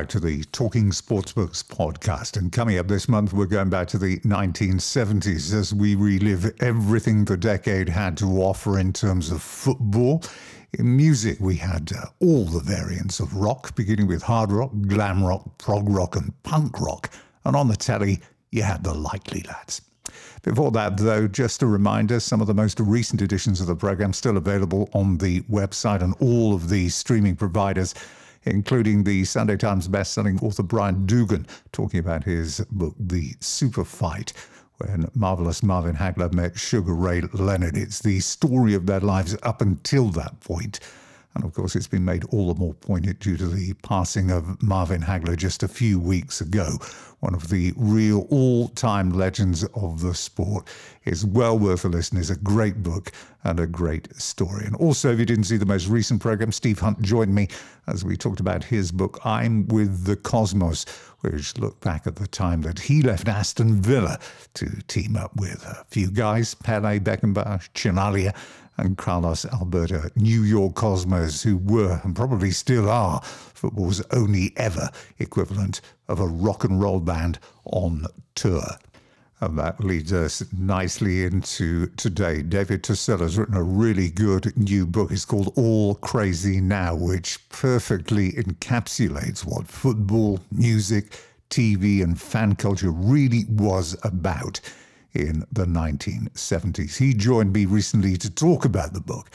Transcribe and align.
Back 0.00 0.08
to 0.08 0.20
the 0.20 0.44
Talking 0.44 0.92
Sportsbooks 0.92 1.62
podcast. 1.62 2.38
And 2.38 2.50
coming 2.50 2.78
up 2.78 2.88
this 2.88 3.06
month, 3.06 3.34
we're 3.34 3.44
going 3.44 3.68
back 3.68 3.86
to 3.88 3.98
the 3.98 4.18
1970s 4.20 5.52
as 5.52 5.74
we 5.74 5.94
relive 5.94 6.50
everything 6.62 7.26
the 7.26 7.36
decade 7.36 7.86
had 7.86 8.16
to 8.16 8.24
offer 8.40 8.78
in 8.78 8.94
terms 8.94 9.30
of 9.30 9.42
football. 9.42 10.22
In 10.78 10.96
music, 10.96 11.36
we 11.38 11.56
had 11.56 11.92
uh, 11.92 12.06
all 12.20 12.46
the 12.46 12.60
variants 12.60 13.20
of 13.20 13.36
rock, 13.36 13.76
beginning 13.76 14.06
with 14.06 14.22
hard 14.22 14.52
rock, 14.52 14.70
glam 14.88 15.22
rock, 15.22 15.58
prog 15.58 15.86
rock, 15.86 16.16
and 16.16 16.32
punk 16.44 16.80
rock. 16.80 17.12
And 17.44 17.54
on 17.54 17.68
the 17.68 17.76
telly, 17.76 18.20
you 18.52 18.62
had 18.62 18.82
the 18.82 18.94
Likely 18.94 19.42
Lads. 19.42 19.82
Before 20.42 20.70
that, 20.70 20.96
though, 20.96 21.28
just 21.28 21.60
a 21.60 21.66
reminder 21.66 22.20
some 22.20 22.40
of 22.40 22.46
the 22.46 22.54
most 22.54 22.80
recent 22.80 23.20
editions 23.20 23.60
of 23.60 23.66
the 23.66 23.76
program 23.76 24.14
still 24.14 24.38
available 24.38 24.88
on 24.94 25.18
the 25.18 25.42
website 25.42 26.00
and 26.00 26.14
all 26.20 26.54
of 26.54 26.70
the 26.70 26.88
streaming 26.88 27.36
providers 27.36 27.94
including 28.44 29.04
the 29.04 29.24
Sunday 29.24 29.56
Times 29.56 29.88
best-selling 29.88 30.38
author 30.40 30.62
Brian 30.62 31.06
Doogan 31.06 31.46
talking 31.72 32.00
about 32.00 32.24
his 32.24 32.60
book, 32.70 32.94
The 32.98 33.34
Super 33.40 33.84
Fight, 33.84 34.32
when 34.78 35.10
marvelous 35.14 35.62
Marvin 35.62 35.96
Hagler 35.96 36.32
met 36.32 36.58
Sugar 36.58 36.94
Ray 36.94 37.20
Leonard. 37.32 37.76
It's 37.76 38.00
the 38.00 38.20
story 38.20 38.74
of 38.74 38.86
their 38.86 39.00
lives 39.00 39.36
up 39.42 39.60
until 39.60 40.08
that 40.10 40.40
point. 40.40 40.80
And 41.34 41.44
of 41.44 41.54
course, 41.54 41.76
it's 41.76 41.86
been 41.86 42.04
made 42.04 42.24
all 42.30 42.52
the 42.52 42.58
more 42.58 42.74
poignant 42.74 43.20
due 43.20 43.36
to 43.36 43.46
the 43.46 43.72
passing 43.84 44.30
of 44.30 44.60
Marvin 44.62 45.02
Hagler 45.02 45.36
just 45.36 45.62
a 45.62 45.68
few 45.68 46.00
weeks 46.00 46.40
ago, 46.40 46.76
one 47.20 47.34
of 47.34 47.50
the 47.50 47.72
real 47.76 48.26
all 48.30 48.68
time 48.68 49.10
legends 49.10 49.62
of 49.74 50.00
the 50.00 50.14
sport. 50.14 50.66
It's 51.04 51.24
well 51.24 51.58
worth 51.58 51.84
a 51.84 51.88
listen. 51.88 52.18
It's 52.18 52.30
a 52.30 52.36
great 52.36 52.82
book 52.82 53.12
and 53.44 53.60
a 53.60 53.66
great 53.66 54.14
story. 54.20 54.66
And 54.66 54.74
also, 54.76 55.12
if 55.12 55.18
you 55.18 55.24
didn't 55.24 55.44
see 55.44 55.56
the 55.56 55.66
most 55.66 55.86
recent 55.86 56.20
program, 56.20 56.50
Steve 56.50 56.80
Hunt 56.80 57.00
joined 57.00 57.34
me 57.34 57.48
as 57.86 58.04
we 58.04 58.16
talked 58.16 58.40
about 58.40 58.64
his 58.64 58.92
book, 58.92 59.18
I'm 59.24 59.66
with 59.68 60.04
the 60.04 60.16
Cosmos, 60.16 60.84
which 61.20 61.58
looked 61.58 61.80
back 61.80 62.06
at 62.06 62.16
the 62.16 62.26
time 62.26 62.62
that 62.62 62.78
he 62.78 63.02
left 63.02 63.28
Aston 63.28 63.80
Villa 63.80 64.18
to 64.54 64.66
team 64.88 65.16
up 65.16 65.34
with 65.36 65.64
a 65.64 65.84
few 65.88 66.10
guys, 66.10 66.54
Pele, 66.54 66.98
Beckenbauer, 66.98 67.68
Chinaglia, 67.72 68.34
and 68.80 68.96
Carlos 68.96 69.44
Alberto, 69.44 70.08
New 70.16 70.42
York 70.42 70.74
Cosmos, 70.74 71.42
who 71.42 71.56
were 71.58 72.00
and 72.02 72.16
probably 72.16 72.50
still 72.50 72.88
are 72.88 73.20
football's 73.22 74.02
only 74.12 74.52
ever 74.56 74.88
equivalent 75.18 75.80
of 76.08 76.20
a 76.20 76.26
rock 76.26 76.64
and 76.64 76.80
roll 76.80 77.00
band 77.00 77.38
on 77.64 78.06
tour. 78.34 78.64
And 79.40 79.58
that 79.58 79.80
leads 79.80 80.12
us 80.12 80.42
nicely 80.52 81.24
into 81.24 81.86
today. 81.96 82.42
David 82.42 82.82
Tossell 82.82 83.20
has 83.20 83.38
written 83.38 83.54
a 83.54 83.62
really 83.62 84.10
good 84.10 84.56
new 84.56 84.84
book. 84.84 85.10
It's 85.10 85.24
called 85.24 85.52
All 85.56 85.94
Crazy 85.94 86.60
Now, 86.60 86.94
which 86.94 87.48
perfectly 87.48 88.32
encapsulates 88.32 89.46
what 89.46 89.66
football, 89.66 90.40
music, 90.52 91.18
TV, 91.48 92.02
and 92.02 92.20
fan 92.20 92.54
culture 92.54 92.90
really 92.90 93.44
was 93.48 93.96
about 94.02 94.60
in 95.14 95.44
the 95.52 95.64
1970s. 95.64 96.96
He 96.96 97.14
joined 97.14 97.52
me 97.52 97.64
recently 97.66 98.16
to 98.16 98.30
talk 98.30 98.64
about 98.64 98.92
the 98.92 99.00
book 99.00 99.30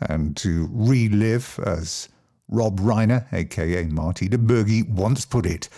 and 0.00 0.36
to 0.38 0.68
relive, 0.72 1.58
as 1.64 2.08
Rob 2.48 2.80
Reiner, 2.80 3.26
aka 3.32 3.84
Marty 3.84 4.28
DiBergi 4.28 4.88
once 4.88 5.24
put 5.24 5.46
it, 5.46 5.68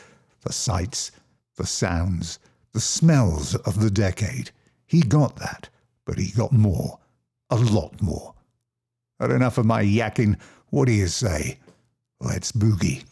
the 0.43 0.53
sights, 0.53 1.13
the 1.57 1.67
sounds, 1.67 2.39
the 2.73 2.81
smells 2.81 3.55
of 3.55 3.81
the 3.81 3.91
decade. 3.91 4.51
He 4.87 5.01
got 5.01 5.37
that, 5.37 5.69
but 6.05 6.19
he 6.19 6.31
got 6.31 6.53
more, 6.53 6.99
a 7.51 7.56
lot 7.56 8.01
more. 8.03 8.35
But 9.19 9.31
enough 9.31 9.59
of 9.59 9.67
my 9.67 9.83
yakking. 9.83 10.39
What 10.71 10.87
do 10.87 10.93
you 10.93 11.06
say? 11.06 11.59
Let's 12.21 12.53
boogie. 12.53 13.05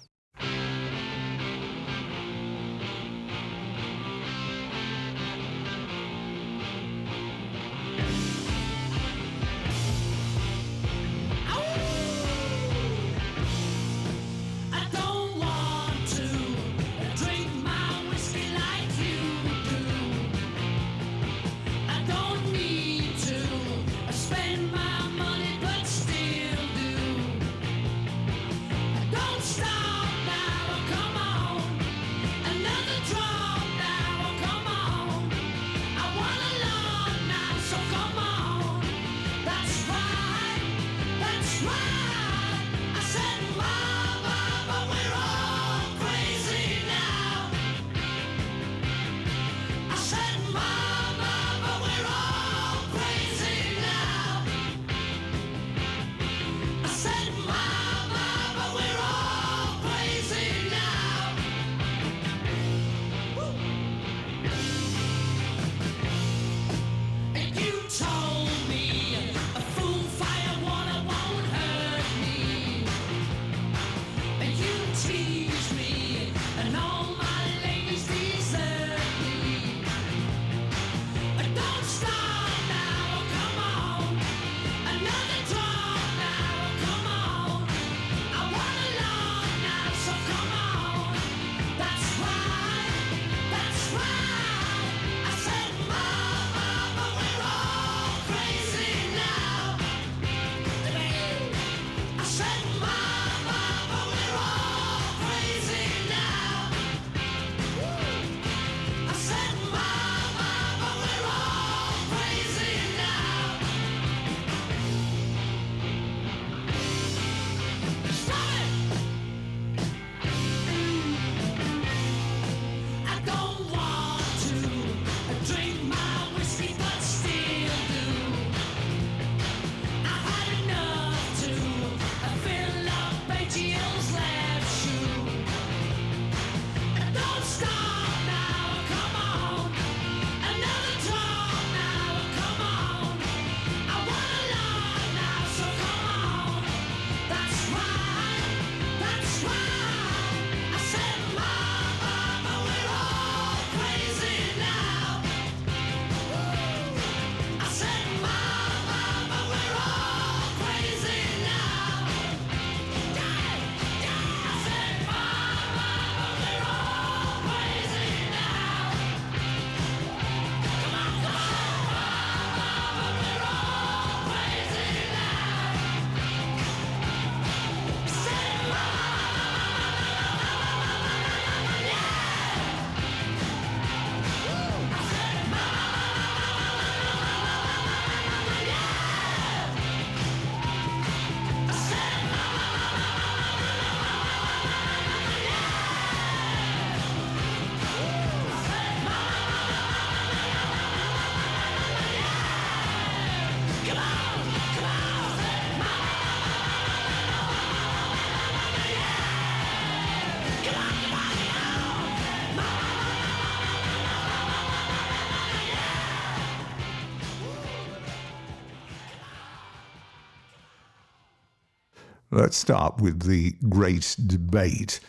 Let's 222.45 222.59
start 222.59 223.01
with 223.01 223.23
the 223.23 223.53
great 223.71 224.17
debate 224.27 225.01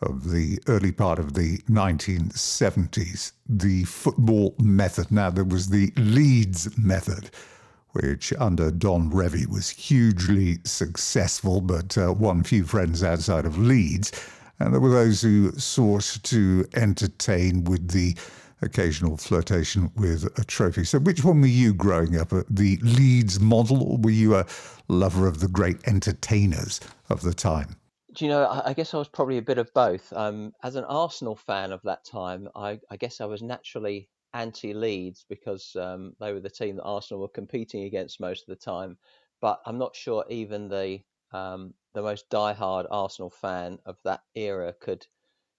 of 0.00 0.30
the 0.30 0.60
early 0.68 0.92
part 0.92 1.18
of 1.18 1.34
the 1.34 1.58
1970s, 1.68 3.32
the 3.48 3.82
football 3.82 4.54
method. 4.60 5.10
Now, 5.10 5.30
there 5.30 5.42
was 5.42 5.70
the 5.70 5.92
Leeds 5.96 6.78
method, 6.78 7.32
which 7.94 8.32
under 8.38 8.70
Don 8.70 9.10
Revie 9.10 9.48
was 9.48 9.70
hugely 9.70 10.58
successful, 10.62 11.60
but 11.60 11.98
uh, 11.98 12.12
won 12.12 12.44
few 12.44 12.62
friends 12.62 13.02
outside 13.02 13.44
of 13.44 13.58
Leeds. 13.58 14.12
And 14.60 14.72
there 14.72 14.80
were 14.80 14.90
those 14.90 15.20
who 15.20 15.50
sought 15.58 16.20
to 16.22 16.64
entertain 16.76 17.64
with 17.64 17.90
the 17.90 18.16
occasional 18.62 19.16
flirtation 19.16 19.90
with 19.96 20.26
a 20.38 20.44
trophy. 20.44 20.84
So, 20.84 20.98
which 20.98 21.24
one 21.24 21.40
were 21.40 21.46
you 21.46 21.74
growing 21.74 22.18
up? 22.18 22.30
The 22.50 22.78
Leeds 22.82 23.40
model, 23.40 23.82
or 23.82 23.98
were 23.98 24.10
you 24.10 24.36
a 24.36 24.46
lover 24.88 25.26
of 25.26 25.40
the 25.40 25.48
great 25.48 25.86
entertainers 25.86 26.80
of 27.08 27.22
the 27.22 27.34
time? 27.34 27.76
Do 28.14 28.24
you 28.24 28.30
know? 28.30 28.62
I 28.64 28.74
guess 28.74 28.94
I 28.94 28.98
was 28.98 29.08
probably 29.08 29.38
a 29.38 29.42
bit 29.42 29.58
of 29.58 29.72
both. 29.74 30.12
Um, 30.12 30.52
as 30.62 30.76
an 30.76 30.84
Arsenal 30.84 31.36
fan 31.36 31.72
of 31.72 31.82
that 31.82 32.04
time, 32.04 32.48
I, 32.54 32.78
I 32.90 32.96
guess 32.96 33.20
I 33.20 33.24
was 33.24 33.42
naturally 33.42 34.08
anti-Leeds 34.34 35.24
because 35.28 35.74
um, 35.76 36.14
they 36.20 36.32
were 36.32 36.40
the 36.40 36.50
team 36.50 36.76
that 36.76 36.82
Arsenal 36.82 37.22
were 37.22 37.28
competing 37.28 37.84
against 37.84 38.20
most 38.20 38.42
of 38.42 38.46
the 38.48 38.64
time. 38.64 38.96
But 39.40 39.60
I'm 39.66 39.78
not 39.78 39.96
sure 39.96 40.24
even 40.28 40.68
the 40.68 41.00
um, 41.32 41.74
the 41.94 42.02
most 42.02 42.28
die-hard 42.30 42.86
Arsenal 42.90 43.30
fan 43.30 43.78
of 43.86 43.96
that 44.04 44.20
era 44.34 44.72
could 44.80 45.06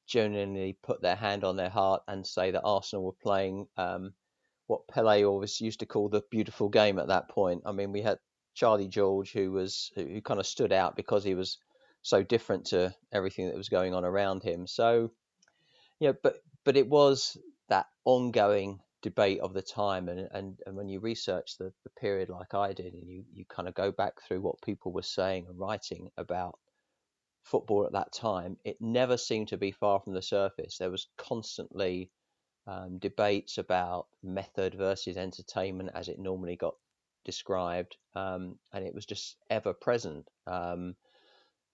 genuinely 0.07 0.77
put 0.83 1.01
their 1.01 1.15
hand 1.15 1.43
on 1.43 1.55
their 1.55 1.69
heart 1.69 2.03
and 2.07 2.25
say 2.25 2.51
that 2.51 2.63
Arsenal 2.63 3.05
were 3.05 3.23
playing 3.23 3.67
um, 3.77 4.13
what 4.67 4.87
Pele 4.87 5.23
always 5.23 5.59
used 5.61 5.79
to 5.79 5.85
call 5.85 6.09
the 6.09 6.23
beautiful 6.31 6.69
game 6.69 6.99
at 6.99 7.07
that 7.07 7.29
point. 7.29 7.63
I 7.65 7.71
mean, 7.71 7.91
we 7.91 8.01
had 8.01 8.19
Charlie 8.53 8.87
George, 8.87 9.31
who 9.31 9.51
was 9.51 9.91
who 9.95 10.21
kind 10.21 10.39
of 10.39 10.47
stood 10.47 10.71
out 10.71 10.95
because 10.95 11.23
he 11.23 11.35
was 11.35 11.57
so 12.01 12.23
different 12.23 12.65
to 12.67 12.93
everything 13.11 13.47
that 13.47 13.57
was 13.57 13.69
going 13.69 13.93
on 13.93 14.05
around 14.05 14.43
him. 14.43 14.67
So, 14.67 15.11
yeah, 15.99 16.13
but 16.21 16.37
but 16.63 16.77
it 16.77 16.87
was 16.87 17.37
that 17.69 17.87
ongoing 18.05 18.79
debate 19.01 19.39
of 19.41 19.53
the 19.53 19.61
time 19.61 20.09
and, 20.09 20.27
and, 20.31 20.59
and 20.65 20.75
when 20.75 20.89
you 20.89 20.99
research 20.99 21.57
the, 21.59 21.71
the 21.83 21.91
period 21.91 22.27
like 22.27 22.55
I 22.55 22.73
did 22.73 22.95
and 22.95 23.07
you, 23.07 23.23
you 23.31 23.45
kind 23.47 23.67
of 23.67 23.75
go 23.75 23.91
back 23.91 24.13
through 24.21 24.41
what 24.41 24.59
people 24.63 24.91
were 24.91 25.03
saying 25.03 25.45
and 25.47 25.59
writing 25.59 26.09
about 26.17 26.57
football 27.45 27.85
at 27.85 27.93
that 27.93 28.11
time, 28.11 28.57
it 28.65 28.81
never 28.81 29.17
seemed 29.17 29.47
to 29.49 29.57
be 29.57 29.71
far 29.71 29.99
from 29.99 30.13
the 30.13 30.21
surface. 30.21 30.77
There 30.77 30.91
was 30.91 31.07
constantly 31.17 32.11
um, 32.67 32.97
debates 32.97 33.57
about 33.57 34.07
method 34.23 34.73
versus 34.73 35.17
entertainment 35.17 35.91
as 35.93 36.07
it 36.07 36.19
normally 36.19 36.55
got 36.55 36.75
described, 37.23 37.95
um, 38.15 38.57
and 38.73 38.85
it 38.85 38.93
was 38.93 39.05
just 39.05 39.37
ever 39.49 39.73
present. 39.73 40.27
Um, 40.47 40.95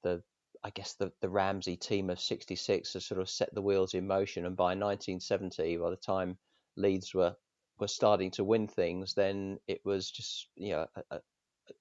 the 0.03 0.21
I 0.63 0.69
guess 0.69 0.93
the, 0.93 1.11
the 1.21 1.29
Ramsey 1.29 1.77
team 1.77 2.09
of 2.09 2.19
'66 2.19 2.93
has 2.93 3.05
sort 3.05 3.21
of 3.21 3.29
set 3.29 3.53
the 3.53 3.61
wheels 3.61 3.93
in 3.93 4.05
motion, 4.07 4.45
and 4.45 4.55
by 4.55 4.75
1970, 4.75 5.77
by 5.77 5.89
the 5.89 5.95
time 5.95 6.37
Leeds 6.75 7.13
were 7.13 7.35
were 7.79 7.87
starting 7.87 8.31
to 8.31 8.43
win 8.43 8.67
things, 8.67 9.13
then 9.13 9.57
it 9.67 9.81
was 9.85 10.11
just 10.11 10.47
you 10.55 10.71
know 10.71 10.87
a, 10.95 11.15
a, 11.15 11.21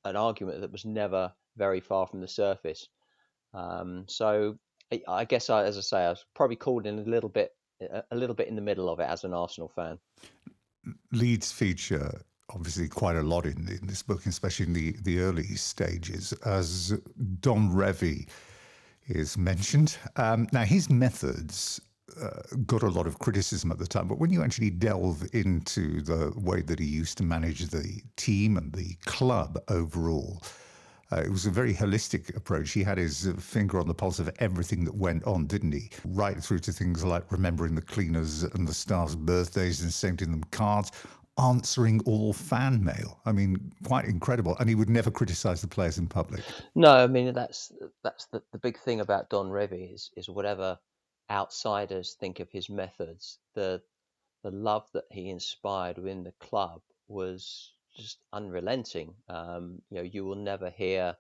an 0.04 0.16
argument 0.16 0.60
that 0.60 0.72
was 0.72 0.84
never 0.84 1.32
very 1.56 1.80
far 1.80 2.06
from 2.06 2.20
the 2.20 2.28
surface. 2.28 2.88
Um, 3.54 4.04
so 4.08 4.58
I 5.08 5.24
guess, 5.24 5.50
I, 5.50 5.64
as 5.64 5.78
I 5.78 5.82
say, 5.82 5.98
I 6.04 6.10
was 6.10 6.24
probably 6.34 6.56
called 6.56 6.86
in 6.86 6.98
a 6.98 7.02
little 7.02 7.28
bit, 7.28 7.52
a 8.10 8.16
little 8.16 8.34
bit 8.34 8.48
in 8.48 8.56
the 8.56 8.62
middle 8.62 8.88
of 8.88 9.00
it 9.00 9.08
as 9.08 9.24
an 9.24 9.32
Arsenal 9.32 9.68
fan. 9.68 9.98
Leeds 11.12 11.52
feature 11.52 12.20
obviously 12.54 12.88
quite 12.88 13.16
a 13.16 13.22
lot 13.22 13.46
in, 13.46 13.68
in 13.68 13.86
this 13.86 14.02
book, 14.02 14.26
especially 14.26 14.66
in 14.66 14.72
the, 14.72 14.96
the 15.02 15.20
early 15.20 15.54
stages, 15.54 16.32
as 16.44 16.98
Don 17.40 17.70
Revie 17.70 18.28
is 19.08 19.38
mentioned. 19.38 19.96
Um, 20.16 20.48
now, 20.52 20.64
his 20.64 20.90
methods 20.90 21.80
uh, 22.20 22.40
got 22.66 22.82
a 22.82 22.88
lot 22.88 23.06
of 23.06 23.18
criticism 23.18 23.70
at 23.70 23.78
the 23.78 23.86
time, 23.86 24.08
but 24.08 24.18
when 24.18 24.30
you 24.30 24.42
actually 24.42 24.70
delve 24.70 25.24
into 25.32 26.00
the 26.02 26.32
way 26.36 26.60
that 26.62 26.78
he 26.78 26.86
used 26.86 27.18
to 27.18 27.24
manage 27.24 27.66
the 27.66 28.02
team 28.16 28.56
and 28.56 28.72
the 28.72 28.96
club 29.04 29.58
overall, 29.68 30.42
uh, 31.12 31.22
it 31.24 31.30
was 31.30 31.46
a 31.46 31.50
very 31.50 31.74
holistic 31.74 32.36
approach. 32.36 32.70
He 32.70 32.82
had 32.82 32.98
his 32.98 33.32
finger 33.38 33.80
on 33.80 33.88
the 33.88 33.94
pulse 33.94 34.18
of 34.18 34.30
everything 34.38 34.84
that 34.84 34.94
went 34.94 35.24
on, 35.24 35.46
didn't 35.46 35.72
he? 35.72 35.90
Right 36.04 36.42
through 36.42 36.60
to 36.60 36.72
things 36.72 37.04
like 37.04 37.30
remembering 37.32 37.74
the 37.74 37.82
cleaners 37.82 38.44
and 38.44 38.66
the 38.66 38.74
staff's 38.74 39.14
birthdays 39.14 39.82
and 39.82 39.92
sending 39.92 40.30
them 40.30 40.44
cards, 40.50 40.92
answering 41.38 42.00
all 42.06 42.32
fan 42.32 42.84
mail. 42.84 43.20
I 43.26 43.32
mean, 43.32 43.72
quite 43.84 44.04
incredible. 44.04 44.56
And 44.60 44.68
he 44.68 44.74
would 44.74 44.90
never 44.90 45.10
criticize 45.10 45.60
the 45.60 45.68
players 45.68 45.98
in 45.98 46.06
public. 46.06 46.42
No, 46.74 46.92
I 46.92 47.06
mean 47.06 47.32
that's 47.34 47.72
that's 48.04 48.26
the, 48.26 48.42
the 48.52 48.58
big 48.58 48.78
thing 48.78 49.00
about 49.00 49.30
Don 49.30 49.50
Revie 49.50 49.94
is 49.94 50.10
is 50.16 50.28
whatever 50.28 50.78
outsiders 51.30 52.16
think 52.18 52.40
of 52.40 52.50
his 52.50 52.68
methods, 52.68 53.38
the 53.54 53.80
the 54.42 54.50
love 54.50 54.88
that 54.92 55.04
he 55.10 55.30
inspired 55.30 55.98
within 55.98 56.24
the 56.24 56.32
club 56.40 56.80
was 57.08 57.72
just 57.96 58.18
unrelenting. 58.32 59.14
Um, 59.28 59.82
you 59.90 59.98
know, 59.98 60.02
you 60.02 60.24
will 60.24 60.36
never 60.36 60.70
hear, 60.70 61.16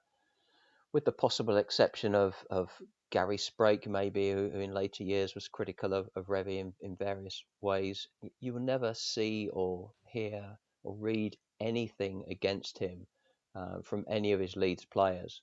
with 0.92 1.04
the 1.04 1.12
possible 1.12 1.56
exception 1.56 2.14
of 2.14 2.34
of 2.50 2.70
Gary 3.10 3.38
Sprake, 3.38 3.86
maybe 3.86 4.30
who, 4.30 4.50
who 4.50 4.60
in 4.60 4.72
later 4.72 5.02
years 5.02 5.34
was 5.34 5.48
critical 5.48 5.92
of, 5.94 6.08
of 6.14 6.26
Revie 6.26 6.60
in, 6.60 6.72
in 6.80 6.96
various 6.96 7.42
ways, 7.60 8.08
you 8.38 8.52
will 8.52 8.60
never 8.60 8.94
see 8.94 9.50
or 9.52 9.90
hear 10.06 10.58
or 10.84 10.94
read 10.94 11.36
anything 11.58 12.24
against 12.30 12.78
him 12.78 13.06
uh, 13.54 13.82
from 13.82 14.04
any 14.08 14.32
of 14.32 14.40
his 14.40 14.56
Leeds 14.56 14.84
players. 14.84 15.42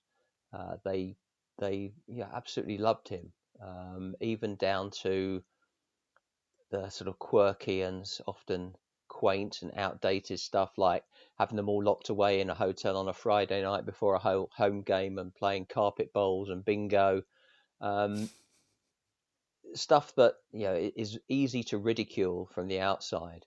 Uh, 0.53 0.77
they 0.86 1.17
they 1.60 1.91
yeah, 2.07 2.29
absolutely 2.34 2.77
loved 2.77 3.10
him, 3.10 3.34
um, 3.62 4.15
even 4.22 4.55
down 4.55 4.91
to 4.91 5.43
the 6.72 6.89
sort 6.89 7.07
of 7.07 7.19
quirky 7.19 7.81
and 7.81 8.05
often 8.27 8.75
quaint 9.17 9.63
and 9.63 9.71
outdated 9.75 10.39
stuff 10.39 10.77
like 10.77 11.03
having 11.39 11.55
them 11.55 11.69
all 11.69 11.83
locked 11.83 12.09
away 12.09 12.39
in 12.39 12.51
a 12.51 12.53
hotel 12.53 12.95
on 12.97 13.07
a 13.07 13.13
Friday 13.13 13.63
night 13.63 13.83
before 13.83 14.13
a 14.13 14.19
home 14.19 14.83
game 14.83 15.17
and 15.17 15.33
playing 15.33 15.65
carpet 15.65 16.13
bowls 16.13 16.50
and 16.51 16.63
bingo. 16.63 17.24
Um, 17.81 18.29
stuff 19.74 20.13
that 20.17 20.36
you 20.51 20.65
know 20.65 20.91
is 20.95 21.17
easy 21.27 21.63
to 21.63 21.79
ridicule 21.79 22.47
from 22.53 22.67
the 22.67 22.79
outside. 22.79 23.43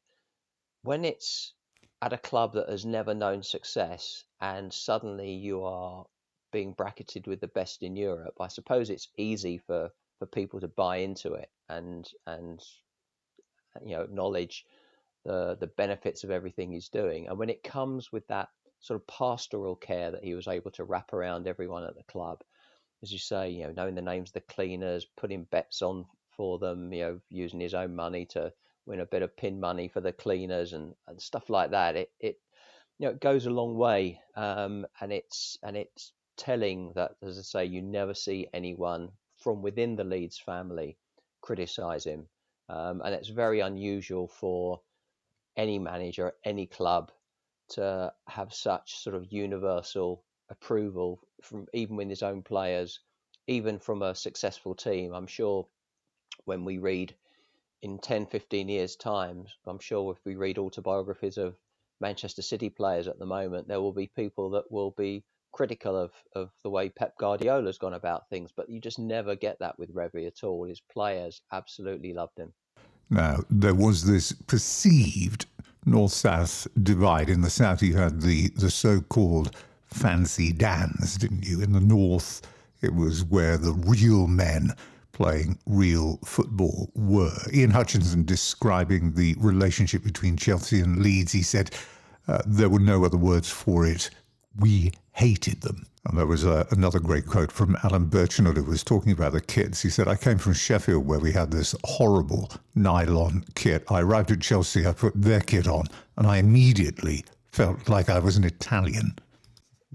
When 0.83 1.05
it's 1.05 1.55
at 2.03 2.13
a 2.13 2.19
club 2.19 2.55
that 2.55 2.69
has 2.69 2.85
never 2.85 3.15
known 3.15 3.45
success 3.45 4.25
and 4.41 4.73
suddenly 4.73 5.31
you 5.35 5.63
are 5.63 6.05
being 6.51 6.73
bracketed 6.73 7.29
with 7.29 7.41
the 7.41 7.55
best 7.61 7.85
in 7.85 7.95
Europe, 7.95 8.35
I 8.41 8.49
suppose 8.49 8.91
it's 8.91 9.07
easy 9.17 9.59
for, 9.59 9.91
for 10.19 10.27
people 10.27 10.59
to 10.61 10.69
buy 10.69 10.97
into 10.97 11.35
it 11.35 11.49
and 11.69 12.11
and 12.27 12.61
you 13.87 13.95
know 13.95 14.03
acknowledge 14.03 14.65
the 15.25 15.57
the 15.61 15.67
benefits 15.67 16.25
of 16.25 16.31
everything 16.31 16.73
he's 16.73 16.89
doing. 16.89 17.29
And 17.29 17.39
when 17.39 17.51
it 17.51 17.63
comes 17.63 18.13
with 18.13 18.27
that 18.29 18.49
sort 18.81 19.01
of 19.01 19.07
pastoral 19.07 19.77
care 19.77 20.11
that 20.11 20.25
he 20.25 20.35
was 20.35 20.49
able 20.49 20.71
to 20.73 20.85
wrap 20.85 21.13
around 21.13 21.47
everyone 21.47 21.85
at 21.85 21.95
the 21.95 22.03
club, 22.05 22.43
as 23.03 23.13
you 23.13 23.19
say, 23.19 23.51
you 23.51 23.65
know, 23.65 23.73
knowing 23.77 23.95
the 23.95 24.03
names 24.03 24.31
of 24.31 24.35
the 24.35 24.41
cleaners, 24.41 25.07
putting 25.17 25.45
bets 25.45 25.83
on 25.83 26.07
for 26.37 26.59
them, 26.59 26.93
you 26.93 27.03
know, 27.03 27.21
using 27.29 27.61
his 27.61 27.75
own 27.75 27.95
money 27.95 28.27
to 28.27 28.53
win 28.87 29.01
a 29.01 29.07
bit 29.07 29.23
of 29.23 29.37
pin 29.37 29.61
money 29.61 29.89
for 29.89 30.01
the 30.01 30.13
cleaners 30.13 30.73
and, 30.73 30.95
and 31.07 31.21
stuff 31.21 31.49
like 31.51 31.71
that. 31.71 31.97
It 31.97 32.11
it 32.19 32.37
you 32.99 33.07
know 33.07 33.13
it 33.13 33.21
goes 33.21 33.47
a 33.47 33.51
long 33.51 33.77
way, 33.77 34.21
um, 34.37 34.87
and 35.01 35.13
it's 35.13 35.59
and 35.63 35.77
it's 35.77 36.13
telling 36.37 36.93
that, 36.95 37.13
as 37.23 37.39
I 37.39 37.43
say, 37.43 37.65
you 37.67 37.83
never 37.83 38.15
see 38.15 38.49
anyone 38.55 39.11
from 39.39 39.63
within 39.63 39.97
the 39.97 40.05
Leeds 40.05 40.39
family 40.39 40.97
criticise 41.43 42.05
him, 42.05 42.27
um, 42.69 43.03
and 43.05 43.15
it's 43.15 43.29
very 43.29 43.61
unusual 43.61 44.29
for 44.29 44.81
any 45.61 45.79
manager, 45.79 46.33
any 46.43 46.67
club 46.67 47.13
to 47.69 48.11
have 48.27 48.55
such 48.55 48.97
sort 48.97 49.15
of 49.15 49.31
universal 49.31 50.25
approval 50.49 51.21
from 51.43 51.67
even 51.75 51.97
with 51.97 52.09
his 52.09 52.23
own 52.23 52.43
players, 52.43 53.01
even 53.47 53.79
from 53.79 54.01
a 54.01 54.15
successful 54.15 54.75
team. 54.75 55.13
I'm 55.13 55.27
sure 55.27 55.69
when 56.47 56.65
we 56.65 56.79
read 56.79 57.15
in 57.83 57.99
10, 57.99 58.27
15 58.27 58.71
years' 58.71 58.97
time, 58.97 59.45
I'm 59.67 59.79
sure 59.79 60.13
if 60.13 60.25
we 60.25 60.35
read 60.37 60.57
autobiographies 60.57 61.37
of 61.37 61.57
Manchester 62.01 62.43
City 62.43 62.71
players 62.71 63.07
at 63.07 63.19
the 63.19 63.27
moment, 63.27 63.69
there 63.69 63.83
will 63.83 63.93
be 63.93 64.07
people 64.07 64.49
that 64.51 64.73
will 64.73 64.93
be 64.93 65.23
critical 65.53 65.95
of, 65.95 66.13
of 66.35 66.51
the 66.63 66.71
way 66.71 66.89
Pep 66.89 67.19
Guardiola's 67.19 67.77
gone 67.77 67.95
about 67.95 68.31
things, 68.31 68.51
but 68.57 68.71
you 68.71 68.81
just 68.81 68.99
never 68.99 69.37
get 69.37 69.59
that 69.59 69.79
with 69.79 69.95
Revie 69.95 70.27
at 70.27 70.43
all. 70.43 70.65
His 70.65 70.81
players 70.81 71.43
absolutely 71.53 72.15
loved 72.15 72.39
him. 72.39 72.55
Now, 73.11 73.41
there 73.51 73.75
was 73.75 74.05
this 74.05 74.33
perceived 74.33 75.47
north 75.85 76.13
south 76.13 76.69
divide. 76.83 77.29
In 77.29 77.41
the 77.41 77.51
south, 77.51 77.83
you 77.83 77.97
had 77.97 78.21
the, 78.21 78.49
the 78.51 78.71
so 78.71 79.01
called 79.01 79.57
fancy 79.89 80.53
Dans, 80.53 81.17
didn't 81.17 81.45
you? 81.45 81.61
In 81.61 81.73
the 81.73 81.81
north, 81.81 82.43
it 82.81 82.95
was 82.95 83.25
where 83.25 83.57
the 83.57 83.73
real 83.73 84.27
men 84.27 84.73
playing 85.13 85.59
real 85.67 86.19
football 86.25 86.91
were. 86.95 87.37
Ian 87.53 87.71
Hutchinson 87.71 88.25
describing 88.25 89.13
the 89.13 89.35
relationship 89.39 90.05
between 90.05 90.37
Chelsea 90.37 90.81
and 90.81 91.03
Leeds, 91.03 91.33
he 91.33 91.43
said 91.43 91.73
uh, 92.29 92.41
there 92.47 92.69
were 92.69 92.79
no 92.79 93.05
other 93.05 93.19
words 93.19 93.51
for 93.51 93.87
it. 93.87 94.11
We 94.59 94.93
hated 95.21 95.61
them. 95.61 95.87
And 96.07 96.17
there 96.17 96.27
was 96.27 96.47
uh, 96.47 96.65
another 96.71 96.99
great 96.99 97.27
quote 97.27 97.53
from 97.53 97.77
Alan 97.85 98.07
Birchenall 98.09 98.57
who 98.57 98.65
was 98.65 98.83
talking 98.83 99.13
about 99.13 99.33
the 99.33 99.41
kits. 99.43 99.83
He 99.83 99.91
said, 99.91 100.09
I 100.09 100.17
came 100.17 100.39
from 100.39 100.55
Sheffield 100.55 101.07
where 101.07 101.19
we 101.19 101.31
had 101.31 101.51
this 101.51 101.75
horrible 101.85 102.51
nylon 102.75 103.45
kit. 103.55 103.85
I 103.91 104.01
arrived 104.01 104.31
at 104.31 104.41
Chelsea, 104.41 104.87
I 104.87 104.93
put 104.93 105.13
their 105.15 105.43
kit 105.43 105.69
on, 105.69 105.85
and 106.17 106.27
I 106.27 106.39
immediately 106.39 107.27
felt 107.53 107.87
like 107.87 108.09
I 108.09 108.19
was 108.19 108.39
an 108.39 108.45
Italian. 108.45 109.15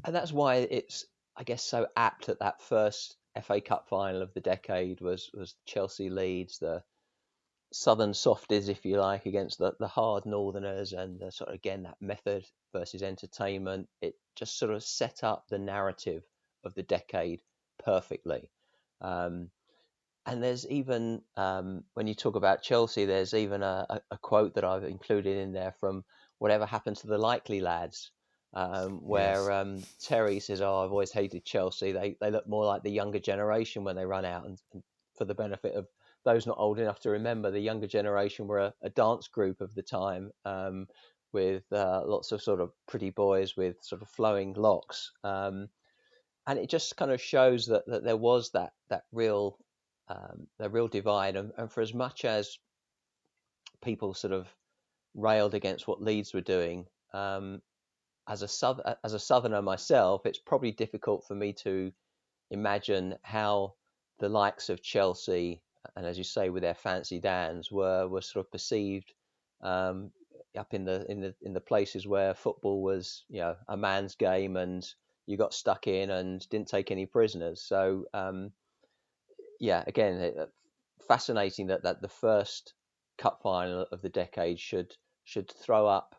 And 0.03 0.15
that's 0.15 0.31
why 0.31 0.67
it's, 0.69 1.05
I 1.35 1.43
guess, 1.43 1.63
so 1.63 1.87
apt 1.97 2.27
that 2.27 2.39
that 2.39 2.61
first 2.61 3.17
FA 3.41 3.59
Cup 3.59 3.87
final 3.89 4.21
of 4.21 4.31
the 4.35 4.41
decade 4.41 5.01
was 5.01 5.31
was 5.33 5.55
Chelsea 5.65 6.11
Leeds, 6.11 6.59
the 6.59 6.83
southern 7.75 8.13
softies, 8.13 8.69
if 8.69 8.85
you 8.85 8.97
like, 8.97 9.25
against 9.25 9.59
the, 9.59 9.73
the 9.79 9.87
hard 9.87 10.25
northerners, 10.25 10.93
and 10.93 11.19
the 11.19 11.29
sort 11.29 11.49
of 11.49 11.55
again 11.55 11.83
that 11.83 11.97
method 11.99 12.45
versus 12.71 13.03
entertainment. 13.03 13.89
It 14.01 14.15
just 14.35 14.57
sort 14.57 14.71
of 14.71 14.81
set 14.81 15.23
up 15.23 15.45
the 15.49 15.59
narrative 15.59 16.23
of 16.63 16.73
the 16.73 16.83
decade 16.83 17.41
perfectly. 17.83 18.49
Um, 19.01 19.49
and 20.25 20.41
there's 20.41 20.65
even 20.67 21.21
um, 21.35 21.83
when 21.95 22.07
you 22.07 22.15
talk 22.15 22.35
about 22.35 22.63
Chelsea, 22.63 23.05
there's 23.05 23.33
even 23.33 23.61
a, 23.61 24.01
a, 24.09 24.17
quote 24.17 24.55
that 24.55 24.63
I've 24.63 24.85
included 24.85 25.37
in 25.37 25.51
there 25.51 25.73
from 25.73 26.03
whatever 26.39 26.65
happened 26.65 26.97
to 26.97 27.07
the 27.07 27.17
likely 27.17 27.59
lads, 27.59 28.09
um, 28.53 29.01
where 29.05 29.35
yes. 29.35 29.49
um, 29.49 29.83
Terry 30.01 30.39
says, 30.39 30.61
"Oh, 30.61 30.77
I've 30.77 30.91
always 30.91 31.11
hated 31.11 31.43
Chelsea. 31.43 31.91
They 31.91 32.15
they 32.21 32.31
look 32.31 32.47
more 32.47 32.65
like 32.65 32.83
the 32.83 32.91
younger 32.91 33.19
generation 33.19 33.83
when 33.83 33.97
they 33.97 34.05
run 34.05 34.25
out." 34.25 34.45
And, 34.45 34.57
and 34.73 34.81
for 35.17 35.25
the 35.25 35.35
benefit 35.35 35.75
of 35.75 35.87
those 36.25 36.47
not 36.47 36.57
old 36.57 36.79
enough 36.79 36.99
to 37.01 37.11
remember, 37.11 37.51
the 37.51 37.59
younger 37.59 37.87
generation 37.87 38.47
were 38.47 38.59
a, 38.59 38.73
a 38.81 38.89
dance 38.89 39.27
group 39.27 39.61
of 39.61 39.73
the 39.75 39.83
time 39.83 40.31
um, 40.43 40.87
with 41.31 41.63
uh, 41.71 42.01
lots 42.05 42.31
of 42.31 42.41
sort 42.41 42.59
of 42.59 42.71
pretty 42.87 43.11
boys 43.11 43.55
with 43.55 43.77
sort 43.81 44.01
of 44.01 44.09
flowing 44.09 44.53
locks. 44.53 45.11
Um, 45.23 45.69
and 46.47 46.59
it 46.59 46.69
just 46.69 46.97
kind 46.97 47.11
of 47.11 47.21
shows 47.21 47.67
that, 47.67 47.85
that 47.87 48.03
there 48.03 48.17
was 48.17 48.51
that 48.51 48.73
that 48.89 49.03
real 49.11 49.57
um, 50.07 50.47
the 50.59 50.69
real 50.69 50.87
divide. 50.87 51.35
And, 51.35 51.51
and 51.57 51.71
for 51.71 51.81
as 51.81 51.93
much 51.93 52.25
as 52.25 52.57
people 53.83 54.13
sort 54.13 54.33
of 54.33 54.47
railed 55.15 55.53
against 55.53 55.87
what 55.87 56.01
Leeds 56.01 56.33
were 56.33 56.41
doing, 56.41 56.85
um, 57.13 57.61
as 58.27 58.41
a 58.41 58.97
as 59.03 59.13
a 59.13 59.19
southerner 59.19 59.61
myself, 59.61 60.25
it's 60.25 60.39
probably 60.39 60.71
difficult 60.71 61.25
for 61.27 61.35
me 61.35 61.53
to 61.53 61.91
imagine 62.51 63.15
how 63.23 63.73
the 64.19 64.29
likes 64.29 64.69
of 64.69 64.81
Chelsea 64.81 65.61
and 65.95 66.05
as 66.05 66.17
you 66.17 66.23
say, 66.23 66.49
with 66.49 66.63
their 66.63 66.75
fancy 66.75 67.19
dans, 67.19 67.71
were 67.71 68.07
were 68.07 68.21
sort 68.21 68.45
of 68.45 68.51
perceived 68.51 69.13
um, 69.61 70.11
up 70.57 70.73
in 70.73 70.85
the 70.85 71.05
in 71.09 71.21
the 71.21 71.35
in 71.41 71.53
the 71.53 71.61
places 71.61 72.07
where 72.07 72.33
football 72.33 72.81
was, 72.81 73.23
you 73.29 73.39
know, 73.39 73.55
a 73.67 73.77
man's 73.77 74.15
game, 74.15 74.57
and 74.57 74.87
you 75.25 75.37
got 75.37 75.53
stuck 75.53 75.87
in 75.87 76.09
and 76.09 76.47
didn't 76.49 76.67
take 76.67 76.91
any 76.91 77.05
prisoners. 77.05 77.61
So, 77.61 78.05
um, 78.13 78.51
yeah, 79.59 79.83
again, 79.87 80.33
fascinating 81.07 81.67
that 81.67 81.83
that 81.83 82.01
the 82.01 82.09
first 82.09 82.73
cup 83.17 83.39
final 83.41 83.85
of 83.91 84.01
the 84.01 84.09
decade 84.09 84.59
should 84.59 84.95
should 85.23 85.51
throw 85.51 85.87
up 85.87 86.15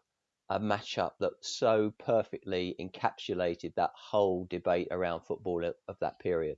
a 0.49 0.61
matchup 0.61 1.12
that 1.18 1.32
so 1.40 1.92
perfectly 1.99 2.76
encapsulated 2.80 3.75
that 3.75 3.90
whole 3.94 4.46
debate 4.49 4.88
around 4.90 5.20
football 5.20 5.64
of 5.64 5.99
that 6.00 6.18
period. 6.20 6.56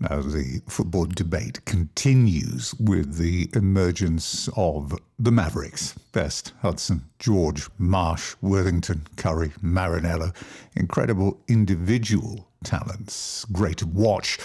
Now, 0.00 0.22
the 0.22 0.62
football 0.66 1.04
debate 1.04 1.62
continues 1.66 2.74
with 2.80 3.18
the 3.18 3.50
emergence 3.54 4.48
of 4.56 4.98
the 5.18 5.30
Mavericks. 5.30 5.92
Best, 6.12 6.54
Hudson, 6.62 7.04
George, 7.18 7.68
Marsh, 7.76 8.34
Worthington, 8.40 9.06
Currie, 9.16 9.52
Marinello. 9.62 10.34
Incredible 10.74 11.38
individual 11.48 12.48
talents. 12.64 13.44
Great 13.52 13.76
to 13.78 13.86
watch. 13.86 14.38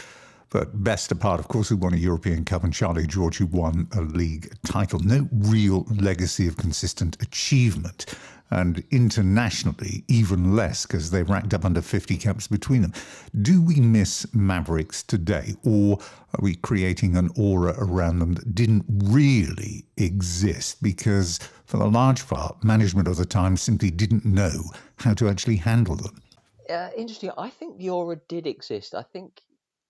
But 0.49 0.83
best 0.83 1.11
apart, 1.13 1.39
of 1.39 1.47
course, 1.47 1.69
who 1.69 1.77
won 1.77 1.93
a 1.93 1.97
European 1.97 2.43
Cup 2.43 2.65
and 2.65 2.73
Charlie 2.73 3.07
George, 3.07 3.37
who 3.37 3.45
won 3.45 3.87
a 3.95 4.01
league 4.01 4.53
title. 4.65 4.99
No 4.99 5.29
real 5.31 5.85
legacy 5.89 6.47
of 6.47 6.57
consistent 6.57 7.21
achievement 7.21 8.05
and 8.51 8.83
internationally 8.91 10.03
even 10.07 10.55
less 10.55 10.85
because 10.85 11.11
they've 11.11 11.29
racked 11.29 11.53
up 11.53 11.65
under 11.65 11.81
50 11.81 12.17
caps 12.17 12.47
between 12.47 12.81
them. 12.81 12.93
Do 13.41 13.61
we 13.61 13.79
miss 13.79 14.31
Mavericks 14.33 15.03
today, 15.03 15.55
or 15.63 15.97
are 16.33 16.41
we 16.41 16.55
creating 16.55 17.17
an 17.17 17.29
aura 17.37 17.75
around 17.77 18.19
them 18.19 18.33
that 18.33 18.53
didn't 18.53 18.85
really 18.87 19.85
exist 19.97 20.81
because, 20.81 21.39
for 21.65 21.77
the 21.77 21.87
large 21.87 22.27
part, 22.27 22.63
management 22.63 23.07
of 23.07 23.17
the 23.17 23.25
time 23.25 23.57
simply 23.57 23.89
didn't 23.89 24.25
know 24.25 24.63
how 24.97 25.13
to 25.15 25.27
actually 25.27 25.57
handle 25.57 25.95
them? 25.95 26.21
Uh, 26.69 26.89
interesting. 26.95 27.31
I 27.37 27.49
think 27.49 27.77
the 27.77 27.89
aura 27.89 28.17
did 28.27 28.47
exist. 28.47 28.95
I 28.95 29.03
think, 29.03 29.41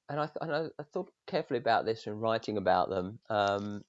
and 0.09 0.19
I, 0.19 0.29
and 0.41 0.53
I, 0.53 0.65
I 0.79 0.83
thought 0.83 1.12
carefully 1.27 1.59
about 1.59 1.85
this 1.85 2.05
when 2.05 2.19
writing 2.19 2.57
about 2.57 2.89
them. 2.89 3.19
Um, 3.29 3.83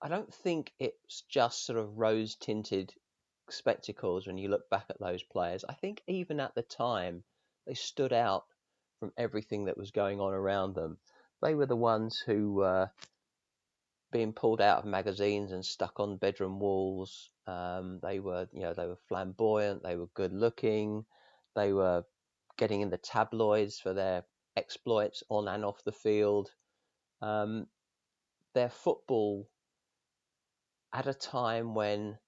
I 0.00 0.08
don't 0.08 0.32
think 0.32 0.72
it's 0.78 1.22
just 1.28 1.66
sort 1.66 1.78
of 1.78 1.98
rose 1.98 2.36
tinted 2.36 2.92
spectacles 3.52 4.26
when 4.26 4.38
you 4.38 4.48
look 4.48 4.68
back 4.70 4.86
at 4.90 5.00
those 5.00 5.22
players. 5.22 5.64
I 5.68 5.74
think 5.74 6.02
even 6.06 6.40
at 6.40 6.54
the 6.54 6.62
time, 6.62 7.24
they 7.66 7.74
stood 7.74 8.12
out 8.12 8.44
from 9.00 9.12
everything 9.16 9.66
that 9.66 9.78
was 9.78 9.90
going 9.90 10.20
on 10.20 10.32
around 10.32 10.74
them. 10.74 10.98
They 11.42 11.54
were 11.54 11.66
the 11.66 11.76
ones 11.76 12.18
who 12.26 12.54
were 12.54 12.90
being 14.10 14.32
pulled 14.32 14.60
out 14.60 14.78
of 14.78 14.84
magazines 14.84 15.52
and 15.52 15.64
stuck 15.64 16.00
on 16.00 16.16
bedroom 16.16 16.58
walls. 16.58 17.30
Um, 17.46 18.00
they 18.02 18.20
were, 18.20 18.48
you 18.52 18.60
know, 18.60 18.74
they 18.74 18.86
were 18.86 18.98
flamboyant. 19.08 19.82
They 19.82 19.96
were 19.96 20.08
good 20.14 20.32
looking. 20.32 21.04
They 21.54 21.72
were 21.72 22.04
getting 22.56 22.80
in 22.80 22.90
the 22.90 22.98
tabloids 22.98 23.78
for 23.78 23.92
their 23.92 24.24
exploits 24.56 25.22
on 25.28 25.46
and 25.46 25.64
off 25.64 25.84
the 25.84 25.92
field. 25.92 26.50
Um, 27.20 27.66
their 28.54 28.70
football 28.70 29.48
at 30.92 31.06
a 31.06 31.14
time 31.14 31.74
when 31.74 32.18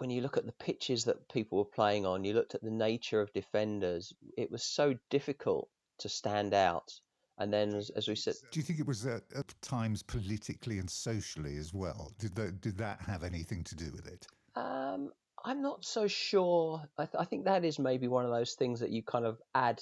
when 0.00 0.10
you 0.10 0.20
look 0.20 0.36
at 0.36 0.46
the 0.46 0.52
pitches 0.52 1.04
that 1.04 1.28
people 1.28 1.58
were 1.58 1.64
playing 1.64 2.06
on, 2.06 2.24
you 2.24 2.34
looked 2.34 2.54
at 2.54 2.62
the 2.62 2.70
nature 2.70 3.20
of 3.20 3.32
defenders, 3.32 4.12
it 4.36 4.50
was 4.50 4.62
so 4.62 4.96
difficult 5.10 5.68
to 5.98 6.08
stand 6.08 6.54
out. 6.54 6.92
And 7.38 7.52
then, 7.52 7.74
as, 7.74 7.90
as 7.90 8.08
we 8.08 8.16
said, 8.16 8.34
do 8.50 8.58
you 8.58 8.64
think 8.64 8.80
it 8.80 8.86
was 8.86 9.06
at, 9.06 9.22
at 9.36 9.54
times 9.62 10.02
politically 10.02 10.78
and 10.78 10.90
socially 10.90 11.56
as 11.56 11.72
well? 11.72 12.12
Did 12.18 12.34
that 12.34 12.60
did 12.60 12.76
that 12.78 13.00
have 13.02 13.22
anything 13.22 13.62
to 13.64 13.76
do 13.76 13.92
with 13.92 14.06
it? 14.06 14.26
Um, 14.56 15.10
I'm 15.44 15.62
not 15.62 15.84
so 15.84 16.08
sure. 16.08 16.82
I, 16.98 17.04
th- 17.04 17.20
I 17.20 17.24
think 17.24 17.44
that 17.44 17.64
is 17.64 17.78
maybe 17.78 18.08
one 18.08 18.24
of 18.24 18.32
those 18.32 18.54
things 18.54 18.80
that 18.80 18.90
you 18.90 19.04
kind 19.04 19.24
of 19.24 19.40
add 19.54 19.80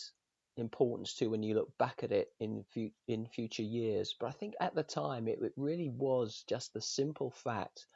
importance 0.58 1.14
to 1.14 1.28
when 1.28 1.42
you 1.42 1.54
look 1.54 1.76
back 1.78 2.02
at 2.02 2.12
it 2.12 2.32
in 2.40 2.62
fu- 2.74 2.92
in 3.08 3.26
future 3.26 3.62
years. 3.62 4.14
But 4.18 4.26
I 4.26 4.32
think 4.32 4.54
at 4.60 4.74
the 4.74 4.82
time 4.82 5.26
it, 5.26 5.38
it 5.40 5.52
really 5.56 5.88
was 5.88 6.44
just 6.46 6.74
the 6.74 6.82
simple 6.82 7.30
fact 7.30 7.86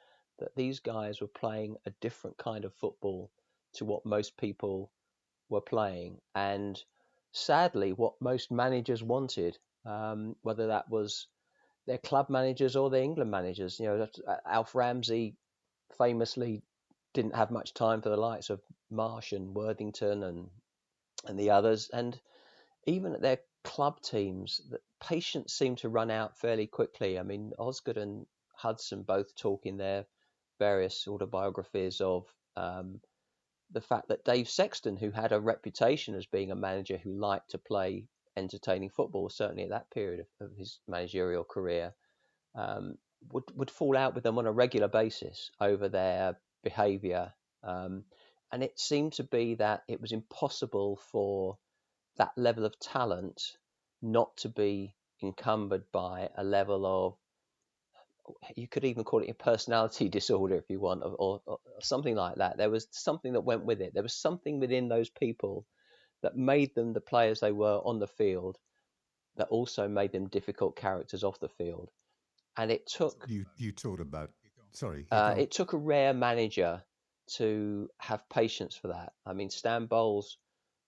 that 0.41 0.57
these 0.57 0.81
guys 0.81 1.21
were 1.21 1.29
playing 1.29 1.77
a 1.87 1.91
different 2.01 2.37
kind 2.37 2.65
of 2.65 2.75
football 2.75 3.31
to 3.75 3.85
what 3.85 4.05
most 4.05 4.37
people 4.37 4.91
were 5.49 5.61
playing, 5.61 6.21
and 6.35 6.83
sadly, 7.33 7.93
what 7.93 8.21
most 8.21 8.51
managers 8.51 9.03
wanted, 9.03 9.59
um, 9.85 10.37
whether 10.43 10.67
that 10.69 10.91
was 10.91 11.27
their 11.87 11.99
club 11.99 12.29
managers 12.29 12.77
or 12.77 12.91
their 12.91 13.03
England 13.03 13.31
managers. 13.31 13.79
You 13.79 13.87
know, 13.87 14.09
uh, 14.27 14.37
Alf 14.47 14.75
Ramsey 14.75 15.37
famously 15.97 16.63
didn't 17.13 17.37
have 17.37 17.51
much 17.51 17.75
time 17.75 18.03
for 18.03 18.09
the 18.09 18.17
likes 18.17 18.51
of 18.51 18.61
Marsh 18.91 19.33
and 19.33 19.55
Worthington 19.55 20.23
and 20.23 20.49
and 21.27 21.39
the 21.39 21.51
others, 21.51 21.91
and 21.93 22.19
even 22.87 23.15
at 23.15 23.21
their 23.21 23.39
club 23.63 24.01
teams, 24.01 24.61
the 24.71 24.81
patience 25.01 25.53
seemed 25.53 25.79
to 25.79 25.89
run 25.89 26.11
out 26.11 26.39
fairly 26.39 26.67
quickly. 26.67 27.19
I 27.19 27.23
mean, 27.23 27.53
Osgood 27.59 27.99
and 27.99 28.27
Hudson 28.55 29.03
both 29.03 29.35
talk 29.37 29.67
in 29.67 29.77
their 29.77 30.07
various 30.61 31.09
autobiographies 31.09 32.01
of 32.01 32.27
um, 32.57 33.01
the 33.73 33.81
fact 33.81 34.09
that 34.09 34.25
Dave 34.25 34.49
Sexton, 34.49 34.97
who 34.97 35.11
had 35.11 35.33
a 35.33 35.41
reputation 35.41 36.15
as 36.15 36.27
being 36.27 36.53
a 36.53 36.57
manager 36.57 36.97
who 36.97 37.13
liked 37.13 37.51
to 37.51 37.59
play 37.59 38.07
entertaining 38.37 38.91
football, 38.91 39.29
certainly 39.29 39.65
at 39.65 39.71
that 39.71 39.91
period 39.91 40.21
of, 40.21 40.47
of 40.47 40.57
his 40.57 40.79
managerial 40.87 41.45
career, 41.45 41.93
um, 42.55 42.97
would 43.33 43.45
would 43.55 43.71
fall 43.71 43.97
out 43.97 44.15
with 44.15 44.25
them 44.25 44.39
on 44.39 44.47
a 44.47 44.53
regular 44.53 44.89
basis 44.89 45.51
over 45.61 45.89
their 45.89 46.37
behaviour, 46.63 47.33
um, 47.65 48.05
and 48.53 48.63
it 48.63 48.79
seemed 48.79 49.13
to 49.15 49.25
be 49.25 49.55
that 49.55 49.83
it 49.89 50.01
was 50.01 50.13
impossible 50.13 51.01
for 51.11 51.59
that 52.17 52.33
level 52.37 52.65
of 52.65 52.79
talent 52.81 53.57
not 54.03 54.37
to 54.37 54.49
be 54.49 54.95
encumbered 55.23 55.85
by 55.93 56.29
a 56.37 56.45
level 56.45 56.87
of 56.87 57.17
you 58.57 58.69
could 58.69 58.85
even 58.85 59.05
call 59.05 59.21
it 59.21 59.31
a 59.31 59.35
personality 59.35 60.09
disorder 60.09 60.57
if 60.57 60.69
you 60.69 60.81
want, 60.81 61.03
or, 61.03 61.15
or, 61.19 61.41
or, 61.47 61.59
something 61.81 62.15
like 62.15 62.37
that. 62.37 62.57
There 62.57 62.71
was 62.71 62.87
something 62.91 63.33
that 63.35 63.43
went 63.43 63.65
with 63.65 63.81
it. 63.81 63.93
There 63.95 64.03
was 64.03 64.15
something 64.15 64.61
within 64.61 64.89
those 64.89 65.11
people 65.11 65.67
that 66.23 66.37
made 66.37 66.75
them 66.75 66.93
the 66.93 67.01
players 67.01 67.41
they 67.41 67.53
were 67.53 67.81
on 67.85 67.99
the 67.99 68.07
field, 68.07 68.59
that 69.37 69.49
also 69.49 69.89
made 69.89 70.13
them 70.13 70.29
difficult 70.29 70.77
characters 70.77 71.25
off 71.25 71.41
the 71.41 71.49
field. 71.49 71.91
And 72.57 72.71
it 72.71 72.87
took 72.87 73.25
you. 73.29 73.47
You 73.57 73.73
talked 73.73 74.01
about 74.01 74.31
sorry. 74.73 75.07
Uh, 75.11 75.35
it 75.39 75.51
took 75.51 75.73
a 75.73 75.79
rare 75.79 76.13
manager 76.13 76.83
to 77.37 77.89
have 77.99 78.29
patience 78.29 78.75
for 78.75 78.89
that. 78.89 79.13
I 79.25 79.33
mean, 79.33 79.51
Stan 79.51 79.87
Bowles 79.87 80.37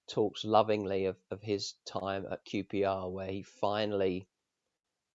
talks 0.08 0.44
lovingly 0.44 1.06
of, 1.06 1.16
of 1.30 1.40
his 1.40 1.74
time 1.86 2.26
at 2.30 2.44
QPR, 2.44 3.10
where 3.10 3.28
he 3.28 3.42
finally 3.42 4.28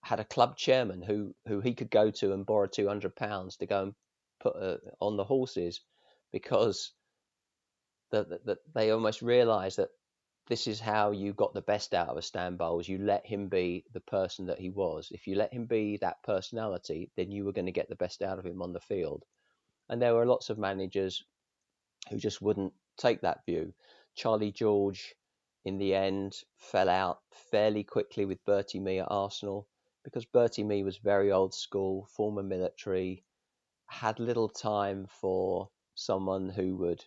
had 0.08 0.22
a 0.22 0.24
club 0.36 0.56
chairman 0.56 1.02
who 1.02 1.36
who 1.48 1.60
he 1.60 1.74
could 1.74 1.92
go 1.92 2.12
to 2.12 2.32
and 2.34 2.46
borrow 2.46 2.66
two 2.66 2.88
hundred 2.88 3.14
pounds 3.14 3.58
to 3.58 3.66
go 3.66 3.84
and 3.84 3.94
put 4.40 4.56
uh, 4.56 4.78
on 5.02 5.18
the 5.18 5.26
horses, 5.26 5.82
because 6.32 6.94
that 8.12 8.30
the, 8.30 8.40
the, 8.46 8.58
they 8.74 8.92
almost 8.92 9.22
realised 9.22 9.78
that 9.78 9.90
this 10.48 10.66
is 10.66 10.80
how 10.80 11.12
you 11.12 11.34
got 11.34 11.54
the 11.54 11.62
best 11.74 11.94
out 11.94 12.08
of 12.08 12.16
a 12.16 12.22
Stan 12.22 12.56
Bowles. 12.56 12.88
You 12.88 13.00
let 13.00 13.26
him 13.26 13.50
be 13.50 13.84
the 13.92 14.00
person 14.00 14.46
that 14.46 14.60
he 14.60 14.70
was. 14.70 15.10
If 15.12 15.28
you 15.28 15.36
let 15.36 15.52
him 15.52 15.66
be 15.66 15.98
that 15.98 16.24
personality, 16.24 17.12
then 17.18 17.32
you 17.32 17.44
were 17.44 17.52
going 17.52 17.66
to 17.66 17.80
get 17.80 17.90
the 17.90 17.96
best 17.96 18.22
out 18.22 18.40
of 18.40 18.46
him 18.46 18.62
on 18.62 18.72
the 18.72 18.80
field. 18.80 19.26
And 19.90 20.02
there 20.02 20.14
were 20.16 20.26
lots 20.26 20.50
of 20.50 20.58
managers 20.58 21.26
who 22.10 22.18
just 22.18 22.42
wouldn't 22.42 22.72
take 22.98 23.22
that 23.22 23.46
view. 23.46 23.74
Charlie 24.16 24.54
George, 24.54 25.16
in 25.66 25.78
the 25.80 25.94
end, 25.94 26.38
fell 26.56 26.88
out 26.88 27.20
fairly 27.52 27.84
quickly 27.84 28.24
with 28.24 28.46
Bertie 28.46 28.80
Mee 28.80 29.00
at 29.00 29.12
Arsenal 29.12 29.68
because 30.08 30.24
Bertie 30.24 30.64
Mee 30.64 30.84
was 30.84 31.00
very 31.00 31.34
old 31.34 31.54
school, 31.54 32.06
former 32.16 32.42
military, 32.42 33.26
had 33.88 34.22
little 34.22 34.48
time 34.48 35.06
for 35.06 35.70
someone 35.96 36.48
who 36.48 36.78
would 36.78 37.04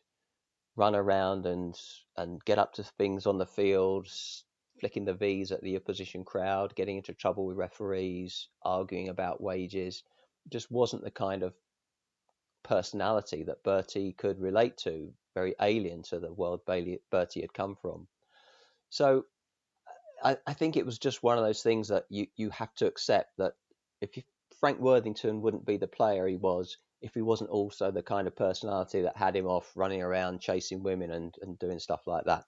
run 0.77 0.95
around 0.95 1.47
and 1.47 1.75
and 2.19 2.45
get 2.45 2.59
up 2.59 2.75
to 2.75 2.85
things 2.85 3.27
on 3.27 3.39
the 3.39 3.47
field, 3.47 4.07
flicking 4.81 5.07
the 5.07 5.15
V's 5.15 5.51
at 5.51 5.63
the 5.63 5.77
opposition 5.77 6.27
crowd, 6.27 6.75
getting 6.75 6.99
into 6.99 7.15
trouble 7.15 7.47
with 7.47 7.57
referees, 7.57 8.49
arguing 8.65 9.09
about 9.09 9.41
wages. 9.41 10.03
Just 10.51 10.71
wasn't 10.71 11.03
the 11.03 11.11
kind 11.11 11.43
of 11.43 11.55
personality 12.63 13.45
that 13.45 13.63
Bertie 13.63 14.13
could 14.13 14.39
relate 14.39 14.77
to, 14.77 15.11
very 15.33 15.55
alien 15.63 16.03
to 16.03 16.21
the 16.21 16.35
world 16.35 16.61
Bertie 16.67 17.41
had 17.41 17.55
come 17.55 17.77
from. 17.77 18.09
So 18.91 19.25
I, 20.23 20.37
I, 20.47 20.55
think 20.55 20.77
it 20.77 20.87
was 20.87 20.99
just 20.99 21.23
one 21.23 21.39
of 21.39 21.45
those 21.45 21.63
things 21.63 21.89
that 21.89 22.05
you, 22.09 22.27
you 22.37 22.51
have 22.51 22.75
to 22.77 22.87
accept 22.87 23.37
that 23.39 23.55
if 24.01 24.17
you, 24.17 24.23
Frank 24.59 24.79
Worthington 24.79 25.41
wouldn't 25.41 25.67
be 25.67 25.77
the 25.77 25.87
player 25.87 26.27
he 26.27 26.37
was 26.37 26.77
if 27.01 27.15
he 27.15 27.23
wasn't 27.23 27.51
also 27.51 27.91
the 27.91 28.03
kind 28.03 28.27
of 28.27 28.37
personality 28.37 29.03
that 29.03 29.17
had 29.17 29.35
him 29.35 29.47
off 29.47 29.71
running 29.75 30.03
around 30.03 30.41
chasing 30.41 30.83
women 30.83 31.11
and, 31.11 31.35
and 31.41 31.59
doing 31.59 31.79
stuff 31.79 32.07
like 32.07 32.25
that. 32.27 32.45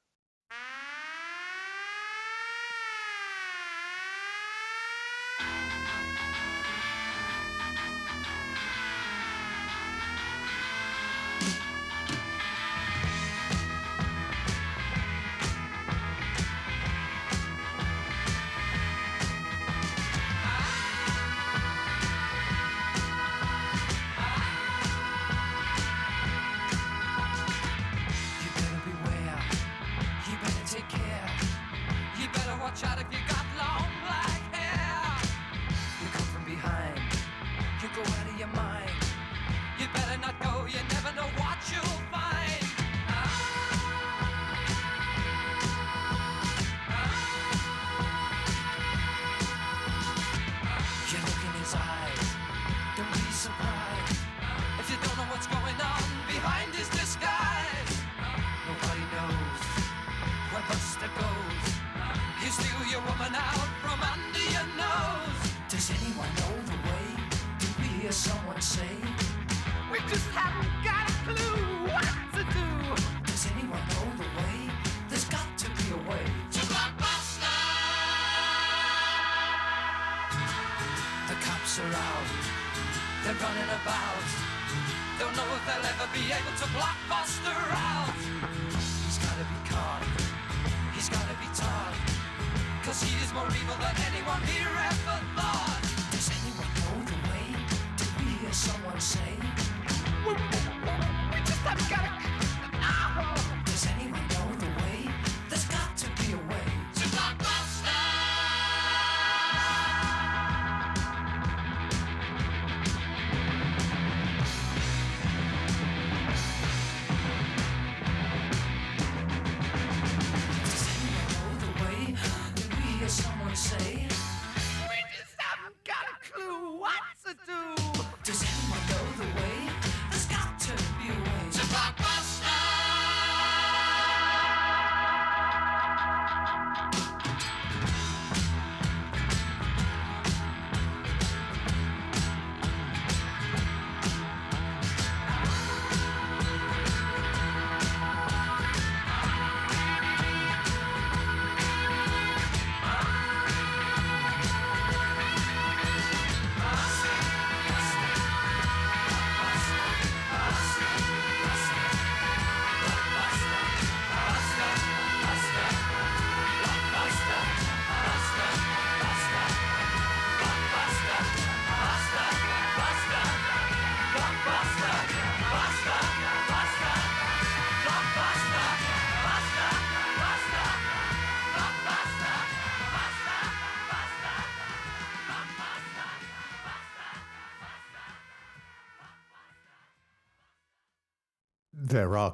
There 98.73 98.91
are 98.91 100.62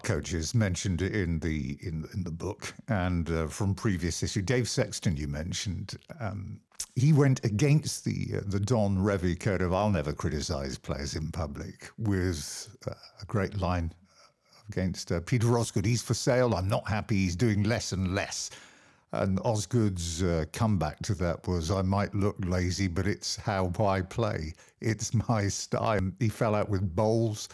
coaches 0.08 0.54
mentioned 0.54 1.02
in 1.02 1.38
the 1.40 1.76
in, 1.82 2.08
in 2.14 2.24
the 2.24 2.30
book 2.30 2.72
and 2.88 3.30
uh, 3.30 3.46
from 3.46 3.74
previous 3.74 4.22
issue. 4.22 4.40
Dave 4.40 4.66
Sexton, 4.66 5.18
you 5.18 5.28
mentioned, 5.28 5.98
um, 6.18 6.60
he 6.96 7.12
went 7.12 7.44
against 7.44 8.06
the 8.06 8.38
uh, 8.38 8.40
the 8.46 8.58
Don 8.58 8.96
Revie 8.96 9.38
code 9.38 9.60
of 9.60 9.74
"I'll 9.74 9.90
never 9.90 10.14
criticise 10.14 10.78
players 10.78 11.14
in 11.14 11.30
public" 11.30 11.90
with 11.98 12.74
uh, 12.86 12.94
a 13.20 13.26
great 13.26 13.58
line 13.58 13.92
against 14.70 15.12
uh, 15.12 15.20
Peter 15.20 15.58
Osgood. 15.58 15.84
He's 15.84 16.00
for 16.00 16.14
sale. 16.14 16.54
I'm 16.54 16.68
not 16.68 16.88
happy. 16.88 17.16
He's 17.16 17.36
doing 17.36 17.64
less 17.64 17.92
and 17.92 18.14
less. 18.14 18.48
And 19.12 19.38
Osgood's 19.40 20.22
uh, 20.22 20.46
comeback 20.52 21.00
to 21.00 21.14
that 21.16 21.46
was, 21.48 21.70
I 21.70 21.80
might 21.80 22.14
look 22.14 22.36
lazy, 22.44 22.88
but 22.88 23.06
it's 23.06 23.36
how 23.36 23.72
I 23.78 24.02
play. 24.02 24.52
It's 24.80 25.14
my 25.28 25.48
style. 25.48 26.12
He 26.18 26.28
fell 26.28 26.54
out 26.54 26.68
with 26.68 26.94
Bowles 26.94 27.48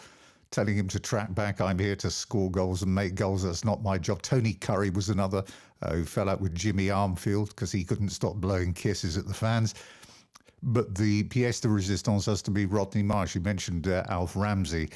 telling 0.55 0.77
him 0.77 0.87
to 0.87 0.99
track 0.99 1.35
back. 1.35 1.59
I'm 1.59 1.77
here 1.77 1.97
to 1.97 2.09
score 2.09 2.49
goals 2.49 2.81
and 2.81 2.95
make 2.95 3.15
goals. 3.15 3.43
That's 3.43 3.65
not 3.65 3.83
my 3.83 3.97
job. 3.97 4.21
Tony 4.21 4.53
Currie 4.53 4.89
was 4.89 5.09
another 5.09 5.43
uh, 5.81 5.91
who 5.91 6.05
fell 6.05 6.29
out 6.29 6.39
with 6.39 6.55
Jimmy 6.55 6.87
Armfield 6.87 7.49
because 7.49 7.73
he 7.73 7.83
couldn't 7.83 8.09
stop 8.09 8.35
blowing 8.35 8.73
kisses 8.73 9.17
at 9.17 9.27
the 9.27 9.33
fans. 9.33 9.75
But 10.63 10.95
the 10.95 11.25
pièce 11.25 11.61
de 11.61 11.67
résistance 11.67 12.25
has 12.27 12.41
to 12.43 12.51
be 12.51 12.65
Rodney 12.65 13.03
Marsh. 13.03 13.35
You 13.35 13.41
mentioned 13.41 13.89
uh, 13.89 14.05
Alf 14.07 14.37
Ramsey. 14.37 14.89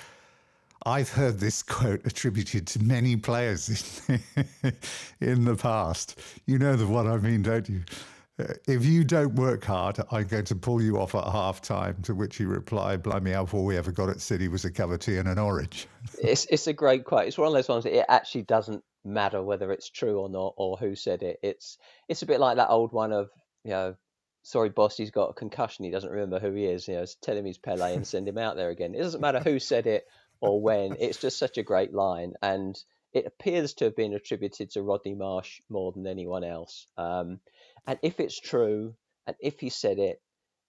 I've 0.86 1.10
heard 1.10 1.40
this 1.40 1.62
quote 1.76 2.06
attributed 2.06 2.66
to 2.68 2.82
many 2.82 3.18
players 3.18 4.02
in, 4.08 4.20
in 5.20 5.44
the 5.44 5.56
past. 5.56 6.22
You 6.46 6.58
know 6.58 6.78
the 6.78 6.88
one 6.88 7.06
I 7.06 7.18
mean, 7.18 7.42
don't 7.42 7.68
you? 7.68 7.82
Uh, 8.40 8.54
if 8.68 8.86
you 8.86 9.04
don't 9.04 9.36
work 9.36 9.64
hard, 9.64 10.00
I'm 10.12 10.26
going 10.28 10.46
to 10.46 10.56
pull 10.56 10.82
you 10.82 10.98
off 11.00 11.14
at 11.16 11.26
half 11.26 11.62
time. 11.62 12.02
To 12.04 12.16
which 12.16 12.38
he 12.38 12.46
replied, 12.46 13.04
Blimey, 13.04 13.34
all 13.34 13.66
we 13.66 13.78
ever 13.78 13.92
got 13.92 14.10
at 14.10 14.22
City 14.22 14.48
was 14.48 14.66
a 14.66 14.72
cup 14.72 14.92
of 14.92 15.00
tea 15.00 15.18
and 15.18 15.28
an 15.28 15.38
orange. 15.38 15.88
it's 16.22 16.46
it's 16.50 16.68
a 16.68 16.74
great 16.74 17.04
quote. 17.06 17.28
It's 17.28 17.38
one 17.38 17.48
of 17.48 17.54
those 17.54 17.68
ones 17.68 17.84
that 17.84 17.98
it 17.98 18.06
actually 18.08 18.44
doesn't 18.44 18.84
matter 19.06 19.42
whether 19.42 19.72
it's 19.72 19.90
true 19.90 20.20
or 20.20 20.30
not 20.30 20.54
or 20.58 20.78
who 20.78 20.96
said 20.96 21.24
it. 21.24 21.40
It's 21.44 21.78
it's 22.08 22.22
a 22.22 22.26
bit 22.26 22.40
like 22.40 22.58
that 22.58 22.70
old 22.70 22.94
one 22.94 23.12
of, 23.12 23.30
you 23.64 23.72
know, 23.72 23.96
sorry 24.44 24.70
boss, 24.70 24.98
he's 24.98 25.12
got 25.12 25.32
a 25.32 25.34
concussion, 25.34 25.86
he 25.86 25.92
doesn't 25.92 26.10
remember 26.10 26.40
who 26.40 26.54
he 26.54 26.66
is, 26.66 26.88
you 26.88 26.96
know, 26.96 27.06
tell 27.22 27.36
him 27.36 27.46
he's 27.46 27.58
Pele 27.58 27.94
and 27.94 28.08
send 28.08 28.28
him 28.28 28.38
out 28.38 28.56
there 28.56 28.70
again. 28.70 28.96
It 28.96 29.00
doesn't 29.00 29.22
matter 29.22 29.40
who 29.40 29.60
said 29.60 29.88
it 29.88 30.06
or 30.42 30.62
when. 30.62 30.96
It's 31.00 31.20
just 31.20 31.40
such 31.40 31.58
a 31.58 31.64
great 31.64 31.94
line 31.94 32.34
and 32.42 32.82
it 33.12 33.26
appears 33.26 33.74
to 33.76 33.86
have 33.86 33.96
been 33.96 34.14
attributed 34.14 34.72
to 34.72 34.84
Rodney 34.84 35.16
Marsh 35.16 35.62
more 35.70 35.92
than 35.92 36.06
anyone 36.06 36.44
else. 36.44 36.88
Um, 36.98 37.40
and 37.88 38.00
if 38.02 38.20
it's 38.20 38.40
true, 38.40 38.96
and 39.28 39.36
if 39.40 39.60
he 39.60 39.70
said 39.70 40.00
it, 40.00 40.22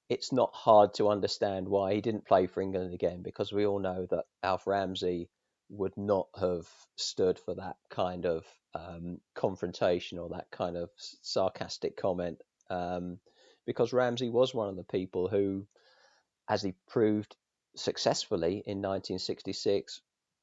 it's 0.08 0.32
not 0.32 0.52
hard 0.52 0.94
to 0.94 1.08
understand 1.08 1.68
why 1.68 1.94
he 1.94 2.00
didn't 2.00 2.26
play 2.26 2.46
for 2.46 2.60
England 2.60 2.92
again, 2.94 3.22
because 3.22 3.52
we 3.52 3.66
all 3.66 3.78
know 3.78 4.06
that 4.10 4.24
Alf 4.42 4.66
Ramsey 4.66 5.28
would 5.68 5.96
not 5.96 6.26
have 6.38 6.66
stood 6.96 7.38
for 7.38 7.54
that 7.54 7.76
kind 7.90 8.26
of 8.26 8.44
um, 8.74 9.20
confrontation 9.34 10.18
or 10.18 10.30
that 10.30 10.50
kind 10.50 10.76
of 10.76 10.90
sarcastic 11.22 11.96
comment, 11.96 12.38
um, 12.70 13.18
because 13.66 13.92
Ramsey 13.92 14.30
was 14.30 14.52
one 14.52 14.68
of 14.68 14.76
the 14.76 14.84
people 14.84 15.28
who, 15.28 15.66
as 16.48 16.62
he 16.62 16.74
proved 16.88 17.36
successfully 17.76 18.62
in 18.66 18.78
1966, 18.78 20.00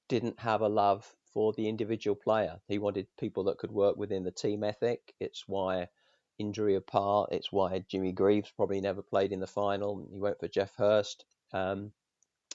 didn't 0.08 0.40
have 0.40 0.62
a 0.62 0.70
love 0.70 1.06
for 1.34 1.52
the 1.54 1.68
individual 1.68 2.16
player. 2.16 2.60
He 2.68 2.80
wanted 2.80 3.08
people 3.20 3.46
that 3.46 3.58
could 3.58 3.72
work 3.72 3.98
within 3.98 4.24
the 4.24 4.32
team 4.32 4.64
ethic. 4.64 5.14
It's 5.20 5.44
why 5.46 5.90
injury 6.40 6.76
apart. 6.76 7.30
It's 7.32 7.52
why 7.52 7.80
Jimmy 7.88 8.12
Greaves 8.12 8.52
probably 8.52 8.82
never 8.82 9.02
played 9.02 9.32
in 9.32 9.40
the 9.40 9.48
final. 9.48 10.08
He 10.12 10.20
went 10.20 10.40
for 10.40 10.48
Geoff 10.48 10.76
Hurst. 10.76 11.26
Um, 11.54 11.92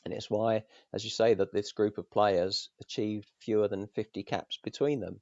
and 0.04 0.12
it's 0.12 0.30
why, 0.30 0.64
as 0.92 1.04
you 1.04 1.10
say, 1.10 1.34
that 1.34 1.52
this 1.52 1.72
group 1.72 1.98
of 1.98 2.10
players 2.10 2.70
achieved 2.80 3.30
fewer 3.38 3.68
than 3.68 3.86
50 3.86 4.22
caps 4.24 4.58
between 4.62 5.00
them. 5.00 5.20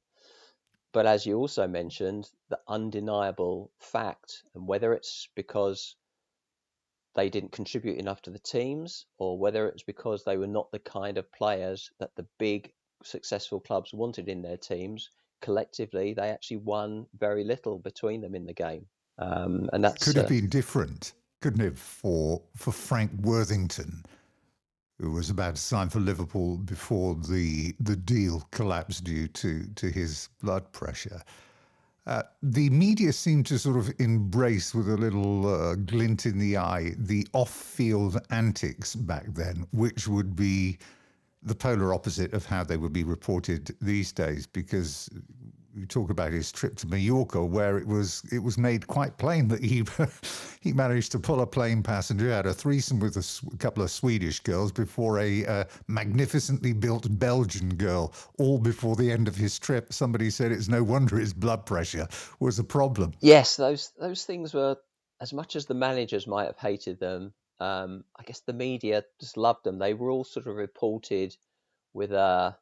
But 0.91 1.05
as 1.05 1.25
you 1.25 1.37
also 1.37 1.67
mentioned, 1.67 2.29
the 2.49 2.59
undeniable 2.67 3.71
fact, 3.79 4.43
and 4.55 4.67
whether 4.67 4.93
it's 4.93 5.29
because 5.35 5.95
they 7.13 7.29
didn't 7.29 7.51
contribute 7.51 7.97
enough 7.97 8.21
to 8.23 8.31
the 8.31 8.39
teams, 8.39 9.05
or 9.17 9.37
whether 9.37 9.67
it's 9.67 9.83
because 9.83 10.23
they 10.23 10.37
were 10.37 10.47
not 10.47 10.71
the 10.71 10.79
kind 10.79 11.17
of 11.17 11.31
players 11.31 11.91
that 11.99 12.15
the 12.15 12.27
big 12.37 12.73
successful 13.03 13.59
clubs 13.59 13.93
wanted 13.93 14.27
in 14.27 14.41
their 14.41 14.57
teams, 14.57 15.09
collectively 15.41 16.13
they 16.13 16.29
actually 16.29 16.57
won 16.57 17.05
very 17.19 17.43
little 17.43 17.79
between 17.79 18.21
them 18.21 18.35
in 18.35 18.45
the 18.45 18.53
game. 18.53 18.85
Um, 19.17 19.69
and 19.73 19.83
that 19.83 19.99
could 19.99 20.15
have 20.15 20.25
uh, 20.25 20.29
been 20.29 20.49
different, 20.49 21.13
couldn't 21.41 21.61
it, 21.61 21.77
for 21.77 22.41
for 22.55 22.71
Frank 22.71 23.11
Worthington, 23.21 24.03
who 24.99 25.11
was 25.11 25.29
about 25.29 25.55
to 25.55 25.61
sign 25.61 25.89
for 25.89 25.99
Liverpool 25.99 26.57
before 26.57 27.15
the 27.15 27.75
the 27.79 27.95
deal 27.95 28.47
collapsed 28.51 29.03
due 29.03 29.27
to 29.27 29.65
to 29.75 29.87
his 29.87 30.29
blood 30.41 30.71
pressure. 30.71 31.21
Uh, 32.07 32.23
the 32.41 32.67
media 32.71 33.13
seemed 33.13 33.45
to 33.45 33.59
sort 33.59 33.77
of 33.77 33.93
embrace 33.99 34.73
with 34.73 34.89
a 34.89 34.97
little 34.97 35.47
uh, 35.47 35.75
glint 35.75 36.25
in 36.25 36.39
the 36.39 36.57
eye 36.57 36.93
the 36.97 37.27
off-field 37.33 38.19
antics 38.31 38.95
back 38.95 39.25
then, 39.35 39.67
which 39.71 40.07
would 40.07 40.35
be 40.35 40.79
the 41.43 41.55
polar 41.55 41.93
opposite 41.93 42.33
of 42.33 42.45
how 42.45 42.63
they 42.63 42.77
would 42.77 42.93
be 42.93 43.03
reported 43.03 43.75
these 43.81 44.11
days 44.11 44.45
because 44.45 45.09
you 45.73 45.85
talk 45.85 46.09
about 46.09 46.31
his 46.31 46.51
trip 46.51 46.75
to 46.77 46.87
Mallorca, 46.87 47.43
where 47.43 47.77
it 47.77 47.87
was 47.87 48.23
it 48.31 48.39
was 48.39 48.57
made 48.57 48.87
quite 48.87 49.17
plain 49.17 49.47
that 49.47 49.63
he 49.63 49.83
he 50.61 50.73
managed 50.73 51.11
to 51.13 51.19
pull 51.19 51.41
a 51.41 51.47
plane 51.47 51.81
passenger, 51.81 52.29
had 52.31 52.45
a 52.45 52.53
threesome 52.53 52.99
with 52.99 53.17
a 53.17 53.57
couple 53.57 53.83
of 53.83 53.91
Swedish 53.91 54.39
girls 54.41 54.71
before 54.71 55.19
a 55.19 55.45
uh, 55.45 55.63
magnificently 55.87 56.73
built 56.73 57.07
Belgian 57.19 57.75
girl, 57.75 58.13
all 58.37 58.57
before 58.57 58.95
the 58.95 59.11
end 59.11 59.27
of 59.27 59.35
his 59.35 59.57
trip. 59.59 59.93
Somebody 59.93 60.29
said 60.29 60.51
it's 60.51 60.67
no 60.67 60.83
wonder 60.83 61.17
his 61.17 61.33
blood 61.33 61.65
pressure 61.65 62.07
was 62.39 62.59
a 62.59 62.63
problem. 62.63 63.13
Yes, 63.21 63.55
those 63.55 63.91
those 63.99 64.25
things 64.25 64.53
were 64.53 64.77
as 65.21 65.33
much 65.33 65.55
as 65.55 65.67
the 65.67 65.73
managers 65.73 66.27
might 66.27 66.45
have 66.45 66.57
hated 66.57 66.99
them 66.99 67.33
um, 67.61 68.03
I 68.17 68.23
guess 68.23 68.39
the 68.39 68.53
media 68.53 69.03
just 69.19 69.37
loved 69.37 69.63
them. 69.63 69.77
They 69.77 69.93
were 69.93 70.09
all 70.09 70.23
sort 70.23 70.47
of 70.47 70.55
reported 70.55 71.37
with 71.93 72.11
a 72.11 72.57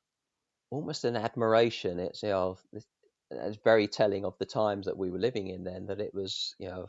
almost 0.71 1.05
an 1.05 1.15
admiration. 1.15 1.99
It's 1.99 2.21
you 2.21 2.29
know 2.29 2.57
it's 3.31 3.57
very 3.63 3.87
telling 3.87 4.25
of 4.25 4.37
the 4.39 4.45
times 4.45 4.85
that 4.87 4.97
we 4.97 5.09
were 5.09 5.17
living 5.17 5.47
in 5.47 5.63
then. 5.63 5.85
That 5.85 6.01
it 6.01 6.13
was 6.13 6.53
you 6.59 6.67
know 6.67 6.87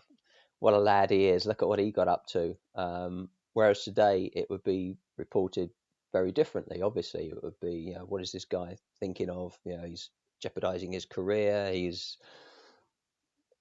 what 0.59 0.75
a 0.75 0.79
lad 0.79 1.11
he 1.11 1.29
is. 1.29 1.46
Look 1.46 1.62
at 1.62 1.68
what 1.68 1.79
he 1.79 1.92
got 1.92 2.09
up 2.09 2.27
to. 2.33 2.57
Um, 2.75 3.29
whereas 3.55 3.85
today 3.85 4.29
it 4.35 4.51
would 4.51 4.64
be 4.64 4.96
reported 5.16 5.70
very 6.12 6.33
differently. 6.33 6.83
Obviously, 6.83 7.29
it 7.29 7.42
would 7.44 7.61
be 7.61 7.75
you 7.75 7.94
know 7.94 8.07
what 8.07 8.23
is 8.23 8.33
this 8.33 8.44
guy 8.44 8.77
thinking 8.99 9.31
of? 9.31 9.57
You 9.64 9.77
know 9.77 9.85
he's 9.85 10.11
jeopardizing 10.42 10.90
his 10.90 11.07
career. 11.07 11.70
He's 11.73 12.16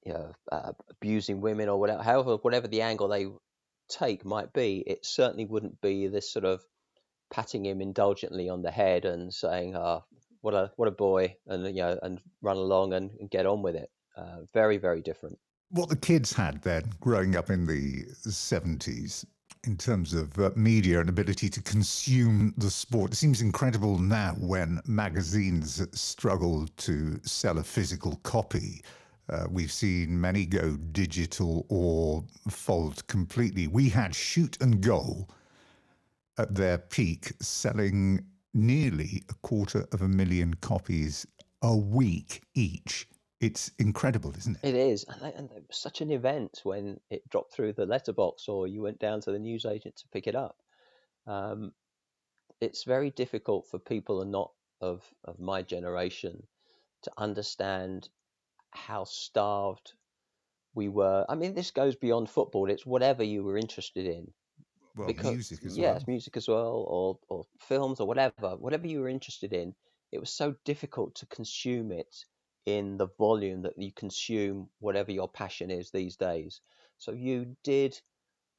you 0.03 0.13
know 0.13 0.31
uh, 0.51 0.71
abusing 0.89 1.39
women 1.39 1.69
or 1.69 1.79
whatever. 1.79 2.01
However, 2.01 2.37
whatever 2.37 2.67
the 2.67 2.81
angle 2.81 3.09
they 3.09 3.27
take 3.89 4.25
might 4.25 4.53
be, 4.53 4.83
it 4.85 5.05
certainly 5.05 5.45
wouldn't 5.45 5.81
be 5.81 6.07
this 6.07 6.31
sort 6.31 6.45
of 6.45 6.61
patting 7.29 7.65
him 7.65 7.81
indulgently 7.81 8.49
on 8.49 8.61
the 8.61 8.71
head 8.71 9.05
and 9.05 9.33
saying, 9.33 9.75
"Ah, 9.75 10.01
oh, 10.01 10.17
what 10.41 10.53
a 10.53 10.71
what 10.77 10.87
a 10.87 10.91
boy," 10.91 11.35
and 11.47 11.65
you 11.65 11.81
know, 11.81 11.99
and 12.01 12.19
run 12.41 12.57
along 12.57 12.93
and, 12.93 13.11
and 13.19 13.29
get 13.29 13.45
on 13.45 13.61
with 13.61 13.75
it. 13.75 13.89
Uh, 14.15 14.39
very 14.53 14.77
very 14.77 15.01
different. 15.01 15.37
What 15.71 15.89
the 15.89 15.95
kids 15.95 16.33
had 16.33 16.61
then, 16.63 16.91
growing 16.99 17.35
up 17.35 17.49
in 17.49 17.65
the 17.65 18.05
seventies, 18.31 19.25
in 19.65 19.77
terms 19.77 20.13
of 20.13 20.37
uh, 20.39 20.51
media 20.55 20.99
and 20.99 21.09
ability 21.09 21.49
to 21.49 21.61
consume 21.61 22.53
the 22.57 22.69
sport. 22.69 23.11
It 23.11 23.17
seems 23.17 23.41
incredible 23.41 23.97
now 23.97 24.35
when 24.39 24.79
magazines 24.85 25.85
struggle 25.91 26.67
to 26.77 27.19
sell 27.23 27.57
a 27.57 27.63
physical 27.63 28.15
copy 28.23 28.81
uh, 29.29 29.45
we've 29.49 29.71
seen 29.71 30.19
many 30.19 30.45
go 30.45 30.75
digital 30.91 31.65
or 31.69 32.23
fold 32.49 33.05
completely. 33.07 33.67
We 33.67 33.89
had 33.89 34.15
Shoot 34.15 34.57
and 34.61 34.81
Goal 34.81 35.29
at 36.37 36.55
their 36.55 36.77
peak, 36.77 37.33
selling 37.41 38.25
nearly 38.53 39.23
a 39.29 39.33
quarter 39.35 39.85
of 39.91 40.01
a 40.01 40.07
million 40.07 40.53
copies 40.55 41.27
a 41.61 41.75
week 41.75 42.41
each. 42.55 43.07
It's 43.39 43.71
incredible, 43.79 44.33
isn't 44.37 44.57
it? 44.63 44.69
It 44.69 44.75
is, 44.75 45.05
and 45.05 45.49
it 45.51 45.63
was 45.67 45.77
such 45.77 46.01
an 46.01 46.11
event 46.11 46.59
when 46.63 46.99
it 47.09 47.27
dropped 47.29 47.53
through 47.53 47.73
the 47.73 47.85
letterbox, 47.85 48.47
or 48.49 48.67
you 48.67 48.81
went 48.81 48.99
down 48.99 49.21
to 49.21 49.31
the 49.31 49.39
newsagent 49.39 49.95
to 49.97 50.07
pick 50.09 50.27
it 50.27 50.35
up. 50.35 50.57
Um, 51.27 51.71
it's 52.59 52.83
very 52.83 53.11
difficult 53.11 53.67
for 53.67 53.79
people 53.79 54.21
and 54.21 54.31
not 54.31 54.51
of 54.81 55.03
of 55.23 55.39
my 55.39 55.61
generation 55.61 56.43
to 57.03 57.11
understand 57.17 58.09
how 58.71 59.03
starved 59.03 59.93
we 60.73 60.87
were. 60.89 61.25
I 61.27 61.35
mean, 61.35 61.55
this 61.55 61.71
goes 61.71 61.95
beyond 61.95 62.29
football. 62.29 62.69
It's 62.69 62.85
whatever 62.85 63.23
you 63.23 63.43
were 63.43 63.57
interested 63.57 64.05
in. 64.05 64.31
Well, 64.95 65.07
because, 65.07 65.33
music 65.33 65.65
as 65.65 65.77
yes, 65.77 65.99
well. 65.99 66.05
music 66.07 66.37
as 66.37 66.47
well, 66.47 66.85
or 66.87 67.19
or 67.29 67.45
films 67.59 67.99
or 67.99 68.07
whatever. 68.07 68.57
Whatever 68.57 68.87
you 68.87 69.01
were 69.01 69.09
interested 69.09 69.53
in, 69.53 69.73
it 70.11 70.19
was 70.19 70.31
so 70.31 70.55
difficult 70.65 71.15
to 71.15 71.25
consume 71.27 71.91
it 71.91 72.25
in 72.65 72.97
the 72.97 73.07
volume 73.17 73.61
that 73.63 73.77
you 73.77 73.91
consume 73.91 74.69
whatever 74.79 75.11
your 75.11 75.29
passion 75.29 75.71
is 75.71 75.91
these 75.91 76.15
days. 76.15 76.61
So 76.97 77.11
you 77.11 77.55
did 77.63 77.99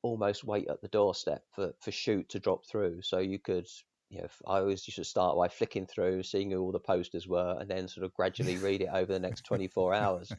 almost 0.03 0.45
wait 0.45 0.69
at 0.69 0.81
the 0.81 0.89
doorstep 0.89 1.45
for, 1.53 1.73
for 1.81 1.91
shoot 1.91 2.29
to 2.31 2.41
drop 2.41 2.65
through 2.67 3.03
so 3.03 3.19
you 3.19 3.39
could 3.39 3.69
you 4.11 4.21
know, 4.21 4.27
I 4.47 4.59
always 4.59 4.87
used 4.89 4.97
to 4.97 5.05
start 5.05 5.37
by 5.37 5.47
flicking 5.49 5.87
through, 5.87 6.25
seeing 6.25 6.51
who 6.51 6.61
all 6.61 6.73
the 6.73 6.81
posters 6.81 7.29
were, 7.29 7.57
and 7.61 7.71
then 7.71 7.87
sort 7.87 8.05
of 8.05 8.13
gradually 8.13 8.57
read 8.59 8.83
it 8.83 8.89
over 8.93 9.13
the 9.13 9.21
next 9.21 9.45
24 9.45 9.95
hours. 9.95 10.33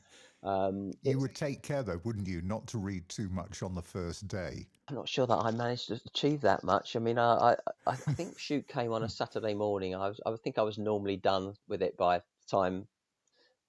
Um, 0.43 0.91
you 1.03 1.19
would 1.19 1.35
take 1.35 1.63
care, 1.63 1.81
though, 1.81 2.01
wouldn't 2.03 2.27
you, 2.27 2.41
not 2.41 2.67
to 2.67 2.77
read 2.77 3.07
too 3.07 3.29
much 3.29 3.63
on 3.63 3.73
the 3.73 3.81
first 3.81 4.27
day? 4.27 4.67
I'm 4.89 4.95
not 4.95 5.07
sure 5.07 5.25
that 5.25 5.37
I 5.37 5.51
managed 5.51 5.87
to 5.87 6.01
achieve 6.05 6.41
that 6.41 6.65
much. 6.65 6.97
I 6.97 6.99
mean, 6.99 7.17
I, 7.17 7.51
I, 7.51 7.55
I 7.87 7.95
think 7.95 8.37
shoot 8.37 8.67
came 8.67 8.91
on 8.91 9.03
a 9.03 9.09
Saturday 9.09 9.53
morning. 9.53 9.95
I 9.95 10.09
was, 10.09 10.19
I 10.25 10.35
think 10.43 10.57
I 10.57 10.63
was 10.63 10.77
normally 10.77 11.15
done 11.15 11.53
with 11.69 11.81
it 11.81 11.95
by 11.95 12.17
the 12.17 12.23
time 12.49 12.87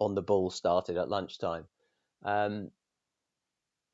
on 0.00 0.16
the 0.16 0.22
ball 0.22 0.50
started 0.50 0.96
at 0.96 1.08
lunchtime. 1.08 1.66
Um, 2.24 2.72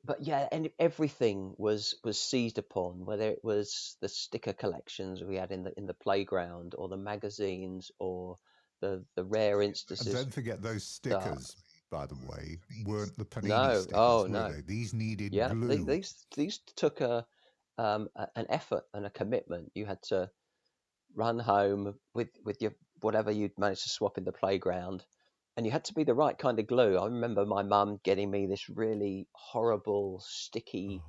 but 0.09 0.23
yeah, 0.23 0.47
and 0.51 0.71
everything 0.79 1.53
was 1.59 1.93
was 2.03 2.19
seized 2.19 2.57
upon, 2.57 3.05
whether 3.05 3.29
it 3.29 3.43
was 3.43 3.95
the 4.01 4.09
sticker 4.09 4.53
collections 4.53 5.23
we 5.23 5.35
had 5.35 5.51
in 5.51 5.61
the 5.61 5.71
in 5.77 5.85
the 5.85 5.93
playground, 5.93 6.73
or 6.75 6.89
the 6.89 6.97
magazines, 6.97 7.91
or 7.99 8.39
the 8.81 9.05
the 9.15 9.23
rare 9.23 9.61
instances. 9.61 10.07
And 10.07 10.15
don't 10.15 10.33
forget 10.33 10.63
those 10.63 10.83
stickers. 10.83 11.55
by 11.91 12.07
the 12.07 12.15
way, 12.27 12.57
weren't 12.87 13.15
the 13.19 13.23
panini 13.23 13.49
no, 13.49 13.81
stickers, 13.81 13.93
oh 13.95 14.25
no, 14.27 14.51
they? 14.51 14.61
These 14.61 14.95
needed 14.95 15.31
yeah, 15.31 15.49
glue. 15.49 15.85
these 15.85 16.25
these 16.35 16.59
took 16.75 17.01
a, 17.01 17.27
um, 17.77 18.09
a 18.15 18.29
an 18.35 18.47
effort 18.49 18.85
and 18.95 19.05
a 19.05 19.11
commitment. 19.11 19.71
You 19.75 19.85
had 19.85 20.01
to 20.07 20.31
run 21.15 21.37
home 21.37 21.93
with 22.15 22.29
with 22.43 22.59
your 22.63 22.71
whatever 23.01 23.29
you'd 23.29 23.59
managed 23.59 23.83
to 23.83 23.89
swap 23.89 24.17
in 24.17 24.23
the 24.23 24.31
playground, 24.31 25.05
and 25.59 25.65
you 25.65 25.73
had 25.73 25.83
to 25.83 25.93
be 25.93 26.05
the 26.05 26.13
right 26.13 26.37
kind 26.37 26.57
of 26.57 26.67
glue. 26.67 26.97
I 26.97 27.03
remember 27.03 27.45
my 27.45 27.63
mum 27.63 27.99
getting 28.05 28.31
me 28.31 28.45
this 28.45 28.69
really 28.69 29.27
horrible, 29.33 30.21
sticky. 30.25 31.01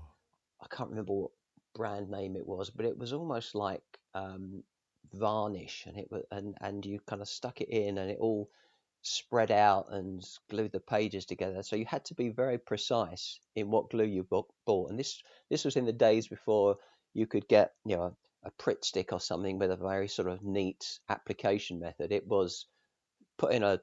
I 0.61 0.67
can't 0.67 0.91
remember 0.91 1.13
what 1.13 1.31
brand 1.73 2.11
name 2.11 2.35
it 2.35 2.45
was, 2.45 2.69
but 2.69 2.85
it 2.85 2.99
was 2.99 3.13
almost 3.13 3.55
like 3.55 3.85
um, 4.13 4.65
varnish, 5.13 5.85
and 5.87 5.97
it 5.97 6.09
was 6.11 6.25
and 6.33 6.57
and 6.61 6.85
you 6.85 6.99
kind 7.07 7.23
of 7.23 7.29
stuck 7.29 7.61
it 7.61 7.69
in, 7.69 7.97
and 7.97 8.11
it 8.11 8.19
all 8.19 8.51
spread 9.03 9.53
out 9.53 9.87
and 9.91 10.21
glued 10.49 10.73
the 10.73 10.81
pages 10.81 11.27
together. 11.27 11.63
So 11.63 11.77
you 11.77 11.85
had 11.85 12.05
to 12.07 12.15
be 12.17 12.31
very 12.31 12.59
precise 12.59 13.39
in 13.55 13.71
what 13.71 13.91
glue 13.91 14.03
you 14.03 14.25
bought. 14.25 14.91
And 14.91 14.99
this 14.99 15.23
this 15.49 15.65
was 15.65 15.77
in 15.77 15.85
the 15.85 15.93
days 15.93 16.27
before 16.27 16.79
you 17.15 17.29
could 17.29 17.47
get 17.47 17.75
you 17.85 17.95
know 17.95 18.17
a 18.43 18.51
Pritt 18.51 18.85
stick 18.85 19.13
or 19.13 19.21
something 19.21 19.61
with 19.61 19.71
a 19.71 19.77
very 19.77 20.09
sort 20.09 20.27
of 20.27 20.43
neat 20.43 20.99
application 21.09 21.79
method. 21.79 22.11
It 22.11 22.27
was 22.27 22.67
putting 23.39 23.63
a 23.63 23.81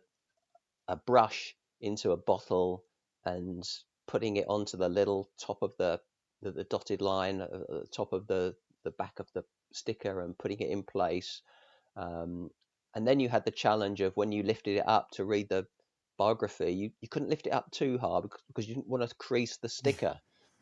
a 0.87 0.95
brush 0.95 1.55
into 1.81 2.11
a 2.11 2.17
bottle 2.17 2.83
and 3.25 3.67
putting 4.07 4.37
it 4.37 4.45
onto 4.47 4.77
the 4.77 4.89
little 4.89 5.29
top 5.39 5.61
of 5.61 5.73
the 5.77 5.99
the, 6.41 6.51
the 6.51 6.63
dotted 6.65 7.01
line 7.01 7.39
the 7.39 7.87
top 7.91 8.13
of 8.13 8.27
the 8.27 8.55
the 8.83 8.91
back 8.91 9.19
of 9.19 9.27
the 9.33 9.43
sticker 9.73 10.21
and 10.21 10.37
putting 10.37 10.59
it 10.59 10.69
in 10.69 10.83
place. 10.83 11.41
Um, 11.95 12.49
and 12.95 13.07
then 13.07 13.19
you 13.19 13.27
had 13.29 13.43
the 13.43 13.51
challenge 13.51 14.01
of 14.01 14.15
when 14.15 14.31
you 14.31 14.43
lifted 14.43 14.77
it 14.77 14.87
up 14.87 15.11
to 15.11 15.25
read 15.25 15.49
the 15.49 15.67
biography, 16.17 16.71
you, 16.71 16.91
you 17.01 17.07
couldn't 17.07 17.29
lift 17.29 17.47
it 17.47 17.53
up 17.53 17.69
too 17.71 17.97
hard 17.97 18.23
because, 18.23 18.41
because 18.47 18.67
you 18.67 18.75
didn't 18.75 18.87
want 18.87 19.07
to 19.07 19.15
crease 19.15 19.57
the 19.57 19.69
sticker. 19.69 20.19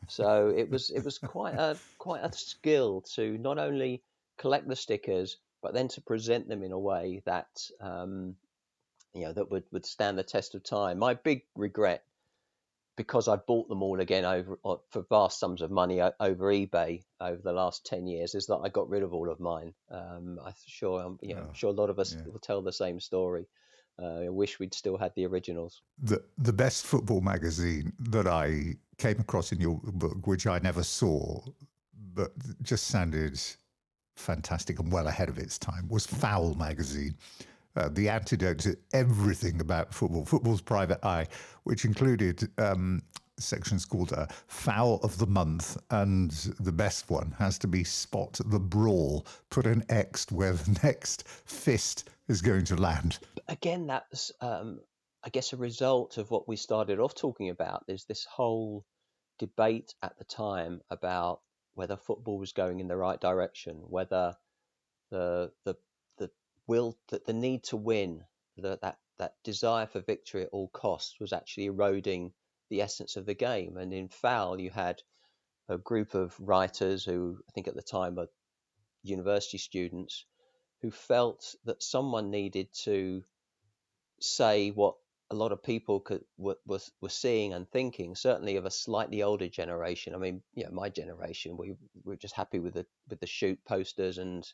So 0.08 0.52
it 0.54 0.70
was 0.70 0.90
it 0.90 1.04
was 1.04 1.18
quite 1.18 1.54
a 1.54 1.76
quite 1.98 2.22
a 2.22 2.32
skill 2.32 3.02
to 3.14 3.38
not 3.38 3.58
only 3.58 4.02
collect 4.36 4.68
the 4.68 4.76
stickers 4.76 5.38
but 5.62 5.72
then 5.72 5.88
to 5.88 6.00
present 6.02 6.48
them 6.48 6.62
in 6.62 6.72
a 6.72 6.78
way 6.78 7.22
that 7.24 7.48
um, 7.80 8.36
you 9.16 9.24
know 9.24 9.32
that 9.32 9.50
would, 9.50 9.64
would 9.72 9.86
stand 9.86 10.18
the 10.18 10.22
test 10.22 10.54
of 10.54 10.62
time. 10.62 10.98
My 10.98 11.14
big 11.14 11.42
regret, 11.56 12.04
because 12.96 13.28
I 13.28 13.36
bought 13.36 13.68
them 13.68 13.82
all 13.82 14.00
again 14.00 14.24
over 14.24 14.58
uh, 14.64 14.76
for 14.90 15.02
vast 15.08 15.40
sums 15.40 15.62
of 15.62 15.70
money 15.70 16.00
over 16.00 16.46
eBay 16.52 17.02
over 17.20 17.40
the 17.42 17.52
last 17.52 17.84
ten 17.86 18.06
years, 18.06 18.34
is 18.34 18.46
that 18.46 18.56
I 18.56 18.68
got 18.68 18.88
rid 18.88 19.02
of 19.02 19.14
all 19.14 19.30
of 19.30 19.40
mine. 19.40 19.74
Um, 19.90 20.38
I'm 20.44 20.54
sure 20.66 21.00
I'm, 21.00 21.18
you 21.22 21.34
know, 21.34 21.42
I'm 21.42 21.54
sure 21.54 21.70
a 21.70 21.72
lot 21.72 21.90
of 21.90 21.98
us 21.98 22.14
yeah. 22.14 22.22
will 22.30 22.38
tell 22.38 22.62
the 22.62 22.72
same 22.72 23.00
story. 23.00 23.46
Uh, 24.00 24.24
I 24.24 24.28
wish 24.28 24.58
we'd 24.58 24.74
still 24.74 24.98
had 24.98 25.12
the 25.14 25.26
originals. 25.26 25.82
The 26.02 26.22
the 26.36 26.52
best 26.52 26.84
football 26.84 27.22
magazine 27.22 27.92
that 27.98 28.26
I 28.26 28.76
came 28.98 29.18
across 29.20 29.52
in 29.52 29.60
your 29.60 29.80
book, 29.82 30.26
which 30.26 30.46
I 30.46 30.58
never 30.58 30.82
saw, 30.82 31.40
but 32.14 32.32
just 32.62 32.88
sounded 32.88 33.40
fantastic 34.16 34.78
and 34.78 34.90
well 34.90 35.08
ahead 35.08 35.28
of 35.28 35.38
its 35.38 35.58
time, 35.58 35.88
was 35.88 36.06
Foul 36.06 36.54
magazine. 36.54 37.14
Uh, 37.76 37.88
the 37.90 38.08
antidote 38.08 38.58
to 38.58 38.76
everything 38.92 39.60
about 39.60 39.92
football, 39.92 40.24
football's 40.24 40.62
private 40.62 41.04
eye, 41.04 41.26
which 41.64 41.84
included 41.84 42.48
um, 42.58 43.02
sections 43.38 43.84
called 43.84 44.12
uh, 44.12 44.26
Foul 44.46 44.98
of 45.02 45.18
the 45.18 45.26
Month, 45.26 45.76
and 45.90 46.30
the 46.60 46.72
best 46.72 47.10
one 47.10 47.34
has 47.38 47.58
to 47.58 47.66
be 47.66 47.84
Spot 47.84 48.38
the 48.46 48.58
Brawl. 48.58 49.26
Put 49.50 49.66
an 49.66 49.84
X 49.88 50.30
where 50.30 50.54
the 50.54 50.78
next 50.84 51.28
fist 51.28 52.08
is 52.28 52.40
going 52.40 52.64
to 52.66 52.76
land. 52.76 53.18
Again, 53.48 53.86
that's, 53.86 54.32
um, 54.40 54.80
I 55.24 55.28
guess, 55.28 55.52
a 55.52 55.56
result 55.56 56.18
of 56.18 56.30
what 56.30 56.48
we 56.48 56.56
started 56.56 56.98
off 56.98 57.14
talking 57.14 57.50
about. 57.50 57.84
There's 57.86 58.04
this 58.04 58.24
whole 58.24 58.84
debate 59.38 59.94
at 60.02 60.16
the 60.18 60.24
time 60.24 60.80
about 60.90 61.40
whether 61.74 61.96
football 61.96 62.38
was 62.38 62.52
going 62.52 62.80
in 62.80 62.88
the 62.88 62.96
right 62.96 63.20
direction, 63.20 63.76
whether 63.86 64.34
the 65.10 65.52
the 65.64 65.76
will 66.66 66.98
that 67.08 67.26
the 67.26 67.32
need 67.32 67.64
to 67.64 67.76
win, 67.76 68.24
the, 68.56 68.78
that 68.82 68.98
that 69.18 69.34
desire 69.44 69.86
for 69.86 70.00
victory 70.00 70.42
at 70.42 70.50
all 70.52 70.68
costs, 70.68 71.18
was 71.20 71.32
actually 71.32 71.66
eroding 71.66 72.32
the 72.68 72.82
essence 72.82 73.16
of 73.16 73.26
the 73.26 73.34
game. 73.34 73.76
And 73.76 73.92
in 73.92 74.08
Foul, 74.08 74.60
you 74.60 74.70
had 74.70 75.02
a 75.68 75.78
group 75.78 76.14
of 76.14 76.38
writers 76.38 77.04
who 77.04 77.38
I 77.48 77.52
think 77.52 77.68
at 77.68 77.74
the 77.74 77.82
time 77.82 78.16
were 78.16 78.28
university 79.02 79.58
students 79.58 80.24
who 80.82 80.90
felt 80.90 81.54
that 81.64 81.82
someone 81.82 82.30
needed 82.30 82.68
to 82.84 83.24
say 84.20 84.70
what 84.70 84.94
a 85.30 85.34
lot 85.34 85.52
of 85.52 85.62
people 85.62 86.00
could 86.00 86.24
were, 86.36 86.56
were, 86.66 86.80
were 87.00 87.08
seeing 87.08 87.52
and 87.52 87.68
thinking 87.68 88.14
certainly 88.14 88.56
of 88.56 88.64
a 88.64 88.70
slightly 88.70 89.22
older 89.22 89.48
generation 89.48 90.14
i 90.14 90.18
mean 90.18 90.40
you 90.54 90.64
know 90.64 90.70
my 90.70 90.88
generation 90.88 91.56
we, 91.56 91.72
we 91.72 91.76
were 92.12 92.16
just 92.16 92.34
happy 92.34 92.60
with 92.60 92.74
the 92.74 92.86
with 93.08 93.18
the 93.18 93.26
shoot 93.26 93.58
posters 93.66 94.18
and 94.18 94.46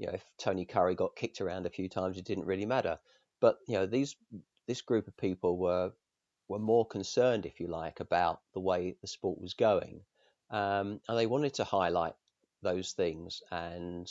you 0.00 0.06
know, 0.06 0.14
if 0.14 0.24
Tony 0.38 0.64
Currie 0.64 0.94
got 0.94 1.14
kicked 1.14 1.42
around 1.42 1.66
a 1.66 1.70
few 1.70 1.86
times, 1.86 2.16
it 2.16 2.24
didn't 2.24 2.46
really 2.46 2.64
matter. 2.64 2.98
But 3.38 3.58
you 3.68 3.74
know, 3.74 3.84
these 3.84 4.16
this 4.66 4.80
group 4.80 5.06
of 5.06 5.16
people 5.18 5.58
were 5.58 5.92
were 6.48 6.58
more 6.58 6.86
concerned, 6.86 7.44
if 7.44 7.60
you 7.60 7.66
like, 7.66 8.00
about 8.00 8.40
the 8.54 8.60
way 8.60 8.96
the 9.02 9.06
sport 9.06 9.38
was 9.38 9.52
going, 9.52 10.00
um, 10.50 11.00
and 11.06 11.18
they 11.18 11.26
wanted 11.26 11.52
to 11.54 11.64
highlight 11.64 12.14
those 12.62 12.92
things 12.92 13.42
and 13.50 14.10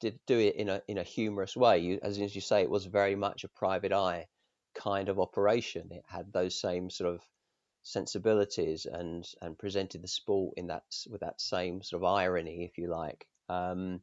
did 0.00 0.18
do 0.26 0.38
it 0.38 0.56
in 0.56 0.70
a 0.70 0.80
in 0.88 0.96
a 0.96 1.02
humorous 1.02 1.54
way. 1.54 1.80
You, 1.80 2.00
as 2.02 2.18
as 2.18 2.34
you 2.34 2.40
say, 2.40 2.62
it 2.62 2.70
was 2.70 2.86
very 2.86 3.14
much 3.14 3.44
a 3.44 3.48
private 3.48 3.92
eye 3.92 4.26
kind 4.74 5.10
of 5.10 5.20
operation. 5.20 5.88
It 5.90 6.04
had 6.08 6.32
those 6.32 6.58
same 6.58 6.88
sort 6.88 7.14
of 7.14 7.20
sensibilities 7.82 8.86
and 8.86 9.28
and 9.42 9.58
presented 9.58 10.00
the 10.00 10.08
sport 10.08 10.54
in 10.56 10.68
that 10.68 10.84
with 11.10 11.20
that 11.20 11.42
same 11.42 11.82
sort 11.82 12.02
of 12.02 12.08
irony, 12.08 12.64
if 12.64 12.78
you 12.78 12.88
like. 12.88 13.26
Um, 13.50 14.00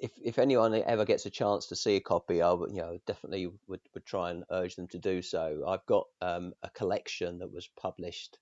if 0.00 0.12
if 0.22 0.38
anyone 0.38 0.74
ever 0.74 1.04
gets 1.04 1.26
a 1.26 1.30
chance 1.30 1.66
to 1.66 1.76
see 1.76 1.96
a 1.96 2.00
copy, 2.00 2.42
I 2.42 2.52
would 2.52 2.70
you 2.70 2.80
know 2.80 2.98
definitely 3.06 3.50
would, 3.66 3.80
would 3.94 4.06
try 4.06 4.30
and 4.30 4.44
urge 4.50 4.76
them 4.76 4.88
to 4.88 4.98
do 4.98 5.22
so. 5.22 5.64
I've 5.66 5.86
got 5.86 6.06
um, 6.20 6.54
a 6.62 6.70
collection 6.70 7.38
that 7.38 7.52
was 7.52 7.68
published, 7.80 8.38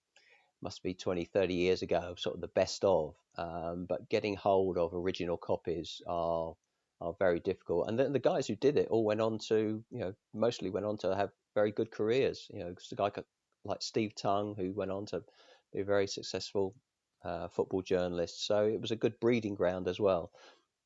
must 0.62 0.82
be 0.82 0.94
20, 0.94 1.24
30 1.24 1.54
years 1.54 1.82
ago, 1.82 2.14
sort 2.16 2.34
of 2.34 2.40
the 2.40 2.48
best 2.48 2.84
of. 2.84 3.14
Um, 3.38 3.86
but 3.88 4.08
getting 4.08 4.36
hold 4.36 4.78
of 4.78 4.94
original 4.94 5.36
copies 5.36 6.00
are 6.06 6.54
are 7.00 7.14
very 7.18 7.40
difficult. 7.40 7.88
And 7.88 7.98
the, 7.98 8.08
the 8.08 8.18
guys 8.18 8.46
who 8.46 8.56
did 8.56 8.78
it 8.78 8.88
all 8.88 9.04
went 9.04 9.20
on 9.20 9.38
to 9.48 9.82
you 9.90 9.98
know 9.98 10.14
mostly 10.34 10.70
went 10.70 10.86
on 10.86 10.96
to 10.98 11.14
have 11.14 11.30
very 11.54 11.72
good 11.72 11.90
careers. 11.90 12.46
You 12.52 12.60
know, 12.60 12.74
a 12.92 12.94
guy 12.94 13.10
like 13.64 13.82
Steve 13.82 14.14
Tongue 14.14 14.54
who 14.58 14.72
went 14.72 14.90
on 14.90 15.06
to 15.06 15.22
be 15.72 15.80
a 15.80 15.84
very 15.84 16.06
successful 16.06 16.74
uh, 17.24 17.48
football 17.48 17.82
journalist. 17.82 18.46
So 18.46 18.64
it 18.64 18.80
was 18.80 18.92
a 18.92 18.96
good 18.96 19.18
breeding 19.20 19.54
ground 19.54 19.88
as 19.88 19.98
well 19.98 20.30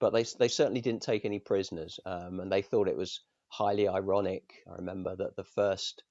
but 0.01 0.13
they 0.13 0.25
they 0.39 0.49
certainly 0.49 0.81
didn't 0.81 1.03
take 1.03 1.25
any 1.25 1.39
prisoners, 1.39 2.01
um, 2.07 2.41
and 2.41 2.51
they 2.51 2.63
thought 2.63 2.89
it 2.89 2.97
was 2.97 3.21
highly 3.49 3.87
ironic. 3.87 4.65
I 4.71 4.77
remember 4.77 5.15
that 5.17 5.37
the 5.37 5.45
first 5.45 6.03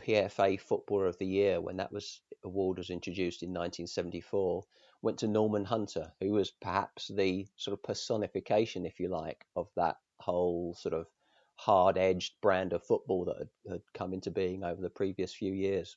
PFA 0.00 0.58
Footballer 0.60 1.06
of 1.06 1.18
the 1.18 1.26
Year, 1.26 1.60
when 1.60 1.76
that 1.76 1.92
was 1.92 2.20
award 2.44 2.78
was 2.78 2.90
introduced 2.90 3.42
in 3.42 3.50
1974, 3.50 4.64
went 5.02 5.18
to 5.18 5.28
Norman 5.28 5.64
Hunter, 5.64 6.12
who 6.20 6.32
was 6.32 6.50
perhaps 6.50 7.10
the 7.14 7.46
sort 7.56 7.72
of 7.72 7.82
personification, 7.82 8.86
if 8.86 8.98
you 8.98 9.08
like, 9.08 9.44
of 9.54 9.68
that 9.76 9.96
whole 10.18 10.74
sort 10.78 10.94
of 10.94 11.06
hard-edged 11.56 12.34
brand 12.42 12.72
of 12.72 12.84
football 12.84 13.24
that 13.24 13.38
had, 13.38 13.72
had 13.72 13.80
come 13.94 14.12
into 14.12 14.30
being 14.30 14.62
over 14.64 14.80
the 14.80 14.90
previous 14.90 15.34
few 15.34 15.52
years. 15.52 15.96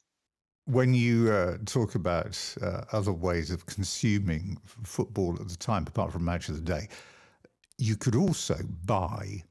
When 0.65 0.93
you 0.93 1.31
uh, 1.31 1.57
talk 1.65 1.95
about 1.95 2.55
uh, 2.61 2.83
other 2.91 3.11
ways 3.11 3.49
of 3.51 3.65
consuming 3.65 4.57
football 4.83 5.35
at 5.41 5.49
the 5.49 5.57
time, 5.57 5.85
apart 5.87 6.11
from 6.11 6.23
Match 6.23 6.47
of 6.47 6.55
the 6.55 6.61
Day, 6.61 6.87
you 7.79 7.95
could 7.95 8.15
also 8.15 8.57
buy 8.85 9.41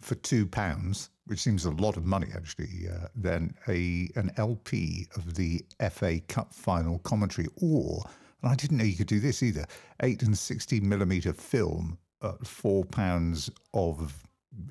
for 0.00 0.16
two 0.16 0.44
pounds, 0.46 1.10
which 1.26 1.40
seems 1.40 1.64
a 1.64 1.70
lot 1.70 1.96
of 1.96 2.04
money 2.04 2.28
actually, 2.34 2.88
uh, 2.92 3.06
then 3.14 3.54
a 3.68 4.10
an 4.16 4.30
LP 4.36 5.06
of 5.16 5.34
the 5.34 5.64
FA 5.90 6.20
Cup 6.28 6.52
final 6.52 6.98
commentary, 7.00 7.46
or 7.62 8.02
and 8.42 8.50
I 8.50 8.54
didn't 8.54 8.78
know 8.78 8.84
you 8.84 8.96
could 8.96 9.06
do 9.06 9.20
this 9.20 9.42
either, 9.42 9.66
eight 10.02 10.22
and 10.22 10.36
sixteen 10.36 10.88
millimeter 10.88 11.32
film 11.32 11.96
at 12.22 12.46
four 12.46 12.84
pounds 12.84 13.50
of 13.72 14.26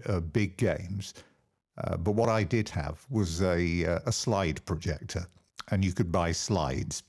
uh, 0.06 0.20
big 0.20 0.58
games. 0.58 1.14
Uh, 1.78 1.98
but 1.98 2.12
what 2.12 2.30
I 2.30 2.44
did 2.44 2.70
have 2.70 3.06
was 3.10 3.42
a 3.42 3.86
uh, 3.86 4.00
a 4.06 4.12
slide 4.12 4.64
projector, 4.66 5.26
and 5.72 5.84
you 5.84 5.94
could 5.94 6.12
buy 6.12 6.34
slides 6.34 7.04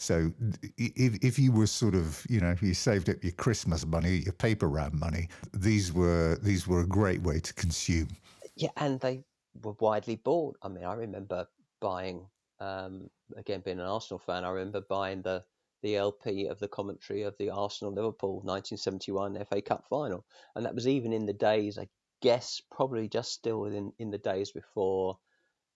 so 0.00 0.32
if, 0.76 1.18
if 1.24 1.38
you 1.40 1.50
were 1.50 1.66
sort 1.66 1.96
of, 1.96 2.24
you 2.30 2.38
know, 2.38 2.54
you 2.62 2.72
saved 2.72 3.10
up 3.10 3.16
your 3.20 3.32
Christmas 3.32 3.84
money, 3.84 4.18
your 4.18 4.32
paper 4.32 4.68
round 4.68 4.94
money, 4.94 5.28
these 5.52 5.92
were 5.92 6.38
these 6.40 6.68
were 6.68 6.80
a 6.80 6.86
great 6.86 7.20
way 7.22 7.40
to 7.40 7.52
consume. 7.54 8.06
Yeah, 8.54 8.70
and 8.76 9.00
they 9.00 9.24
were 9.60 9.74
widely 9.80 10.14
bought. 10.14 10.56
I 10.62 10.68
mean, 10.68 10.84
I 10.84 10.94
remember 10.94 11.48
buying 11.80 12.24
um, 12.60 13.10
again 13.36 13.60
being 13.64 13.80
an 13.80 13.86
Arsenal 13.86 14.20
fan, 14.20 14.44
I 14.44 14.50
remember 14.50 14.82
buying 14.88 15.20
the 15.22 15.42
the 15.82 15.96
LP 15.96 16.46
of 16.46 16.60
the 16.60 16.68
commentary 16.68 17.22
of 17.22 17.36
the 17.38 17.50
Arsenal 17.50 17.92
Liverpool 17.92 18.34
1971 18.44 19.44
FA 19.46 19.60
Cup 19.60 19.84
final, 19.90 20.24
and 20.54 20.64
that 20.64 20.76
was 20.76 20.86
even 20.86 21.12
in 21.12 21.26
the 21.26 21.32
days, 21.32 21.76
I 21.76 21.88
guess, 22.22 22.62
probably 22.70 23.08
just 23.08 23.32
still 23.32 23.64
in 23.64 23.92
in 23.98 24.12
the 24.12 24.18
days 24.18 24.52
before 24.52 25.18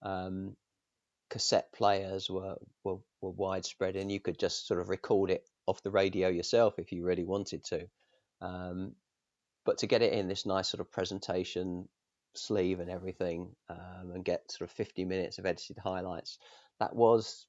um, 0.03 0.57
cassette 1.33 1.73
players 1.73 2.29
were, 2.29 2.57
were 2.85 2.99
were 3.23 3.31
widespread, 3.31 3.97
and 3.97 4.13
you 4.13 4.21
could 4.21 4.39
just 4.39 4.67
sort 4.67 4.79
of 4.79 4.91
record 4.91 5.31
it 5.31 5.49
off 5.67 5.83
the 5.83 5.91
radio 5.91 6.29
yourself 6.29 6.75
if 6.79 6.93
you 6.93 7.03
really 7.03 7.25
wanted 7.25 7.65
to. 7.65 7.89
Um, 8.43 8.93
but 9.65 9.79
to 9.79 9.87
get 9.87 10.03
it 10.03 10.13
in 10.13 10.29
this 10.29 10.45
nice 10.45 10.69
sort 10.69 10.83
of 10.83 10.93
presentation 10.93 11.89
sleeve 12.35 12.81
and 12.81 12.91
everything, 12.91 13.49
um, 13.71 14.13
and 14.15 14.23
get 14.23 14.53
sort 14.53 14.69
of 14.69 14.77
50 14.77 15.07
minutes 15.07 15.39
of 15.39 15.47
edited 15.47 15.79
highlights, 15.79 16.39
that 16.81 16.95
was 16.95 17.47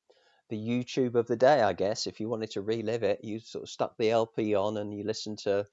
the 0.48 0.58
YouTube 0.58 1.16
of 1.16 1.28
the 1.28 1.36
day, 1.36 1.62
I 1.62 1.74
guess. 1.74 2.08
If 2.08 2.22
you 2.22 2.30
wanted 2.30 2.52
to 2.52 2.62
relive 2.62 3.04
it, 3.04 3.26
you 3.26 3.40
sort 3.40 3.64
of 3.64 3.70
stuck 3.70 3.98
the 3.98 4.12
LP 4.12 4.56
on 4.56 4.78
and 4.78 4.94
you 4.94 5.04
listened 5.04 5.40
to 5.40 5.68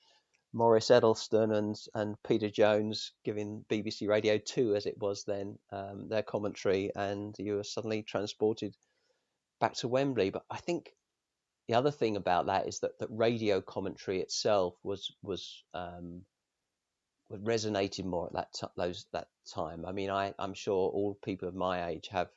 Maurice 0.53 0.91
Edelston 0.91 1.53
and 1.57 1.77
and 1.95 2.23
Peter 2.25 2.51
Jones 2.51 3.13
giving 3.25 3.65
BBC 3.69 4.09
Radio 4.09 4.39
Two, 4.39 4.75
as 4.75 4.87
it 4.87 4.99
was 4.99 5.25
then, 5.25 5.59
um, 5.71 6.09
their 6.09 6.23
commentary, 6.23 6.91
and 6.97 7.35
you 7.39 7.57
were 7.57 7.65
suddenly 7.65 8.03
transported 8.03 8.77
back 9.61 9.75
to 9.75 9.89
Wembley. 9.89 10.31
But 10.31 10.45
I 10.51 10.59
think 10.59 10.95
the 11.69 11.75
other 11.75 11.93
thing 11.93 12.17
about 12.17 12.47
that 12.47 12.67
is 12.67 12.81
that 12.81 12.99
that 12.99 13.09
radio 13.11 13.61
commentary 13.61 14.21
itself 14.21 14.75
was 14.83 15.15
was 15.23 15.63
um, 15.73 16.23
resonated 17.31 18.05
more 18.05 18.27
at 18.27 18.33
that 18.33 18.53
t- 18.53 18.67
those 18.77 19.07
that 19.13 19.29
time. 19.47 19.85
I 19.87 19.93
mean, 19.93 20.11
I 20.11 20.35
I'm 20.39 20.55
sure 20.55 20.91
all 20.91 21.19
people 21.23 21.49
of 21.49 21.55
my 21.55 21.89
age 21.91 22.09
have 22.09 22.29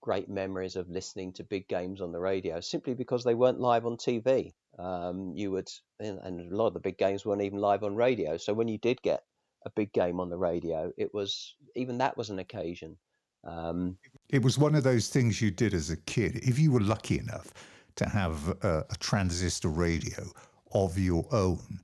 great 0.00 0.28
memories 0.28 0.76
of 0.76 0.88
listening 0.88 1.32
to 1.34 1.44
big 1.44 1.68
games 1.68 2.00
on 2.00 2.12
the 2.12 2.20
radio 2.20 2.60
simply 2.60 2.94
because 2.94 3.24
they 3.24 3.34
weren't 3.34 3.60
live 3.60 3.86
on 3.86 3.96
TV. 3.96 4.52
Um, 4.78 5.32
you 5.34 5.50
would, 5.50 5.68
and 5.98 6.52
a 6.52 6.56
lot 6.56 6.68
of 6.68 6.74
the 6.74 6.80
big 6.80 6.98
games 6.98 7.24
weren't 7.24 7.42
even 7.42 7.58
live 7.58 7.84
on 7.84 7.94
radio. 7.94 8.36
So 8.36 8.54
when 8.54 8.68
you 8.68 8.78
did 8.78 9.02
get 9.02 9.24
a 9.66 9.70
big 9.70 9.92
game 9.92 10.20
on 10.20 10.30
the 10.30 10.38
radio, 10.38 10.92
it 10.96 11.12
was 11.12 11.54
even 11.74 11.98
that 11.98 12.16
was 12.16 12.30
an 12.30 12.38
occasion. 12.38 12.96
Um, 13.44 13.96
it 14.28 14.42
was 14.42 14.58
one 14.58 14.74
of 14.74 14.84
those 14.84 15.08
things 15.08 15.40
you 15.40 15.50
did 15.50 15.74
as 15.74 15.90
a 15.90 15.96
kid. 15.96 16.36
If 16.36 16.58
you 16.58 16.72
were 16.72 16.80
lucky 16.80 17.18
enough 17.18 17.52
to 17.96 18.08
have 18.08 18.48
a, 18.62 18.84
a 18.90 18.96
transistor 18.98 19.68
radio 19.68 20.30
of 20.72 20.98
your 20.98 21.26
own, 21.32 21.80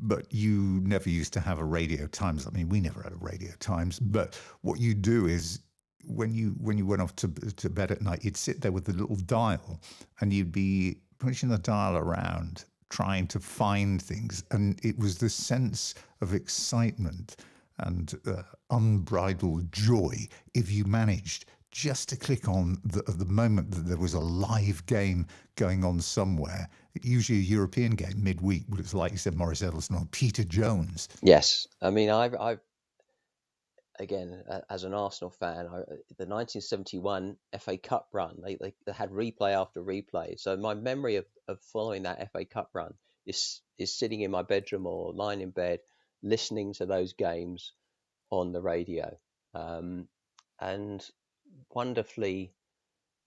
but 0.00 0.32
you 0.32 0.80
never 0.84 1.08
used 1.08 1.32
to 1.32 1.40
have 1.40 1.58
a 1.58 1.64
radio 1.64 2.06
times. 2.06 2.46
I 2.46 2.50
mean, 2.50 2.68
we 2.68 2.80
never 2.80 3.02
had 3.02 3.12
a 3.12 3.16
radio 3.16 3.52
times. 3.58 3.98
But 3.98 4.38
what 4.62 4.78
you 4.78 4.94
do 4.94 5.26
is 5.26 5.60
when 6.08 6.32
you 6.32 6.50
when 6.60 6.78
you 6.78 6.86
went 6.86 7.02
off 7.02 7.14
to 7.16 7.28
to 7.28 7.70
bed 7.70 7.90
at 7.90 8.02
night, 8.02 8.24
you'd 8.24 8.36
sit 8.36 8.60
there 8.60 8.72
with 8.72 8.84
the 8.84 8.92
little 8.92 9.16
dial, 9.16 9.80
and 10.20 10.32
you'd 10.32 10.52
be 10.52 10.98
pushing 11.18 11.48
the 11.48 11.58
dial 11.58 11.96
around, 11.96 12.64
trying 12.90 13.26
to 13.28 13.40
find 13.40 14.00
things, 14.00 14.44
and 14.50 14.78
it 14.84 14.98
was 14.98 15.18
the 15.18 15.30
sense 15.30 15.94
of 16.20 16.34
excitement 16.34 17.36
and 17.80 18.14
uh, 18.26 18.42
unbridled 18.70 19.70
joy 19.72 20.26
if 20.54 20.70
you 20.70 20.84
managed 20.84 21.46
just 21.70 22.08
to 22.08 22.16
click 22.16 22.48
on 22.48 22.78
the, 22.84 23.02
the 23.12 23.24
moment 23.26 23.70
that 23.70 23.86
there 23.86 23.98
was 23.98 24.14
a 24.14 24.20
live 24.20 24.84
game 24.86 25.26
going 25.56 25.84
on 25.84 26.00
somewhere, 26.00 26.68
usually 27.02 27.38
a 27.38 27.42
European 27.42 27.92
game 27.92 28.14
midweek, 28.16 28.64
but 28.68 28.80
it's 28.80 28.94
like 28.94 29.12
you 29.12 29.18
said, 29.18 29.36
Maurice 29.36 29.62
Edelston 29.62 30.00
or 30.00 30.06
Peter 30.10 30.44
Jones. 30.44 31.08
Yes, 31.22 31.68
I 31.82 31.90
mean 31.90 32.10
I've, 32.10 32.34
I've 32.34 32.60
again 33.98 34.42
as 34.70 34.84
an 34.84 34.94
Arsenal 34.94 35.30
fan, 35.30 35.66
I, 35.66 35.78
the 36.16 36.26
1971 36.26 37.36
FA 37.58 37.78
Cup 37.78 38.08
run, 38.12 38.38
they, 38.42 38.56
they, 38.56 38.74
they 38.86 38.92
had 38.92 39.10
replay 39.10 39.52
after 39.52 39.82
replay. 39.82 40.38
So 40.38 40.56
my 40.56 40.74
memory 40.74 41.16
of, 41.16 41.26
of 41.46 41.60
following 41.60 42.04
that 42.04 42.32
FA 42.32 42.44
Cup 42.44 42.70
run 42.74 42.94
is 43.26 43.60
is 43.78 43.94
sitting 43.94 44.20
in 44.22 44.30
my 44.30 44.42
bedroom 44.42 44.86
or 44.86 45.12
lying 45.12 45.40
in 45.40 45.50
bed, 45.50 45.80
listening 46.22 46.72
to 46.74 46.86
those 46.86 47.12
games 47.12 47.72
on 48.30 48.52
the 48.52 48.62
radio, 48.62 49.16
um, 49.54 50.08
and 50.60 51.04
wonderfully 51.74 52.52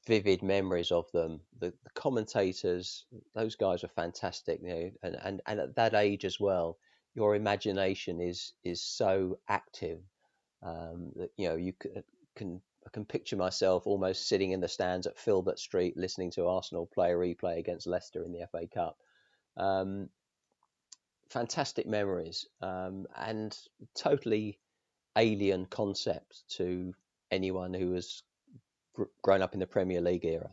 vivid 0.08 0.42
memories 0.42 0.92
of 0.92 1.12
them. 1.12 1.42
The, 1.60 1.74
the, 1.84 1.90
commentators, 1.94 3.06
those 3.36 3.56
guys 3.56 3.84
were 3.84 3.90
fantastic, 3.90 4.60
you 4.62 4.68
know, 4.68 4.92
and, 5.04 5.18
and, 5.24 5.42
and 5.46 5.60
at 5.60 5.76
that 5.76 5.94
age 5.94 6.26
as 6.26 6.40
well, 6.40 6.78
your 7.14 7.36
imagination 7.36 8.22
is 8.22 8.54
is 8.64 8.82
so 8.82 9.40
active 9.48 10.00
um, 10.64 11.12
that 11.16 11.32
you 11.38 11.50
know 11.50 11.56
you 11.56 11.74
can, 11.74 12.04
can 12.36 12.62
I 12.86 12.90
can 12.90 13.06
picture 13.06 13.36
myself 13.36 13.86
almost 13.86 14.28
sitting 14.28 14.52
in 14.52 14.60
the 14.60 14.68
stands 14.68 15.08
at 15.08 15.18
Filbert 15.18 15.60
Street 15.60 15.98
listening 15.98 16.32
to 16.32 16.48
Arsenal 16.48 16.90
play 16.92 17.12
a 17.12 17.16
replay 17.16 17.60
against 17.60 17.88
Leicester 17.88 18.24
in 18.24 18.32
the 18.32 18.48
FA 18.52 18.68
Cup. 18.74 18.98
Um, 19.58 20.10
fantastic 21.30 21.88
memories 21.88 22.46
um, 22.62 23.06
and 23.16 23.58
totally 23.96 24.60
alien 25.16 25.66
concept 25.66 26.44
to 26.50 26.94
anyone 27.32 27.74
who 27.74 27.94
has 27.94 28.24
grown 29.22 29.42
up 29.42 29.54
in 29.54 29.60
the 29.60 29.68
Premier 29.68 30.02
League 30.02 30.26
era. 30.26 30.52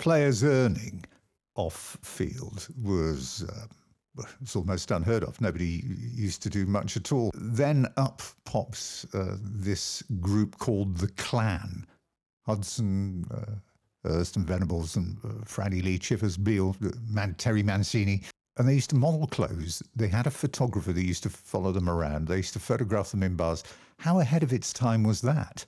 Players 0.00 0.42
earning 0.42 1.04
off 1.54 1.98
field 2.02 2.66
was. 2.82 3.44
Uh, 3.48 3.66
it's 4.42 4.56
almost 4.56 4.90
unheard 4.90 5.22
of. 5.22 5.40
Nobody 5.40 5.84
used 6.12 6.42
to 6.42 6.50
do 6.50 6.66
much 6.66 6.96
at 6.96 7.12
all. 7.12 7.30
Then 7.34 7.86
up 7.96 8.20
pops 8.44 9.06
uh, 9.14 9.36
this 9.40 10.02
group 10.20 10.58
called 10.58 10.96
the 10.96 11.08
Clan. 11.12 11.86
Hudson, 12.44 13.24
uh, 13.30 14.24
Venables, 14.36 14.96
and 14.96 15.16
uh, 15.24 15.28
Franny 15.44 15.82
Lee, 15.82 15.98
Chivers 15.98 16.36
Beale, 16.36 16.74
uh, 16.84 16.88
Man- 17.08 17.34
Terry 17.34 17.62
Mancini. 17.62 18.22
And 18.56 18.68
they 18.68 18.74
used 18.74 18.90
to 18.90 18.96
model 18.96 19.26
clothes. 19.26 19.82
They 19.94 20.08
had 20.08 20.26
a 20.26 20.30
photographer 20.30 20.92
that 20.92 21.04
used 21.04 21.22
to 21.22 21.30
follow 21.30 21.72
them 21.72 21.88
around. 21.88 22.26
They 22.26 22.38
used 22.38 22.54
to 22.54 22.58
photograph 22.58 23.12
them 23.12 23.22
in 23.22 23.36
bars. 23.36 23.62
How 23.98 24.18
ahead 24.18 24.42
of 24.42 24.52
its 24.52 24.72
time 24.72 25.04
was 25.04 25.20
that? 25.20 25.64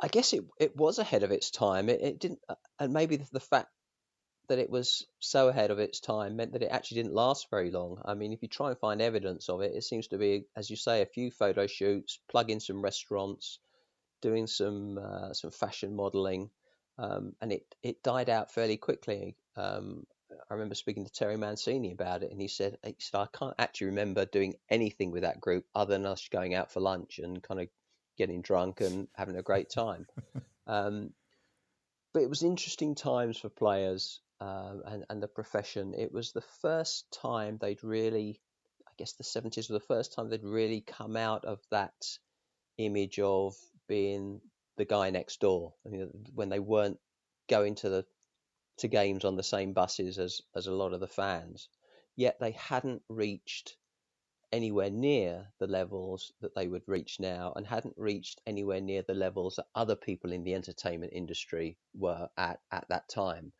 I 0.00 0.08
guess 0.08 0.32
it, 0.32 0.44
it 0.58 0.76
was 0.76 0.98
ahead 0.98 1.22
of 1.22 1.30
its 1.30 1.50
time. 1.50 1.88
It, 1.88 2.00
it 2.00 2.18
didn't, 2.18 2.40
uh, 2.48 2.54
and 2.78 2.92
maybe 2.92 3.16
the, 3.16 3.26
the 3.32 3.40
fact 3.40 3.68
that 4.48 4.58
it 4.58 4.70
was 4.70 5.06
so 5.20 5.48
ahead 5.48 5.70
of 5.70 5.78
its 5.78 6.00
time 6.00 6.36
meant 6.36 6.52
that 6.52 6.62
it 6.62 6.70
actually 6.70 7.02
didn't 7.02 7.14
last 7.14 7.48
very 7.50 7.70
long. 7.70 8.02
I 8.04 8.14
mean, 8.14 8.32
if 8.32 8.42
you 8.42 8.48
try 8.48 8.70
and 8.70 8.78
find 8.78 9.00
evidence 9.00 9.48
of 9.48 9.60
it, 9.60 9.74
it 9.74 9.84
seems 9.84 10.08
to 10.08 10.18
be, 10.18 10.44
as 10.56 10.70
you 10.70 10.76
say, 10.76 11.02
a 11.02 11.06
few 11.06 11.30
photo 11.30 11.66
shoots, 11.66 12.18
plug 12.28 12.50
in 12.50 12.60
some 12.60 12.82
restaurants, 12.82 13.60
doing 14.22 14.46
some 14.46 14.98
uh, 14.98 15.32
some 15.32 15.50
fashion 15.50 15.94
modeling, 15.94 16.50
um, 16.98 17.34
and 17.40 17.52
it 17.52 17.62
it 17.82 18.02
died 18.02 18.28
out 18.28 18.50
fairly 18.50 18.76
quickly. 18.76 19.36
Um, 19.56 20.04
I 20.50 20.54
remember 20.54 20.74
speaking 20.74 21.04
to 21.04 21.12
Terry 21.12 21.36
Mancini 21.36 21.92
about 21.92 22.22
it, 22.22 22.32
and 22.32 22.40
he 22.40 22.48
said, 22.48 22.78
he 22.84 22.96
said, 22.98 23.18
I 23.18 23.26
can't 23.36 23.54
actually 23.58 23.88
remember 23.88 24.24
doing 24.24 24.54
anything 24.68 25.10
with 25.12 25.22
that 25.22 25.40
group 25.40 25.64
other 25.74 25.94
than 25.94 26.06
us 26.06 26.28
going 26.28 26.54
out 26.54 26.72
for 26.72 26.80
lunch 26.80 27.18
and 27.18 27.42
kind 27.42 27.60
of 27.60 27.68
getting 28.20 28.42
drunk 28.42 28.82
and 28.82 29.08
having 29.14 29.36
a 29.36 29.42
great 29.42 29.70
time. 29.70 30.06
Um, 30.66 31.10
but 32.12 32.22
it 32.22 32.28
was 32.28 32.44
interesting 32.44 32.94
times 32.94 33.38
for 33.38 33.48
players 33.48 34.20
um, 34.40 34.82
and, 34.86 35.04
and 35.10 35.20
the 35.20 35.26
profession. 35.26 35.94
It 35.98 36.12
was 36.12 36.30
the 36.30 36.44
first 36.62 37.06
time 37.10 37.58
they'd 37.58 37.82
really, 37.82 38.40
I 38.86 38.92
guess 38.96 39.14
the 39.14 39.24
70s 39.24 39.68
were 39.68 39.78
the 39.80 39.84
first 39.84 40.12
time 40.12 40.28
they'd 40.28 40.44
really 40.44 40.80
come 40.80 41.16
out 41.16 41.44
of 41.44 41.58
that 41.72 42.18
image 42.78 43.18
of 43.18 43.56
being 43.88 44.40
the 44.76 44.84
guy 44.84 45.10
next 45.10 45.40
door. 45.40 45.72
I 45.84 45.88
mean, 45.88 46.08
when 46.32 46.50
they 46.50 46.60
weren't 46.60 47.00
going 47.48 47.74
to 47.76 47.88
the 47.88 48.06
to 48.78 48.86
games 48.86 49.24
on 49.24 49.34
the 49.34 49.42
same 49.42 49.72
buses 49.72 50.18
as 50.18 50.40
as 50.54 50.68
a 50.68 50.72
lot 50.72 50.92
of 50.92 51.00
the 51.00 51.08
fans, 51.08 51.68
yet 52.14 52.38
they 52.38 52.52
hadn't 52.52 53.02
reached 53.08 53.76
anywhere 54.52 54.90
near 54.90 55.46
the 55.60 55.66
levels 55.66 56.32
that 56.40 56.54
they 56.54 56.68
would 56.68 56.82
reach 56.86 57.18
now 57.20 57.52
and 57.56 57.66
hadn't 57.66 57.94
reached 57.96 58.40
anywhere 58.46 58.80
near 58.80 59.02
the 59.02 59.14
levels 59.14 59.56
that 59.56 59.66
other 59.74 59.96
people 59.96 60.32
in 60.32 60.44
the 60.44 60.54
entertainment 60.54 61.12
industry 61.14 61.76
were 61.94 62.28
at 62.36 62.60
at 62.72 62.86
that 62.88 63.08
time 63.08 63.52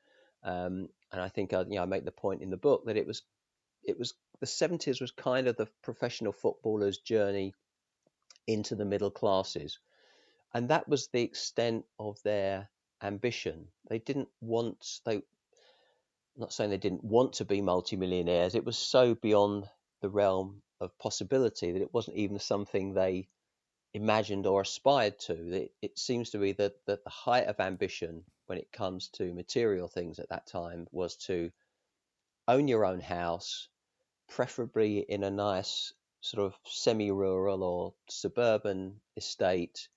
um, 0.43 0.89
and 1.13 1.21
I 1.21 1.29
think 1.29 1.53
I, 1.53 1.61
you 1.63 1.77
know, 1.77 1.83
I 1.83 1.87
make 1.87 2.05
the 2.05 2.13
point 2.13 2.43
in 2.43 2.51
the 2.51 2.57
book 2.57 2.85
that 2.87 2.97
it 2.97 3.07
was, 3.07 3.23
it 3.85 3.99
was 3.99 4.15
the 4.41 4.47
70s 4.47 5.01
was 5.01 5.11
kind 5.11 5.49
of 5.49 5.57
the 5.57 5.69
professional 5.83 6.33
footballer's 6.33 6.99
journey 6.99 7.53
into 8.47 8.75
the 8.75 8.85
middle 8.85 9.11
classes, 9.11 9.79
and 10.55 10.71
that 10.71 10.89
was 10.89 11.09
the 11.09 11.23
extent 11.23 11.85
of 11.99 12.19
their 12.25 12.69
ambition. 13.03 13.67
They 13.89 13.99
didn't 13.99 14.29
want 14.41 14.85
they. 15.05 15.17
I'm 15.17 15.23
not 16.43 16.53
saying 16.53 16.71
they 16.71 16.79
didn't 16.79 17.05
want 17.05 17.35
to 17.35 17.45
be 17.45 17.61
multimillionaires. 17.61 18.55
It 18.55 18.65
was 18.65 18.79
so 18.79 19.15
beyond 19.15 19.67
the 20.01 20.09
realm 20.09 20.63
of 20.81 20.99
possibility 20.99 21.73
that 21.73 21.83
it 21.83 21.93
wasn't 21.93 22.17
even 22.17 22.39
something 22.39 22.93
they 22.93 23.29
imagined 23.93 24.47
or 24.47 24.63
aspired 24.63 25.19
to. 25.19 25.35
It, 25.53 25.73
it 25.83 25.99
seems 25.99 26.31
to 26.31 26.39
be 26.39 26.53
that, 26.53 26.75
that 26.87 27.05
the 27.05 27.11
height 27.11 27.47
of 27.47 27.61
ambition 27.61 28.25
when 28.47 28.59
it 28.59 28.73
comes 28.73 29.09
to 29.09 29.35
material 29.35 29.89
things 29.89 30.19
at 30.19 30.29
that 30.31 30.47
time 30.47 30.87
was 30.91 31.17
to 31.17 31.51
own 32.49 32.69
your 32.69 32.85
own 32.85 33.01
house, 33.01 33.69
preferably 34.29 34.99
in 34.99 35.23
a 35.23 35.31
nice 35.31 35.93
sort 36.21 36.47
of 36.47 36.59
semi 36.65 37.11
rural 37.11 37.63
or 37.63 37.95
suburban 38.09 39.01
estate 39.17 39.89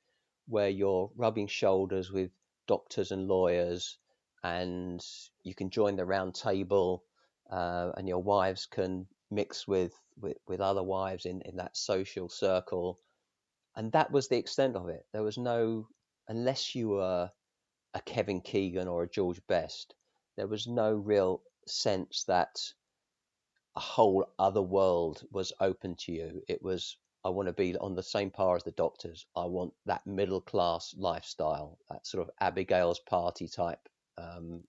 where 0.48 0.70
you're 0.70 1.12
rubbing 1.16 1.48
shoulders 1.48 2.12
with 2.12 2.32
doctors 2.68 3.12
and 3.12 3.28
lawyers 3.28 3.98
and 4.44 5.04
you 5.44 5.56
can 5.56 5.70
join 5.70 5.96
the 5.96 6.06
round 6.06 6.36
table 6.36 7.04
uh, 7.50 7.92
and 7.98 8.08
your 8.08 8.22
wives 8.22 8.66
can 8.66 9.08
mix 9.32 9.68
with, 9.68 9.94
with, 10.20 10.38
with 10.47 10.61
other 10.61 10.84
wives 10.84 11.26
in, 11.26 11.41
in 11.41 11.57
that 11.57 11.78
social 11.78 12.30
circle. 12.30 12.99
And 13.76 13.91
that 13.93 14.11
was 14.11 14.28
the 14.28 14.38
extent 14.38 14.76
of 14.76 14.89
it. 14.89 15.05
There 15.14 15.24
was 15.24 15.38
no, 15.38 15.88
unless 16.28 16.76
you 16.76 16.89
were 16.89 17.32
a 17.93 18.01
Kevin 18.01 18.41
Keegan 18.41 18.88
or 18.88 19.03
a 19.03 19.09
George 19.09 19.41
Best, 19.47 19.95
there 20.38 20.47
was 20.47 20.68
no 20.68 20.93
real 20.93 21.41
sense 21.68 22.24
that 22.28 22.59
a 23.76 23.80
whole 23.80 24.26
other 24.38 24.61
world 24.61 25.24
was 25.32 25.53
open 25.59 25.95
to 25.95 26.11
you. 26.11 26.41
It 26.47 26.61
was, 26.61 26.97
I 27.24 27.30
want 27.30 27.47
to 27.47 27.53
be 27.53 27.76
on 27.78 27.95
the 27.95 28.03
same 28.03 28.30
par 28.30 28.55
as 28.55 28.64
the 28.64 28.72
doctors. 28.72 29.26
I 29.36 29.45
want 29.45 29.74
that 29.86 30.05
middle 30.05 30.41
class 30.41 30.93
lifestyle, 30.97 31.78
that 31.89 32.05
sort 32.05 32.28
of 32.28 32.34
Abigail's 32.39 32.99
party 32.99 33.47
type. 33.47 33.89
Um, 34.18 34.64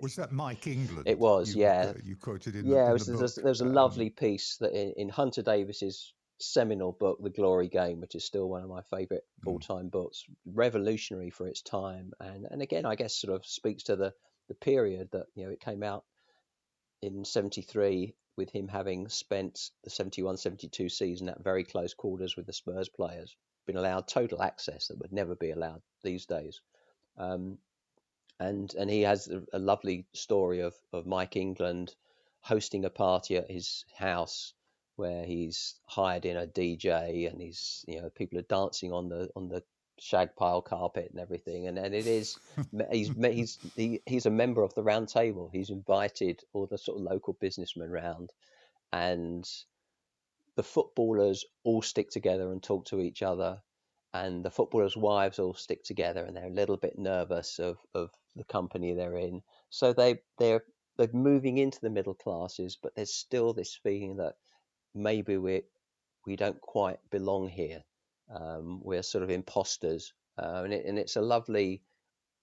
was 0.00 0.16
that 0.16 0.32
Mike 0.32 0.66
England? 0.66 1.06
It 1.06 1.18
was, 1.18 1.54
you, 1.54 1.62
yeah. 1.62 1.92
Uh, 1.94 2.00
you 2.04 2.16
quoted 2.16 2.54
in 2.56 2.66
yeah, 2.66 2.84
the, 2.84 2.86
in 2.86 2.92
was, 2.92 3.06
the 3.06 3.16
there's, 3.16 3.34
there's 3.36 3.60
a 3.60 3.66
Um, 3.66 3.72
lovely 3.74 4.10
piece 4.10 4.56
that 4.58 4.72
in, 4.72 4.92
in 4.96 5.08
Hunter 5.08 5.42
Davies's 5.42 6.12
seminal 6.40 6.92
book, 6.92 7.18
The 7.22 7.30
Glory 7.30 7.68
Game, 7.68 8.00
which 8.00 8.14
is 8.14 8.24
still 8.24 8.48
one 8.48 8.62
of 8.62 8.68
my 8.68 8.82
favourite 8.82 9.22
Mm. 9.44 9.52
all 9.52 9.58
time 9.60 9.88
books, 9.88 10.24
revolutionary 10.46 11.30
for 11.30 11.46
its 11.46 11.62
time, 11.62 12.12
and 12.20 12.46
and 12.50 12.60
again, 12.62 12.86
I 12.86 12.94
guess 12.96 13.14
sort 13.14 13.34
of 13.34 13.46
speaks 13.46 13.84
to 13.84 13.96
the 13.96 14.12
the 14.48 14.54
period 14.54 15.10
that 15.12 15.26
you 15.34 15.44
know 15.44 15.50
it 15.50 15.60
came 15.60 15.82
out 15.82 16.04
in 17.02 17.24
'73 17.24 18.14
with 18.36 18.50
him 18.50 18.68
having 18.68 19.08
spent 19.08 19.70
the 19.82 19.90
71-72 19.90 20.90
season 20.92 21.28
at 21.28 21.42
very 21.42 21.64
close 21.64 21.92
quarters 21.94 22.36
with 22.36 22.46
the 22.46 22.52
Spurs 22.52 22.88
players, 22.88 23.36
been 23.66 23.76
allowed 23.76 24.06
total 24.06 24.40
access 24.42 24.86
that 24.86 24.98
would 24.98 25.12
never 25.12 25.34
be 25.34 25.50
allowed 25.50 25.82
these 26.04 26.24
days. 26.26 26.60
Um, 27.16 27.58
and 28.40 28.74
and 28.74 28.90
he 28.90 29.02
has 29.02 29.28
a, 29.28 29.42
a 29.52 29.58
lovely 29.58 30.06
story 30.12 30.60
of 30.60 30.74
of 30.92 31.06
Mike 31.06 31.36
England 31.36 31.94
hosting 32.40 32.84
a 32.84 32.90
party 32.90 33.36
at 33.36 33.50
his 33.50 33.84
house 33.96 34.54
where 34.96 35.24
he's 35.24 35.74
hired 35.86 36.24
in 36.24 36.36
a 36.36 36.46
DJ 36.46 37.30
and 37.30 37.40
he's 37.40 37.84
you 37.88 38.00
know 38.00 38.10
people 38.10 38.38
are 38.38 38.42
dancing 38.42 38.92
on 38.92 39.08
the 39.08 39.28
on 39.36 39.48
the 39.48 39.62
shag 40.00 40.34
pile 40.36 40.62
carpet 40.62 41.08
and 41.10 41.20
everything. 41.20 41.66
And 41.66 41.78
and 41.78 41.94
it 41.94 42.06
is 42.06 42.38
he's 42.92 43.10
he's 43.10 43.58
he, 43.76 44.00
he's 44.06 44.26
a 44.26 44.30
member 44.30 44.62
of 44.62 44.74
the 44.74 44.82
round 44.82 45.08
table. 45.08 45.50
He's 45.52 45.70
invited 45.70 46.40
all 46.52 46.66
the 46.66 46.78
sort 46.78 46.98
of 46.98 47.04
local 47.04 47.36
businessmen 47.40 47.90
round 47.90 48.30
and 48.92 49.48
the 50.56 50.62
footballers 50.62 51.44
all 51.64 51.82
stick 51.82 52.10
together 52.10 52.50
and 52.50 52.62
talk 52.62 52.86
to 52.86 53.00
each 53.00 53.22
other 53.22 53.62
and 54.14 54.44
the 54.44 54.50
footballers 54.50 54.96
wives 54.96 55.38
all 55.38 55.54
stick 55.54 55.84
together 55.84 56.24
and 56.24 56.36
they're 56.36 56.46
a 56.46 56.50
little 56.50 56.76
bit 56.76 56.98
nervous 56.98 57.58
of 57.58 57.78
of 57.94 58.10
the 58.38 58.44
company 58.44 58.94
they're 58.94 59.16
in 59.16 59.42
so 59.70 59.92
they 59.92 60.18
they're 60.38 60.62
they're 60.96 61.08
moving 61.12 61.58
into 61.58 61.78
the 61.80 61.90
middle 61.90 62.14
classes 62.14 62.78
but 62.82 62.94
there's 62.94 63.14
still 63.14 63.52
this 63.52 63.78
feeling 63.82 64.16
that 64.16 64.34
maybe 64.94 65.36
we 65.36 65.62
we 66.26 66.36
don't 66.36 66.60
quite 66.60 66.98
belong 67.10 67.48
here. 67.48 67.82
Um, 68.32 68.80
we're 68.82 69.02
sort 69.02 69.24
of 69.24 69.30
imposters, 69.30 70.12
uh, 70.38 70.62
and, 70.64 70.72
it, 70.72 70.84
and 70.84 70.98
it's 70.98 71.16
a 71.16 71.22
lovely 71.22 71.82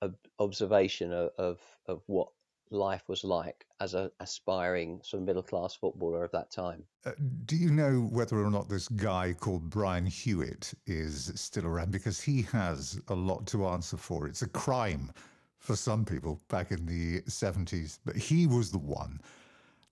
ob- 0.01 0.15
observation 0.39 1.13
of, 1.13 1.29
of 1.37 1.59
of 1.87 2.01
what 2.07 2.29
life 2.71 3.03
was 3.07 3.23
like 3.23 3.67
as 3.79 3.93
a 3.93 4.11
aspiring 4.19 4.99
sort 5.03 5.21
of 5.21 5.27
middle 5.27 5.43
class 5.43 5.75
footballer 5.75 6.23
of 6.23 6.31
that 6.31 6.49
time. 6.49 6.83
Uh, 7.05 7.11
do 7.45 7.55
you 7.55 7.69
know 7.69 8.09
whether 8.11 8.43
or 8.43 8.49
not 8.49 8.67
this 8.67 8.87
guy 8.87 9.33
called 9.33 9.69
Brian 9.69 10.07
Hewitt 10.07 10.73
is 10.87 11.31
still 11.35 11.67
around? 11.67 11.91
Because 11.91 12.19
he 12.19 12.41
has 12.41 12.99
a 13.09 13.13
lot 13.13 13.45
to 13.47 13.67
answer 13.67 13.97
for. 13.97 14.27
It's 14.27 14.41
a 14.41 14.49
crime 14.49 15.11
for 15.59 15.75
some 15.75 16.05
people 16.05 16.41
back 16.49 16.71
in 16.71 16.85
the 16.85 17.21
70s, 17.21 17.99
but 18.05 18.15
he 18.15 18.47
was 18.47 18.71
the 18.71 18.77
one 18.77 19.19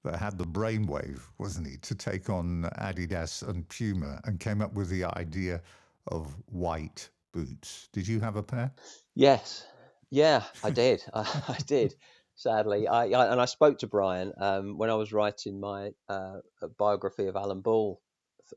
that 0.03 0.17
had 0.17 0.37
the 0.37 0.45
brainwave, 0.45 1.21
wasn't 1.37 1.67
he, 1.67 1.77
to 1.77 1.95
take 1.95 2.29
on 2.29 2.69
Adidas 2.79 3.47
and 3.47 3.67
Puma 3.69 4.19
and 4.25 4.39
came 4.39 4.61
up 4.61 4.73
with 4.73 4.89
the 4.89 5.05
idea 5.17 5.61
of 6.07 6.35
white 6.47 7.09
boots. 7.31 7.87
Did 7.93 8.07
you 8.07 8.19
have 8.19 8.35
a 8.35 8.43
pair? 8.43 8.71
Yes, 9.15 9.65
yeah, 10.09 10.43
I 10.63 10.69
did. 10.69 11.03
I, 11.13 11.43
I 11.47 11.57
did. 11.65 11.95
Sadly, 12.35 12.87
I, 12.87 13.05
I 13.05 13.31
and 13.31 13.39
I 13.39 13.45
spoke 13.45 13.79
to 13.79 13.87
Brian 13.87 14.33
um, 14.37 14.77
when 14.77 14.89
I 14.89 14.95
was 14.95 15.13
writing 15.13 15.59
my 15.59 15.91
uh, 16.09 16.39
biography 16.77 17.27
of 17.27 17.35
Alan 17.35 17.61
Ball 17.61 18.01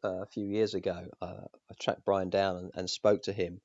uh, 0.04 0.22
a 0.22 0.26
few 0.26 0.46
years 0.46 0.74
ago. 0.74 1.06
Uh, 1.20 1.44
I 1.70 1.74
tracked 1.78 2.04
Brian 2.04 2.30
down 2.30 2.56
and, 2.56 2.70
and 2.74 2.90
spoke 2.90 3.22
to 3.24 3.32
him. 3.32 3.60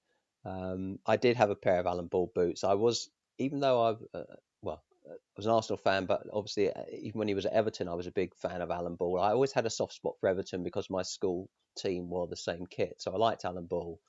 Um, 0.45 0.99
I 1.05 1.17
did 1.17 1.37
have 1.37 1.49
a 1.49 1.55
pair 1.55 1.79
of 1.79 1.85
Alan 1.85 2.07
Ball 2.07 2.31
boots. 2.33 2.63
I 2.63 2.73
was, 2.73 3.09
even 3.41 3.59
though 3.59 3.81
I've, 3.83 4.03
uh, 4.13 4.35
well, 4.61 4.83
I 5.09 5.15
was 5.35 5.45
an 5.45 5.51
Arsenal 5.51 5.77
fan, 5.77 6.05
but 6.05 6.23
obviously, 6.31 6.71
uh, 6.71 6.83
even 7.01 7.19
when 7.19 7.27
he 7.27 7.33
was 7.33 7.45
at 7.45 7.53
Everton, 7.53 7.87
I 7.87 7.95
was 7.95 8.07
a 8.07 8.11
big 8.11 8.35
fan 8.35 8.61
of 8.61 8.71
Alan 8.71 8.95
Ball. 8.95 9.19
I 9.19 9.31
always 9.31 9.51
had 9.51 9.65
a 9.65 9.69
soft 9.69 9.93
spot 9.93 10.13
for 10.19 10.29
Everton 10.29 10.63
because 10.63 10.89
my 10.89 11.01
school 11.01 11.49
team 11.77 12.09
wore 12.09 12.27
the 12.27 12.35
same 12.35 12.65
kit, 12.65 12.95
so 12.99 13.11
I 13.11 13.17
liked 13.17 13.45
Alan 13.45 13.65
Ball. 13.65 13.99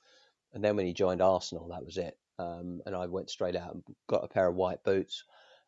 And 0.53 0.63
then 0.63 0.75
when 0.75 0.85
he 0.85 0.93
joined 0.93 1.21
Arsenal, 1.21 1.69
that 1.69 1.85
was 1.85 1.97
it. 1.97 2.17
Um, 2.37 2.81
and 2.85 2.95
I 2.95 3.07
went 3.07 3.29
straight 3.29 3.55
out 3.55 3.73
and 3.73 3.83
got 4.07 4.23
a 4.23 4.27
pair 4.27 4.47
of 4.47 4.55
white 4.55 4.83
boots. 4.83 5.23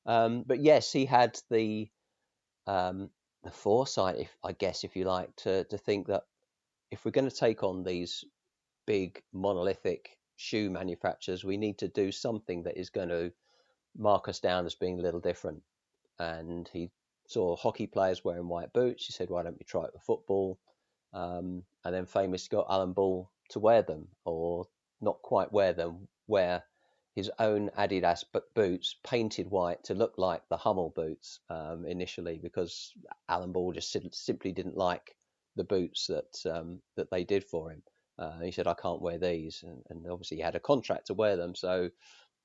Um, 0.05 0.43
but 0.45 0.61
yes, 0.61 0.91
he 0.91 1.05
had 1.05 1.39
the 1.49 1.89
um, 2.67 3.09
the 3.43 3.51
foresight, 3.51 4.17
if 4.17 4.35
I 4.43 4.51
guess, 4.51 4.83
if 4.83 4.95
you 4.95 5.05
like, 5.05 5.35
to 5.37 5.63
to 5.65 5.77
think 5.77 6.07
that 6.07 6.23
if 6.91 7.03
we're 7.03 7.11
going 7.11 7.29
to 7.29 7.35
take 7.35 7.63
on 7.63 7.83
these 7.83 8.23
big 8.85 9.21
monolithic 9.33 10.17
shoe 10.35 10.69
manufacturers, 10.69 11.43
we 11.43 11.57
need 11.57 11.79
to 11.79 11.87
do 11.87 12.11
something 12.11 12.63
that 12.63 12.77
is 12.79 12.89
going 12.89 13.09
to 13.09 13.31
mark 13.97 14.27
us 14.27 14.39
down 14.39 14.65
as 14.65 14.75
being 14.75 14.99
a 14.99 15.03
little 15.03 15.19
different. 15.19 15.61
And 16.19 16.69
he 16.71 16.91
saw 17.27 17.55
hockey 17.55 17.87
players 17.87 18.23
wearing 18.23 18.47
white 18.47 18.73
boots. 18.73 19.05
He 19.05 19.13
said, 19.13 19.29
"Why 19.29 19.43
don't 19.43 19.57
we 19.57 19.65
try 19.65 19.85
it 19.85 19.93
with 19.93 20.03
football?" 20.03 20.59
Um, 21.13 21.63
and 21.83 21.93
then 21.93 22.05
famously 22.05 22.55
got 22.55 22.67
Alan 22.69 22.93
Ball 22.93 23.29
to 23.49 23.59
wear 23.59 23.81
them, 23.81 24.07
or 24.25 24.67
not 25.01 25.21
quite 25.21 25.51
wear 25.51 25.73
them, 25.73 26.07
wear 26.27 26.63
his 27.15 27.31
own 27.39 27.69
Adidas 27.77 28.25
boots 28.53 28.95
painted 29.03 29.49
white 29.49 29.81
to 29.85 29.93
look 29.93 30.17
like 30.17 30.41
the 30.49 30.57
Hummel 30.57 30.89
boots 30.89 31.39
um, 31.49 31.85
initially, 31.85 32.37
because 32.37 32.91
Alan 33.29 33.53
Ball 33.53 33.71
just 33.71 33.95
simply 34.11 34.51
didn't 34.51 34.77
like 34.77 35.15
the 35.55 35.63
boots 35.63 36.07
that 36.07 36.45
um, 36.45 36.81
that 36.95 37.09
they 37.09 37.23
did 37.23 37.43
for 37.43 37.71
him. 37.71 37.81
Uh, 38.19 38.39
he 38.39 38.51
said, 38.51 38.67
"I 38.67 38.73
can't 38.73 39.01
wear 39.01 39.17
these," 39.17 39.63
and, 39.63 39.81
and, 39.89 40.05
obviously 40.09 40.37
he 40.37 40.43
had 40.43 40.55
a 40.55 40.59
contract 40.59 41.07
to 41.07 41.13
wear 41.13 41.37
them, 41.37 41.55
so 41.55 41.89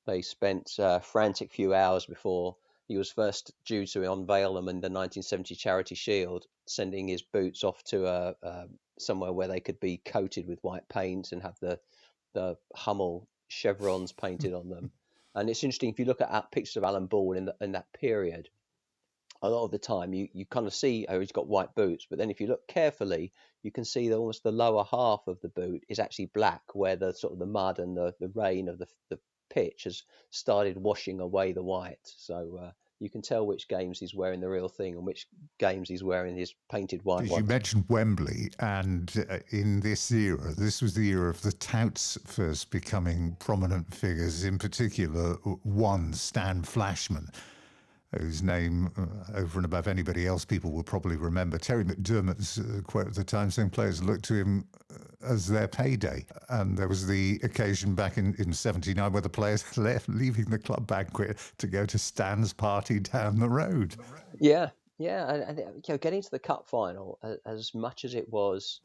they 0.07 0.23
spent 0.23 0.77
a 0.79 0.85
uh, 0.85 0.99
frantic 1.01 1.53
few 1.53 1.75
hours 1.75 2.07
before 2.07 2.57
he 2.91 2.97
was 2.97 3.13
first 3.13 3.53
due 3.65 3.87
to 3.87 4.13
unveil 4.13 4.55
them 4.55 4.69
in 4.69 4.81
the 4.81 4.91
1970 4.91 5.55
Charity 5.55 5.95
Shield, 5.95 6.47
sending 6.67 7.07
his 7.07 7.23
boots 7.23 7.63
off 7.63 7.83
to 7.85 8.07
a, 8.07 8.35
uh, 8.43 8.67
somewhere 8.99 9.33
where 9.33 9.47
they 9.47 9.61
could 9.61 9.79
be 9.79 9.99
coated 9.99 10.49
with 10.49 10.65
white 10.65 10.89
paint 10.89 11.31
and 11.31 11.43
have 11.43 11.57
the 11.61 11.79
the 12.33 12.57
Hummel 12.75 13.29
chevrons 13.49 14.13
painted 14.13 14.55
on 14.55 14.69
them. 14.69 14.91
And 15.35 15.49
it's 15.49 15.63
interesting 15.63 15.91
if 15.91 15.99
you 15.99 16.05
look 16.05 16.21
at 16.21 16.51
pictures 16.51 16.77
of 16.77 16.85
Alan 16.85 17.07
Ball 17.07 17.35
in, 17.35 17.51
in 17.61 17.73
that 17.73 17.93
period, 17.93 18.49
a 19.43 19.49
lot 19.49 19.65
of 19.65 19.71
the 19.71 19.79
time 19.79 20.13
you, 20.13 20.29
you 20.33 20.45
kind 20.45 20.67
of 20.67 20.75
see 20.75 21.07
oh 21.09 21.21
he's 21.21 21.33
got 21.33 21.47
white 21.47 21.75
boots, 21.75 22.07
but 22.09 22.19
then 22.19 22.31
if 22.31 22.41
you 22.41 22.47
look 22.47 22.67
carefully, 22.67 23.33
you 23.63 23.71
can 23.71 23.85
see 23.85 24.09
that 24.09 24.17
almost 24.17 24.43
the 24.43 24.53
lower 24.53 24.85
half 24.85 25.23
of 25.29 25.41
the 25.41 25.49
boot 25.49 25.85
is 25.89 25.99
actually 25.99 26.27
black, 26.27 26.63
where 26.75 26.97
the 26.97 27.13
sort 27.13 27.33
of 27.33 27.39
the 27.39 27.47
mud 27.47 27.79
and 27.79 27.97
the, 27.97 28.15
the 28.19 28.33
rain 28.35 28.69
of 28.69 28.79
the, 28.79 28.87
the 29.11 29.19
pitch 29.51 29.85
has 29.85 30.05
started 30.31 30.79
washing 30.79 31.21
away 31.21 31.53
the 31.53 31.63
white. 31.63 31.99
So 32.03 32.59
uh, 32.63 32.71
you 33.01 33.09
can 33.09 33.23
tell 33.23 33.47
which 33.47 33.67
games 33.69 33.99
he's 33.99 34.15
wearing 34.15 34.41
the 34.41 34.49
real 34.49 34.69
thing 34.69 34.95
and 34.95 35.05
which 35.05 35.27
games 35.59 35.89
he's 35.89 36.05
wearing 36.05 36.37
his 36.37 36.55
painted 36.71 37.03
white. 37.05 37.29
You 37.29 37.43
mentioned 37.43 37.85
Wembley, 37.89 38.51
and 38.61 39.13
uh, 39.29 39.39
in 39.51 39.81
this 39.81 40.11
era, 40.11 40.53
this 40.57 40.83
was 40.83 40.95
the 40.95 41.09
era 41.09 41.31
of 41.31 41.41
the 41.43 41.53
touts 41.53 42.19
first 42.27 42.71
becoming 42.71 43.37
prominent 43.41 43.93
figures. 43.95 44.45
In 44.45 44.59
particular, 44.59 45.35
one 45.63 46.13
Stan 46.13 46.63
Flashman 46.63 47.29
whose 48.19 48.43
name, 48.43 48.91
uh, 48.97 49.39
over 49.39 49.59
and 49.59 49.65
above 49.65 49.87
anybody 49.87 50.27
else, 50.27 50.45
people 50.45 50.73
will 50.73 50.83
probably 50.83 51.17
remember. 51.17 51.59
Terry 51.59 51.85
McDermott's 51.85 52.59
uh, 52.59 52.81
quote 52.83 53.07
at 53.07 53.15
the 53.15 53.23
time 53.23 53.51
saying 53.51 53.71
players 53.71 54.03
looked 54.03 54.25
to 54.25 54.35
him 54.35 54.65
uh, 54.91 54.97
as 55.25 55.47
their 55.47 55.69
payday. 55.69 56.27
And 56.49 56.77
there 56.77 56.89
was 56.89 57.07
the 57.07 57.39
occasion 57.45 57.95
back 57.95 58.19
in, 58.19 58.35
in 58.39 58.53
79 58.53 59.13
where 59.13 59.23
the 59.23 59.29
players 59.29 59.65
left, 59.79 60.09
leaving 60.09 60.47
the 60.47 60.59
club 60.59 60.87
banquet 60.87 61.39
to 61.59 61.67
go 61.69 61.87
to 61.87 61.99
Stan's 61.99 62.53
party 62.53 62.99
down 62.99 63.39
the 63.39 63.49
road. 63.49 63.95
Yeah, 64.41 64.71
yeah. 64.99 65.33
And, 65.33 65.59
you 65.59 65.83
know, 65.89 65.99
getting 65.99 66.23
to 66.23 66.31
the 66.31 66.39
cup 66.39 66.69
final, 66.69 67.21
as 67.47 67.73
much 67.75 68.05
as 68.05 68.15
it 68.15 68.29
was 68.29 68.81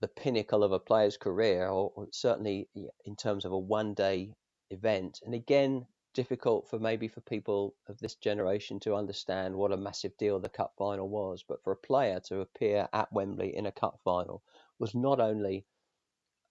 the 0.00 0.08
pinnacle 0.08 0.64
of 0.64 0.72
a 0.72 0.80
player's 0.80 1.16
career, 1.16 1.68
or, 1.68 1.92
or 1.94 2.08
certainly 2.10 2.68
in 3.04 3.14
terms 3.14 3.44
of 3.44 3.52
a 3.52 3.58
one 3.58 3.94
day 3.94 4.34
event, 4.70 5.20
and 5.24 5.32
again, 5.32 5.86
difficult 6.14 6.68
for 6.68 6.78
maybe 6.78 7.08
for 7.08 7.20
people 7.20 7.74
of 7.88 7.98
this 7.98 8.14
generation 8.14 8.80
to 8.80 8.94
understand 8.94 9.54
what 9.54 9.72
a 9.72 9.76
massive 9.76 10.16
deal 10.16 10.38
the 10.38 10.48
cup 10.48 10.74
final 10.76 11.08
was. 11.08 11.44
But 11.46 11.62
for 11.62 11.72
a 11.72 11.76
player 11.76 12.20
to 12.26 12.40
appear 12.40 12.88
at 12.92 13.12
Wembley 13.12 13.56
in 13.56 13.66
a 13.66 13.72
cup 13.72 14.00
final 14.04 14.42
was 14.78 14.94
not 14.94 15.20
only 15.20 15.64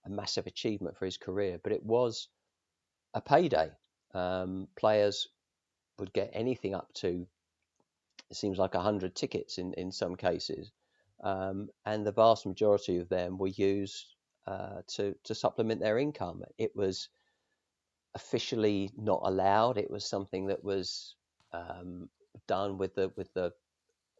a 0.06 0.10
massive 0.10 0.48
achievement 0.48 0.98
for 0.98 1.06
his 1.06 1.18
career, 1.18 1.60
but 1.62 1.74
it 1.74 1.84
was 1.84 2.28
a 3.14 3.22
payday. 3.22 3.72
Um, 4.14 4.68
players 4.76 5.28
would 6.00 6.14
get 6.14 6.32
anything 6.34 6.74
up 6.74 6.92
to 6.96 7.28
it 8.32 8.38
seems 8.38 8.58
like 8.58 8.74
hundred 8.74 9.14
tickets 9.14 9.58
in 9.58 9.74
in 9.74 9.92
some 9.92 10.16
cases, 10.16 10.72
um, 11.22 11.70
and 11.86 12.08
the 12.08 12.14
vast 12.14 12.46
majority 12.46 12.98
of 12.98 13.10
them 13.10 13.38
were 13.38 13.48
used 13.48 14.16
uh, 14.48 14.82
to 14.88 15.14
to 15.26 15.36
supplement 15.36 15.82
their 15.82 16.00
income. 16.00 16.42
It 16.58 16.74
was 16.74 17.10
officially 18.14 18.92
not 18.98 19.22
allowed. 19.24 19.78
It 19.78 19.90
was 19.90 20.06
something 20.06 20.48
that 20.48 20.64
was 20.64 21.16
um, 21.54 22.10
done 22.48 22.78
with 22.78 22.96
the 22.96 23.12
with 23.16 23.34
the 23.34 23.52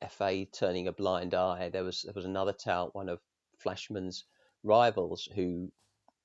FA 0.10 0.46
turning 0.46 0.88
a 0.88 0.94
blind 0.94 1.34
eye. 1.34 1.70
There 1.70 1.84
was 1.84 2.04
there 2.04 2.14
was 2.16 2.26
another 2.26 2.54
tout, 2.54 2.96
one 2.96 3.10
of 3.10 3.20
Flashman's 3.58 4.26
rivals, 4.64 5.28
who 5.36 5.72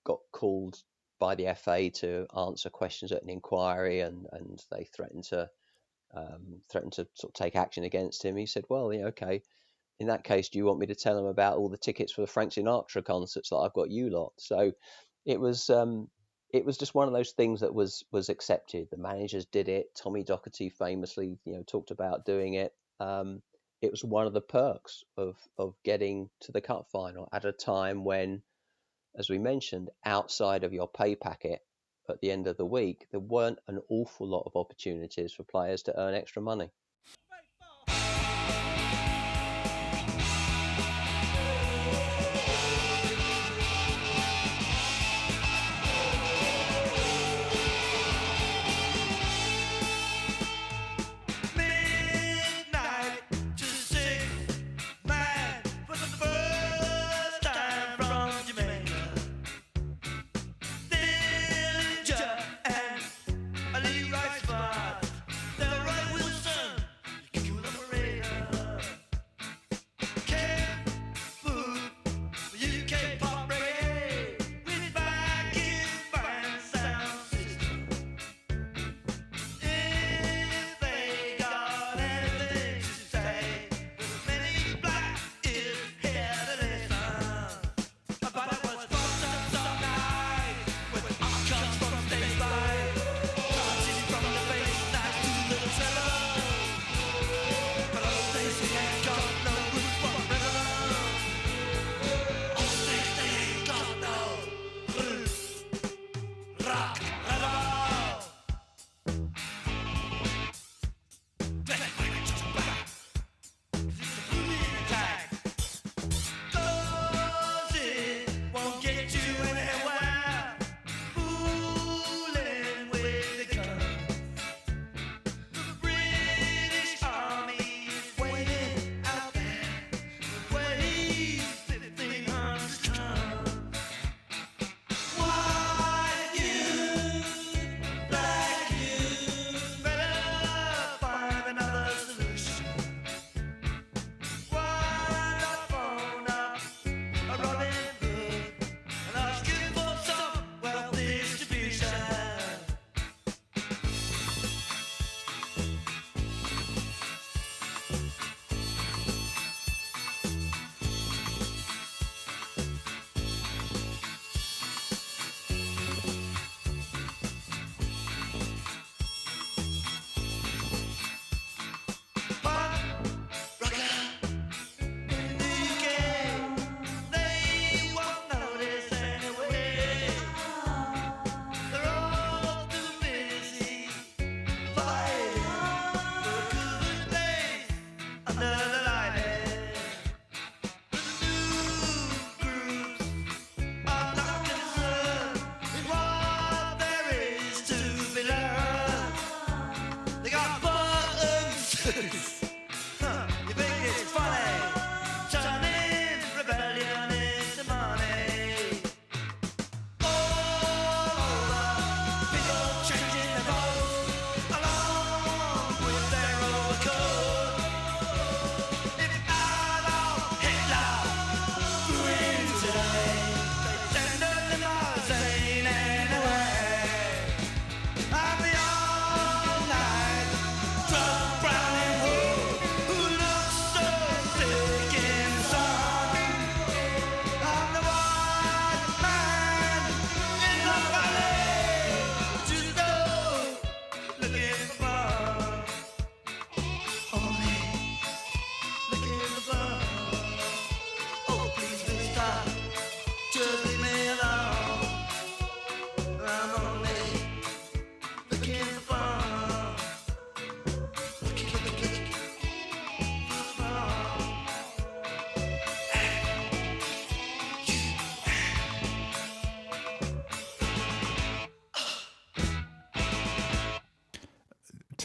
got 0.05 0.21
called 0.33 0.83
by 1.19 1.35
the 1.35 1.55
FA 1.55 1.91
to 1.91 2.27
answer 2.37 2.71
questions 2.71 3.13
at 3.13 3.23
an 3.23 3.31
inquiry, 3.31 4.01
and 4.01 4.27
and 4.33 4.63
they 4.71 4.85
threatened 4.85 5.25
to 5.25 5.49
um, 6.15 6.61
threatened 6.71 6.93
to 6.95 7.07
sort 7.15 7.31
of 7.31 7.35
take 7.35 7.57
action 7.57 7.85
against 7.85 8.25
him. 8.25 8.37
He 8.37 8.47
said, 8.47 8.65
"Well, 8.69 8.93
yeah, 8.93 9.07
okay." 9.07 9.43
In 9.99 10.09
that 10.09 10.25
case, 10.25 10.51
do 10.51 10.59
you 10.59 10.67
want 10.67 10.79
me 10.79 10.87
to 10.89 10.95
tell 10.95 11.17
them 11.17 11.25
about 11.25 11.57
all 11.57 11.71
the 11.71 11.79
tickets 11.79 12.13
for 12.13 12.21
the 12.21 12.27
Frank 12.27 12.53
Sinatra 12.53 13.03
concerts 13.03 13.49
that 13.49 13.57
I've 13.57 13.73
got 13.73 13.91
you 13.91 14.11
lot? 14.11 14.35
So 14.37 14.73
it 15.25 15.41
was 15.41 15.71
um, 15.71 16.09
it 16.53 16.65
was 16.65 16.79
just 16.79 16.95
one 16.95 17.09
of 17.09 17.15
those 17.15 17.33
things 17.33 17.61
that 17.61 17.75
was 17.75 18.05
was 18.13 18.29
accepted. 18.29 18.89
The 18.91 18.97
managers 18.97 19.47
did 19.47 19.69
it. 19.69 19.95
Tommy 19.95 20.25
Docherty 20.25 20.73
famously, 20.73 21.39
you 21.45 21.55
know, 21.55 21.63
talked 21.63 21.91
about 21.91 22.25
doing 22.25 22.55
it. 22.55 22.73
Um, 23.01 23.43
it 23.83 23.91
was 23.91 24.05
one 24.05 24.27
of 24.27 24.33
the 24.33 24.41
perks 24.41 25.05
of 25.17 25.37
of 25.59 25.75
getting 25.85 26.31
to 26.41 26.53
the 26.53 26.61
cup 26.61 26.89
final 26.91 27.29
at 27.33 27.45
a 27.45 27.53
time 27.53 28.05
when, 28.05 28.43
as 29.17 29.29
we 29.29 29.39
mentioned, 29.39 29.91
outside 30.05 30.65
of 30.65 30.73
your 30.73 30.89
pay 30.89 31.15
packet 31.17 31.61
at 32.09 32.21
the 32.21 32.31
end 32.31 32.47
of 32.47 32.57
the 32.57 32.65
week, 32.65 33.07
there 33.11 33.21
weren't 33.21 33.59
an 33.67 33.81
awful 33.89 34.27
lot 34.29 34.45
of 34.47 34.57
opportunities 34.57 35.33
for 35.33 35.43
players 35.43 35.83
to 35.85 35.99
earn 35.99 36.15
extra 36.15 36.41
money. 36.41 36.71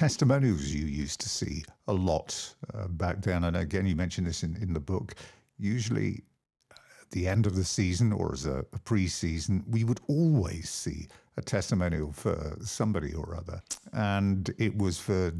Testimonials 0.02 0.74
you 0.74 0.88
used 0.88 1.22
to 1.22 1.30
see 1.30 1.64
a 1.88 1.93
lot 1.93 2.56
uh, 2.74 2.88
back 2.88 3.22
then, 3.22 3.43
and 3.43 3.56
again, 3.56 3.86
you 3.86 3.95
mentioned 3.95 4.26
this 4.26 4.41
in, 4.41 4.56
in 4.56 4.74
the 4.74 4.80
book, 4.80 5.14
usually 5.60 6.24
at 6.72 7.12
the 7.12 7.28
end 7.28 7.45
of 7.45 7.56
the 7.56 7.64
season 7.64 8.12
or 8.12 8.34
as 8.34 8.47
a, 8.47 8.66
a 8.74 8.80
pre 8.80 9.08
season, 9.08 9.64
we 9.70 9.84
would 9.84 9.99
always 10.08 10.72
see 10.72 11.08
a 11.38 11.41
testimonial 11.43 12.12
for 12.14 12.58
somebody 12.62 13.14
or 13.14 13.36
other. 13.36 13.62
And 13.93 14.52
it 14.58 14.76
was 14.76 14.97
for, 14.97 15.34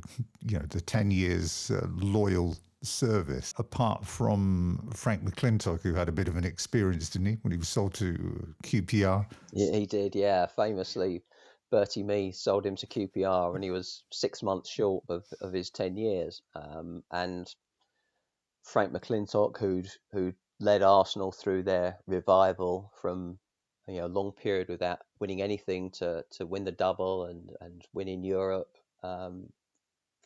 you 0.48 0.60
know, 0.60 0.66
the 0.70 0.80
10 0.80 1.10
years 1.10 1.72
uh, 1.72 1.88
loyal 1.96 2.56
service, 2.84 3.56
apart 3.58 4.06
from 4.06 4.92
Frank 4.94 5.24
McLintock, 5.24 5.82
who 5.82 5.96
had 5.96 6.08
a 6.08 6.12
bit 6.12 6.28
of 6.28 6.38
an 6.38 6.46
experience, 6.46 7.10
didn't 7.10 7.26
he, 7.26 7.38
when 7.42 7.52
he 7.52 7.58
was 7.58 7.68
sold 7.68 7.96
to 7.96 8.54
QPR? 8.64 9.26
Yeah, 9.54 9.76
he 9.76 9.88
did, 9.88 10.14
yeah. 10.14 10.46
Famously, 10.46 11.24
Bertie 11.72 12.04
Mee 12.04 12.32
sold 12.32 12.66
him 12.66 12.76
to 12.76 12.88
QPR 12.88 13.56
and 13.56 13.64
he 13.64 13.72
was 13.72 14.04
six 14.12 14.44
months 14.44 14.70
short 14.70 15.04
of, 15.10 15.26
of 15.42 15.54
his 15.54 15.70
10 15.70 15.98
years. 15.98 16.42
Um, 16.54 17.04
and 17.12 17.54
Frank 18.64 18.94
McLintock, 18.94 19.58
who'd, 19.58 19.90
who'd 20.12 20.36
led 20.60 20.84
Arsenal 20.84 21.32
through 21.32 21.64
their 21.64 21.98
revival 22.06 22.92
from 23.02 23.40
you 23.88 23.96
know 23.98 24.06
a 24.06 24.08
long 24.08 24.32
period 24.32 24.70
without 24.70 25.00
winning 25.20 25.42
anything 25.42 25.90
to, 25.92 26.24
to 26.32 26.46
win 26.46 26.64
the 26.64 26.72
double 26.72 27.26
and, 27.26 27.52
and 27.62 27.84
win 27.94 28.08
in 28.08 28.24
Europe. 28.24 28.78
Um, 29.04 29.52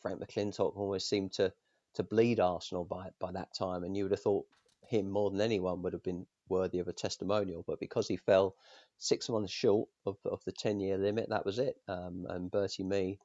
Frank 0.02 0.20
McLintock 0.20 0.76
almost 0.76 1.08
seemed 1.08 1.32
to 1.32 1.52
to 1.94 2.02
bleed 2.02 2.38
Arsenal 2.38 2.84
by 2.84 3.08
by 3.18 3.32
that 3.32 3.54
time, 3.54 3.82
and 3.82 3.96
you 3.96 4.04
would 4.04 4.12
have 4.12 4.20
thought 4.20 4.46
him 4.86 5.10
more 5.10 5.30
than 5.30 5.40
anyone 5.40 5.82
would 5.82 5.94
have 5.94 6.02
been 6.02 6.26
worthy 6.48 6.78
of 6.78 6.88
a 6.88 6.92
testimonial. 6.92 7.64
But 7.66 7.80
because 7.80 8.06
he 8.06 8.16
fell 8.16 8.54
six 8.98 9.28
months 9.28 9.52
short 9.52 9.88
of, 10.04 10.16
of 10.24 10.42
the 10.44 10.52
ten 10.52 10.80
year 10.80 10.98
limit, 10.98 11.28
that 11.30 11.44
was 11.44 11.58
it. 11.58 11.76
Um, 11.88 12.26
and 12.28 12.50
Bertie 12.50 12.84
Mee 12.84 13.18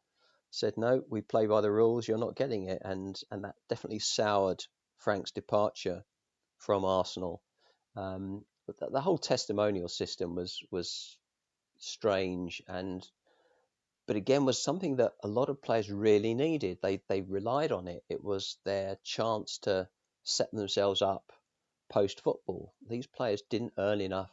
said, 0.50 0.78
"No, 0.78 1.04
we 1.10 1.22
play 1.22 1.48
by 1.48 1.62
the 1.62 1.72
rules. 1.72 2.08
You're 2.08 2.18
not 2.18 2.36
getting 2.36 2.68
it," 2.68 2.82
and 2.84 3.20
and 3.32 3.44
that 3.44 3.56
definitely 3.70 4.00
soured 4.00 4.64
Frank's 4.98 5.32
departure 5.32 6.04
from 6.58 6.86
Arsenal. 6.86 7.42
Um, 7.96 8.46
but 8.68 8.78
the, 8.80 8.90
the 8.92 9.02
whole 9.02 9.18
testimonial 9.18 9.90
system 9.90 10.36
was 10.36 10.62
was 10.72 11.18
strange 11.78 12.62
and 12.68 13.10
but 14.06 14.16
again 14.16 14.46
was 14.46 14.62
something 14.62 14.98
that 14.98 15.14
a 15.24 15.28
lot 15.28 15.50
of 15.50 15.62
players 15.62 15.92
really 15.92 16.34
needed. 16.34 16.80
They 16.82 17.02
they 17.08 17.22
relied 17.22 17.72
on 17.72 17.88
it. 17.88 18.04
It 18.10 18.24
was 18.24 18.58
their 18.66 18.98
chance 19.04 19.58
to 19.60 19.88
set 20.24 20.52
themselves 20.52 21.02
up 21.02 21.32
post 21.90 22.22
football. 22.22 22.74
These 22.88 23.08
players 23.08 23.42
didn't 23.50 23.74
earn 23.78 24.02
enough 24.02 24.32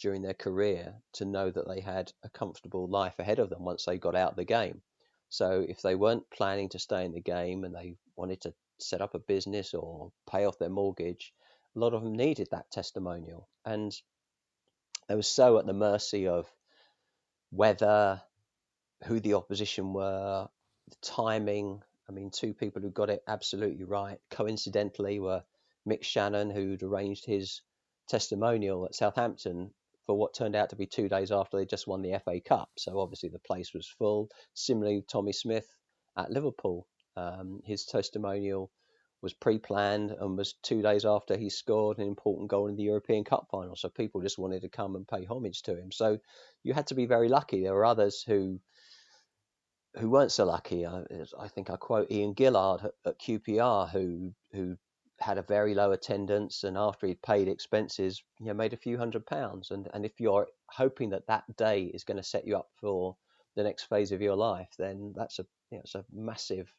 during 0.00 0.22
their 0.22 0.34
career 0.34 0.94
to 1.14 1.24
know 1.24 1.50
that 1.50 1.68
they 1.68 1.80
had 1.80 2.12
a 2.22 2.28
comfortable 2.28 2.88
life 2.88 3.18
ahead 3.18 3.38
of 3.38 3.50
them 3.50 3.64
once 3.64 3.84
they 3.84 3.98
got 3.98 4.14
out 4.14 4.30
of 4.30 4.36
the 4.36 4.44
game. 4.44 4.80
So 5.28 5.64
if 5.68 5.82
they 5.82 5.94
weren't 5.94 6.30
planning 6.30 6.70
to 6.70 6.78
stay 6.78 7.04
in 7.04 7.12
the 7.12 7.20
game 7.20 7.64
and 7.64 7.74
they 7.74 7.96
wanted 8.16 8.40
to 8.42 8.54
set 8.78 9.00
up 9.00 9.14
a 9.14 9.18
business 9.18 9.74
or 9.74 10.12
pay 10.30 10.46
off 10.46 10.58
their 10.58 10.70
mortgage, 10.70 11.32
a 11.76 11.78
lot 11.78 11.94
of 11.94 12.02
them 12.02 12.14
needed 12.14 12.48
that 12.50 12.70
testimonial. 12.70 13.48
And 13.64 13.94
they 15.08 15.14
were 15.14 15.22
so 15.22 15.58
at 15.58 15.66
the 15.66 15.72
mercy 15.72 16.28
of 16.28 16.46
weather, 17.50 18.22
who 19.04 19.20
the 19.20 19.34
opposition 19.34 19.92
were, 19.92 20.48
the 20.88 20.96
timing. 21.02 21.82
I 22.08 22.12
mean, 22.12 22.30
two 22.30 22.54
people 22.54 22.82
who 22.82 22.90
got 22.90 23.10
it 23.10 23.22
absolutely 23.26 23.84
right, 23.84 24.18
coincidentally, 24.30 25.18
were 25.18 25.42
Mick 25.86 26.02
Channon, 26.02 26.52
who'd 26.52 26.82
arranged 26.82 27.26
his 27.26 27.62
testimonial 28.08 28.86
at 28.86 28.94
Southampton 28.94 29.72
for 30.08 30.16
what 30.16 30.32
turned 30.32 30.56
out 30.56 30.70
to 30.70 30.76
be 30.76 30.86
two 30.86 31.06
days 31.06 31.30
after 31.30 31.58
they 31.58 31.66
just 31.66 31.86
won 31.86 32.00
the 32.00 32.18
FA 32.24 32.40
Cup. 32.40 32.70
So 32.78 32.98
obviously 32.98 33.28
the 33.28 33.38
place 33.38 33.74
was 33.74 33.86
full. 33.86 34.30
Similarly, 34.54 35.04
Tommy 35.06 35.34
Smith 35.34 35.68
at 36.16 36.30
Liverpool, 36.30 36.86
um, 37.14 37.60
his 37.62 37.84
testimonial 37.84 38.70
was 39.20 39.34
pre-planned 39.34 40.12
and 40.12 40.38
was 40.38 40.54
two 40.62 40.80
days 40.80 41.04
after 41.04 41.36
he 41.36 41.50
scored 41.50 41.98
an 41.98 42.08
important 42.08 42.48
goal 42.48 42.68
in 42.68 42.76
the 42.76 42.84
European 42.84 43.22
Cup 43.22 43.48
final. 43.50 43.76
So 43.76 43.90
people 43.90 44.22
just 44.22 44.38
wanted 44.38 44.62
to 44.62 44.70
come 44.70 44.96
and 44.96 45.06
pay 45.06 45.26
homage 45.26 45.60
to 45.64 45.76
him. 45.76 45.92
So 45.92 46.18
you 46.62 46.72
had 46.72 46.86
to 46.86 46.94
be 46.94 47.04
very 47.04 47.28
lucky. 47.28 47.62
There 47.62 47.74
were 47.74 47.84
others 47.84 48.24
who 48.26 48.60
who 49.98 50.08
weren't 50.08 50.32
so 50.32 50.46
lucky. 50.46 50.86
I, 50.86 51.02
I 51.38 51.48
think 51.48 51.68
I 51.68 51.76
quote 51.76 52.10
Ian 52.10 52.34
Gillard 52.34 52.90
at, 53.04 53.20
QPR, 53.20 53.90
who 53.90 54.32
who 54.52 54.78
had 55.20 55.38
a 55.38 55.42
very 55.42 55.74
low 55.74 55.92
attendance, 55.92 56.64
and 56.64 56.76
after 56.76 57.06
he'd 57.06 57.22
paid 57.22 57.48
expenses, 57.48 58.22
you 58.40 58.46
know, 58.46 58.54
made 58.54 58.72
a 58.72 58.76
few 58.76 58.98
hundred 58.98 59.26
pounds. 59.26 59.70
And 59.70 59.88
and 59.94 60.04
if 60.04 60.20
you're 60.20 60.46
hoping 60.70 61.10
that 61.10 61.26
that 61.26 61.44
day 61.56 61.84
is 61.94 62.04
going 62.04 62.16
to 62.16 62.22
set 62.22 62.46
you 62.46 62.56
up 62.56 62.68
for 62.76 63.16
the 63.56 63.62
next 63.62 63.84
phase 63.84 64.12
of 64.12 64.22
your 64.22 64.36
life, 64.36 64.70
then 64.78 65.12
that's 65.16 65.38
a 65.38 65.46
you 65.70 65.78
know, 65.78 65.82
it's 65.82 65.94
a 65.94 66.04
massive 66.12 66.72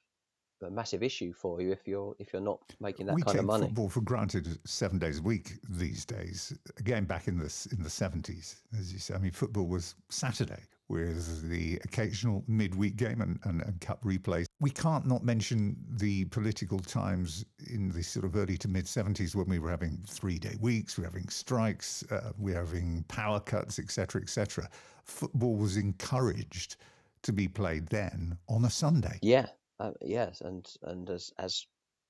a 0.61 0.69
massive 0.69 1.03
issue 1.03 1.31
for 1.31 1.61
you 1.61 1.71
if 1.71 1.87
you're 1.87 2.15
if 2.19 2.33
you're 2.33 2.41
not 2.41 2.59
making 2.81 3.05
that 3.05 3.15
we 3.15 3.21
kind 3.21 3.39
of 3.39 3.45
money. 3.45 3.65
football 3.65 3.89
for 3.89 4.01
granted 4.01 4.59
seven 4.65 4.99
days 4.99 5.19
a 5.19 5.21
week 5.21 5.53
these 5.69 6.03
days. 6.05 6.57
Again, 6.77 7.05
back 7.05 7.27
in 7.27 7.37
the 7.37 7.67
in 7.71 7.83
the 7.83 7.89
seventies, 7.89 8.61
as 8.77 8.91
you 8.91 8.99
say, 8.99 9.13
I 9.13 9.19
mean, 9.19 9.31
football 9.31 9.67
was 9.67 9.95
Saturday 10.09 10.63
with 10.89 11.47
the 11.49 11.79
occasional 11.83 12.43
midweek 12.47 12.95
game 12.95 13.21
and, 13.21 13.39
and, 13.43 13.61
and, 13.61 13.79
cup 13.79 14.03
replays. 14.03 14.45
We 14.59 14.71
can't 14.71 15.05
not 15.05 15.23
mention 15.23 15.77
the 15.87 16.25
political 16.25 16.79
times 16.79 17.45
in 17.67 17.89
the 17.89 18.01
sort 18.01 18.25
of 18.25 18.35
early 18.35 18.57
to 18.57 18.67
mid 18.67 18.85
70s 18.85 19.35
when 19.35 19.47
we 19.47 19.59
were 19.59 19.69
having 19.69 20.03
three 20.07 20.39
day 20.39 20.55
weeks, 20.59 20.97
we 20.97 21.03
were 21.03 21.09
having 21.09 21.29
strikes, 21.29 22.03
uh, 22.11 22.31
we 22.37 22.53
were 22.53 22.57
having 22.57 23.05
power 23.07 23.39
cuts, 23.39 23.77
etc., 23.79 24.21
etc. 24.21 24.67
Football 25.03 25.55
was 25.55 25.77
encouraged 25.77 26.75
to 27.21 27.31
be 27.31 27.47
played 27.47 27.87
then 27.87 28.37
on 28.47 28.65
a 28.65 28.69
Sunday. 28.69 29.19
Yeah, 29.21 29.47
uh, 29.79 29.91
yes, 30.01 30.41
and 30.41 30.67
and 30.83 31.09
as 31.09 31.31
as 31.37 31.67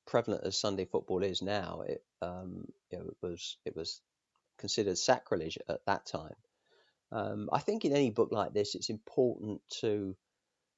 prevalent 0.08 0.44
as 0.46 0.58
Sunday 0.58 0.86
football 0.86 1.24
is 1.24 1.42
now, 1.42 1.84
it 1.88 2.04
um, 2.22 2.66
you 2.92 2.98
know, 2.98 3.06
it 3.06 3.18
was 3.22 3.58
it 3.66 3.76
was 3.76 4.02
considered 4.58 4.98
sacrilege 4.98 5.58
at 5.68 5.86
that 5.86 6.06
time. 6.06 6.36
Um, 7.12 7.50
I 7.52 7.60
think 7.60 7.86
in 7.86 7.94
any 7.94 8.12
book 8.12 8.30
like 8.32 8.54
this, 8.54 8.76
it's 8.76 8.90
important 8.90 9.62
to 9.82 10.16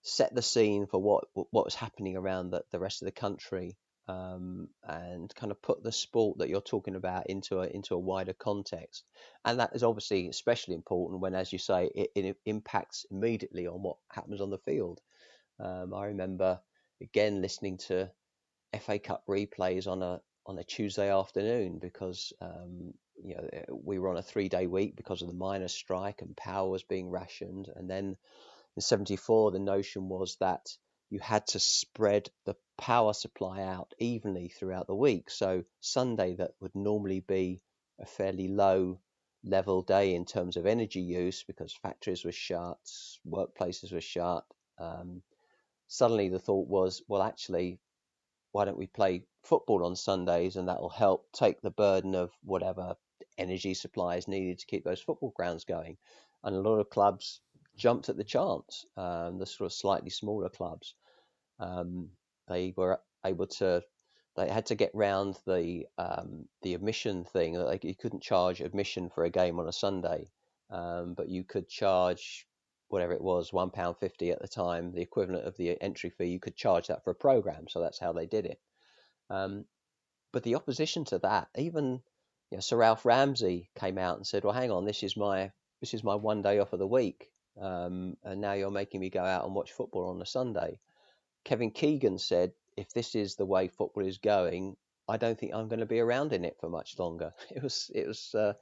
set 0.04 0.34
the 0.34 0.42
scene 0.42 0.88
for 0.88 1.00
what 1.00 1.26
what 1.34 1.66
was 1.66 1.76
happening 1.76 2.16
around 2.18 2.50
the, 2.52 2.64
the 2.72 2.80
rest 2.80 3.02
of 3.02 3.06
the 3.06 3.12
country 3.12 3.78
um, 4.08 4.68
and 4.84 5.34
kind 5.36 5.52
of 5.52 5.62
put 5.62 5.84
the 5.84 5.92
sport 5.92 6.40
that 6.40 6.50
you're 6.50 6.62
talking 6.62 6.96
about 6.96 7.28
into 7.28 7.60
a 7.60 7.68
into 7.68 7.96
a 7.96 8.00
wider 8.00 8.34
context. 8.34 9.04
And 9.46 9.60
that 9.60 9.76
is 9.76 9.84
obviously 9.84 10.28
especially 10.28 10.76
important 10.76 11.22
when, 11.22 11.36
as 11.36 11.52
you 11.54 11.60
say, 11.60 11.90
it, 11.94 12.12
it 12.16 12.38
impacts 12.46 13.06
immediately 13.12 13.68
on 13.68 13.82
what 13.82 13.98
happens 14.10 14.42
on 14.42 14.50
the 14.50 14.58
field. 14.60 15.00
Um, 15.60 15.94
I 15.94 16.08
remember 16.08 16.60
again 17.02 17.42
listening 17.42 17.78
to 17.90 18.10
FA 18.80 19.00
Cup 19.00 19.24
replays 19.28 19.88
on 19.88 20.02
a 20.02 20.22
on 20.46 20.58
a 20.58 20.64
Tuesday 20.64 21.12
afternoon 21.12 21.78
because 21.80 22.34
um, 22.42 22.94
you 23.24 23.36
know 23.36 23.50
eh, 23.54 23.64
we 23.72 24.00
were 24.00 24.10
on 24.10 24.18
a 24.18 24.24
three 24.24 24.50
day 24.50 24.68
week 24.68 24.96
because 24.96 25.22
of 25.22 25.28
the 25.28 25.34
miners' 25.34 25.74
strike 25.74 26.22
and 26.22 26.36
power 26.36 26.70
was 26.70 26.84
being 26.84 27.10
rationed. 27.10 27.68
And 27.76 27.90
then 27.90 28.18
in 28.76 28.82
'74, 28.82 29.52
the 29.52 29.60
notion 29.60 30.10
was 30.10 30.38
that 30.40 30.78
you 31.10 31.20
had 31.20 31.46
to 31.48 31.60
spread 31.60 32.30
the 32.46 32.56
power 32.78 33.14
supply 33.14 33.62
out 33.64 33.94
evenly 34.00 34.48
throughout 34.48 34.88
the 34.88 34.96
week. 34.96 35.30
So 35.30 35.64
Sunday, 35.82 36.36
that 36.36 36.52
would 36.62 36.74
normally 36.74 37.20
be 37.20 37.62
a 38.00 38.06
fairly 38.06 38.48
low 38.48 39.00
level 39.44 39.82
day 39.82 40.16
in 40.16 40.26
terms 40.26 40.56
of 40.56 40.66
energy 40.66 41.02
use 41.02 41.44
because 41.44 41.74
factories 41.74 42.24
were 42.24 42.32
shut, 42.32 42.80
workplaces 43.28 43.92
were 43.92 44.02
shut. 44.02 44.46
Um, 44.78 45.22
suddenly 45.88 46.30
the 46.30 46.40
thought 46.40 46.68
was, 46.68 47.02
well, 47.08 47.22
actually, 47.22 47.80
why 48.52 48.66
don't 48.66 48.78
we 48.78 48.88
play 48.88 49.24
football 49.44 49.86
on 49.86 49.96
Sundays 49.96 50.56
and 50.56 50.68
that 50.68 50.82
will 50.82 50.90
help 50.90 51.32
take 51.34 51.62
the 51.62 51.72
burden 51.72 52.16
of 52.16 52.32
whatever 52.44 52.96
energy 53.38 53.74
supply 53.74 54.16
is 54.16 54.28
needed 54.28 54.60
to 54.60 54.66
keep 54.66 54.84
those 54.84 55.02
football 55.02 55.34
grounds 55.36 55.66
going. 55.66 55.98
And 56.44 56.56
a 56.56 56.60
lot 56.60 56.80
of 56.80 56.90
clubs 56.90 57.42
jumped 57.78 58.10
at 58.10 58.18
the 58.18 58.24
chance, 58.24 58.86
um, 58.98 59.38
the 59.38 59.46
sort 59.46 59.66
of 59.68 59.74
slightly 59.74 60.10
smaller 60.10 60.50
clubs. 60.50 60.96
Um, 61.60 62.10
they 62.48 62.74
were 62.76 63.00
able 63.26 63.48
to, 63.48 63.84
they 64.36 64.50
had 64.50 64.66
to 64.68 64.76
get 64.76 64.92
round 64.94 65.38
the 65.46 65.86
um, 65.98 66.46
the 66.64 66.74
admission 66.74 67.24
thing. 67.26 67.56
Like 67.56 67.84
you 67.84 67.96
couldn't 67.96 68.24
charge 68.24 68.62
admission 68.62 69.10
for 69.10 69.24
a 69.24 69.30
game 69.30 69.60
on 69.60 69.68
a 69.68 69.74
Sunday, 69.74 70.30
um, 70.70 71.14
but 71.16 71.30
you 71.30 71.44
could 71.44 71.70
charge 71.70 72.48
whatever 72.88 73.14
it 73.14 73.22
was, 73.22 73.54
one 73.54 73.70
pound 73.70 73.98
fifty 74.00 74.32
at 74.32 74.42
the 74.42 74.48
time, 74.48 74.92
the 74.92 75.02
equivalent 75.02 75.46
of 75.46 75.56
the 75.58 75.82
entry 75.82 76.10
fee. 76.10 76.26
You 76.26 76.40
could 76.40 76.56
charge 76.56 76.88
that 76.88 77.04
for 77.04 77.12
a 77.12 77.16
program, 77.16 77.68
so 77.70 77.80
that's 77.80 78.00
how 78.00 78.14
they 78.14 78.26
did 78.26 78.46
it. 78.46 78.60
Um, 79.30 79.66
but 80.34 80.44
the 80.44 80.56
opposition 80.56 81.06
to 81.06 81.20
that, 81.20 81.50
even 81.58 82.02
you 82.52 82.58
know, 82.58 82.62
Sir 82.62 82.84
Alf 82.84 83.06
Ramsey 83.06 83.70
came 83.80 83.98
out 83.98 84.18
and 84.18 84.28
said, 84.28 84.44
"Well, 84.44 84.54
hang 84.54 84.72
on, 84.72 84.86
this 84.86 85.04
is 85.04 85.16
my 85.16 85.52
this 85.80 85.94
is 85.94 86.04
my 86.04 86.16
one 86.16 86.42
day 86.42 86.60
off 86.60 86.74
of 86.74 86.80
the 86.80 86.88
week, 86.88 87.32
um, 87.60 88.18
and 88.24 88.42
now 88.42 88.54
you're 88.54 88.70
making 88.70 89.00
me 89.00 89.10
go 89.10 89.24
out 89.24 89.46
and 89.46 89.56
watch 89.56 89.72
football 89.72 90.10
on 90.10 90.22
a 90.22 90.26
Sunday." 90.26 90.80
Kevin 91.46 91.72
Keegan 91.72 92.18
said, 92.18 92.52
"If 92.76 92.94
this 92.94 93.16
is 93.16 93.36
the 93.36 93.46
way 93.46 93.70
football 93.70 94.06
is 94.06 94.18
going, 94.18 94.76
I 95.08 95.18
don't 95.18 95.40
think 95.40 95.54
I'm 95.54 95.70
going 95.70 95.80
to 95.80 95.86
be 95.86 96.00
around 96.00 96.34
in 96.34 96.44
it 96.44 96.58
for 96.60 96.70
much 96.70 97.00
longer." 97.00 97.34
It 97.56 97.64
was 97.64 97.90
it 97.96 98.06
was 98.06 98.36
uh, 98.36 98.54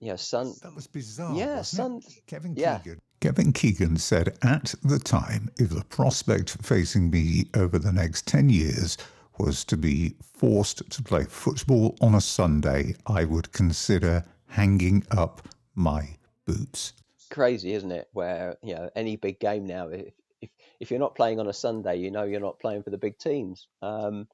you 0.00 0.08
know, 0.08 0.16
Son. 0.16 0.52
That 0.62 0.74
was 0.74 0.86
bizarre. 0.86 1.36
Yeah, 1.36 1.62
Son. 1.62 2.00
Kevin 2.26 2.56
yeah. 2.56 2.78
Keegan. 2.78 3.00
Kevin 3.20 3.52
Keegan 3.52 3.98
said 3.98 4.36
at 4.42 4.74
the 4.82 4.98
time, 4.98 5.48
if 5.60 5.70
the 5.70 5.84
prospect 5.84 6.56
facing 6.60 7.08
me 7.08 7.44
over 7.54 7.78
the 7.78 7.92
next 7.92 8.26
10 8.26 8.48
years 8.48 8.98
was 9.38 9.64
to 9.64 9.76
be 9.76 10.14
forced 10.20 10.88
to 10.90 11.02
play 11.02 11.24
football 11.24 11.96
on 12.00 12.14
a 12.14 12.20
Sunday, 12.20 12.94
I 13.06 13.24
would 13.24 13.52
consider 13.52 14.24
hanging 14.46 15.04
up 15.10 15.48
my 15.74 16.16
boots. 16.46 16.92
Crazy, 17.30 17.72
isn't 17.72 17.92
it? 17.92 18.08
Where, 18.12 18.56
you 18.62 18.74
know, 18.74 18.90
any 18.94 19.16
big 19.16 19.40
game 19.40 19.66
now, 19.66 19.88
if, 19.88 20.12
if, 20.40 20.50
if 20.80 20.90
you're 20.90 21.00
not 21.00 21.14
playing 21.14 21.40
on 21.40 21.48
a 21.48 21.52
Sunday, 21.52 21.96
you 21.96 22.10
know 22.10 22.24
you're 22.24 22.40
not 22.40 22.58
playing 22.58 22.82
for 22.82 22.90
the 22.90 22.98
big 22.98 23.18
teams. 23.18 23.68
Um, 23.80 24.28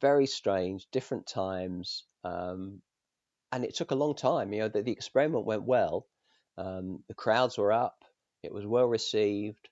very 0.00 0.26
strange, 0.26 0.86
different 0.92 1.26
times. 1.26 2.04
Um, 2.22 2.82
and 3.52 3.64
it 3.64 3.74
took 3.74 3.90
a 3.90 3.96
long 3.96 4.14
time. 4.14 4.52
You 4.52 4.60
know, 4.60 4.68
the, 4.68 4.82
the 4.82 4.92
experiment 4.92 5.46
went 5.46 5.62
well. 5.62 6.06
Um, 6.58 7.02
the 7.08 7.14
crowds 7.14 7.58
were 7.58 7.72
up. 7.72 8.04
It 8.42 8.52
was 8.52 8.66
well 8.66 8.86
received. 8.86 9.68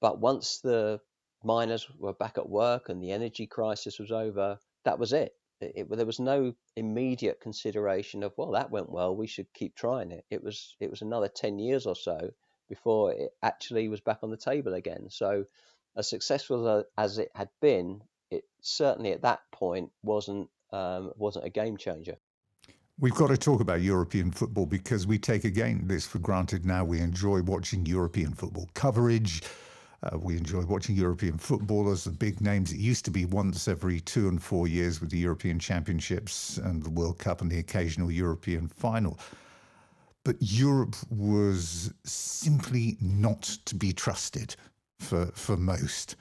But 0.00 0.20
once 0.20 0.60
the 0.62 1.00
miners 1.44 1.86
were 1.98 2.12
back 2.12 2.38
at 2.38 2.48
work 2.48 2.88
and 2.88 3.02
the 3.02 3.12
energy 3.12 3.46
crisis 3.46 3.98
was 3.98 4.12
over, 4.12 4.58
that 4.84 4.98
was 4.98 5.12
it. 5.12 5.34
It, 5.60 5.72
it. 5.76 5.96
There 5.96 6.06
was 6.06 6.20
no 6.20 6.54
immediate 6.76 7.40
consideration 7.40 8.22
of, 8.22 8.32
well, 8.36 8.52
that 8.52 8.70
went 8.70 8.90
well. 8.90 9.14
We 9.16 9.26
should 9.26 9.52
keep 9.54 9.74
trying 9.74 10.12
it. 10.12 10.24
It 10.30 10.42
was 10.42 10.76
it 10.80 10.90
was 10.90 11.02
another 11.02 11.28
ten 11.28 11.58
years 11.58 11.86
or 11.86 11.96
so 11.96 12.30
before 12.68 13.12
it 13.12 13.30
actually 13.42 13.88
was 13.88 14.00
back 14.00 14.18
on 14.22 14.30
the 14.30 14.36
table 14.36 14.74
again. 14.74 15.06
So, 15.08 15.44
as 15.96 16.08
successful 16.08 16.84
as 16.98 17.18
it 17.18 17.30
had 17.34 17.48
been, 17.60 18.02
it 18.30 18.44
certainly 18.60 19.12
at 19.12 19.22
that 19.22 19.40
point 19.52 19.90
wasn't 20.02 20.48
um, 20.72 21.12
wasn't 21.16 21.46
a 21.46 21.50
game 21.50 21.76
changer. 21.76 22.16
We've 22.98 23.14
got 23.14 23.28
to 23.28 23.36
talk 23.36 23.60
about 23.60 23.82
European 23.82 24.30
football 24.30 24.64
because 24.64 25.06
we 25.06 25.18
take 25.18 25.44
again 25.44 25.82
this 25.84 26.06
for 26.06 26.18
granted 26.18 26.64
now. 26.64 26.82
We 26.82 27.00
enjoy 27.00 27.42
watching 27.42 27.84
European 27.84 28.32
football 28.32 28.68
coverage. 28.72 29.42
Uh, 30.06 30.18
we 30.18 30.36
enjoy 30.36 30.62
watching 30.64 30.94
European 30.94 31.36
footballers, 31.38 32.04
the 32.04 32.10
big 32.10 32.40
names. 32.40 32.72
It 32.72 32.78
used 32.78 33.04
to 33.06 33.10
be 33.10 33.24
once 33.24 33.66
every 33.66 34.00
two 34.00 34.28
and 34.28 34.42
four 34.42 34.68
years 34.68 35.00
with 35.00 35.10
the 35.10 35.18
European 35.18 35.58
Championships 35.58 36.58
and 36.58 36.82
the 36.82 36.90
World 36.90 37.18
Cup 37.18 37.40
and 37.40 37.50
the 37.50 37.58
occasional 37.58 38.10
European 38.10 38.68
final. 38.68 39.18
But 40.24 40.36
Europe 40.40 40.96
was 41.10 41.92
simply 42.04 42.96
not 43.00 43.42
to 43.64 43.74
be 43.74 43.92
trusted 43.92 44.54
for, 45.00 45.26
for 45.34 45.56
most 45.56 46.16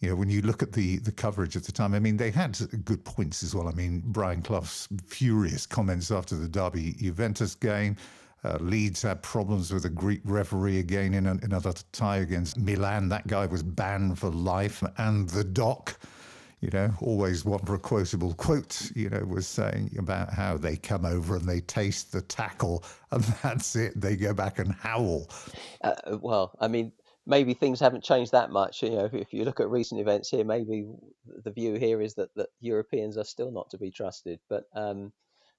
you 0.00 0.08
know, 0.08 0.14
when 0.14 0.30
you 0.30 0.42
look 0.42 0.62
at 0.62 0.72
the 0.72 0.98
the 0.98 1.10
coverage 1.10 1.56
at 1.56 1.64
the 1.64 1.72
time, 1.72 1.92
I 1.92 1.98
mean, 1.98 2.16
they 2.16 2.30
had 2.30 2.56
good 2.84 3.04
points 3.04 3.42
as 3.42 3.54
well. 3.54 3.68
I 3.68 3.72
mean, 3.72 4.02
Brian 4.06 4.42
Clough's 4.42 4.86
furious 5.06 5.66
comments 5.66 6.10
after 6.12 6.36
the 6.36 6.48
Derby 6.48 6.94
Juventus 6.98 7.54
game. 7.54 7.96
Uh, 8.44 8.56
Leeds 8.60 9.02
had 9.02 9.22
problems 9.22 9.72
with 9.72 9.84
a 9.84 9.90
Greek 9.90 10.20
referee 10.24 10.78
again 10.78 11.14
in 11.14 11.26
another 11.26 11.72
tie 11.92 12.18
against 12.18 12.56
Milan. 12.56 13.08
That 13.08 13.26
guy 13.26 13.46
was 13.46 13.62
banned 13.62 14.18
for 14.18 14.30
life. 14.30 14.82
And 14.96 15.28
the 15.28 15.42
doc, 15.42 15.98
you 16.60 16.70
know, 16.70 16.92
always 17.00 17.44
one 17.44 17.58
for 17.60 17.74
a 17.74 17.78
quotable 17.78 18.34
quote, 18.34 18.92
you 18.94 19.10
know, 19.10 19.24
was 19.24 19.46
saying 19.46 19.96
about 19.98 20.32
how 20.32 20.56
they 20.56 20.76
come 20.76 21.04
over 21.04 21.36
and 21.36 21.46
they 21.46 21.60
taste 21.60 22.12
the 22.12 22.22
tackle 22.22 22.84
and 23.10 23.24
that's 23.42 23.74
it. 23.74 24.00
They 24.00 24.16
go 24.16 24.32
back 24.32 24.60
and 24.60 24.72
howl. 24.72 25.28
Uh, 25.82 26.18
well, 26.20 26.56
I 26.60 26.68
mean, 26.68 26.92
maybe 27.26 27.54
things 27.54 27.80
haven't 27.80 28.04
changed 28.04 28.32
that 28.32 28.50
much. 28.50 28.82
You 28.82 28.90
know, 28.90 29.04
if, 29.04 29.14
if, 29.14 29.32
you 29.32 29.44
look 29.44 29.58
at 29.58 29.68
recent 29.68 30.00
events 30.00 30.30
here, 30.30 30.44
maybe 30.44 30.86
the 31.44 31.50
view 31.50 31.74
here 31.74 32.00
is 32.00 32.14
that, 32.14 32.34
that 32.36 32.50
Europeans 32.60 33.18
are 33.18 33.24
still 33.24 33.50
not 33.50 33.68
to 33.70 33.78
be 33.78 33.90
trusted. 33.90 34.38
But 34.48 34.64
um, 34.74 35.12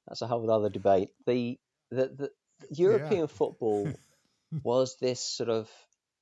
that's 0.08 0.22
a 0.22 0.28
whole 0.28 0.50
other 0.50 0.70
debate. 0.70 1.10
The 1.26 1.60
the, 1.92 2.08
the 2.08 2.30
European 2.72 3.22
yeah. 3.22 3.28
football 3.28 3.92
was 4.64 4.98
this 4.98 5.22
sort 5.22 5.50
of 5.50 5.70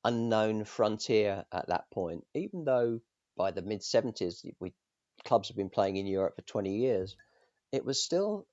unknown 0.03 0.63
frontier 0.63 1.45
at 1.51 1.67
that 1.67 1.89
point, 1.91 2.25
even 2.33 2.63
though 2.63 2.99
by 3.35 3.51
the 3.51 3.61
mid 3.61 3.83
seventies 3.83 4.45
we 4.59 4.73
clubs 5.25 5.47
have 5.49 5.57
been 5.57 5.69
playing 5.69 5.97
in 5.97 6.07
Europe 6.07 6.35
for 6.35 6.43
twenty 6.43 6.77
years. 6.77 7.15
It 7.71 7.85
was 7.85 8.01
still 8.01 8.47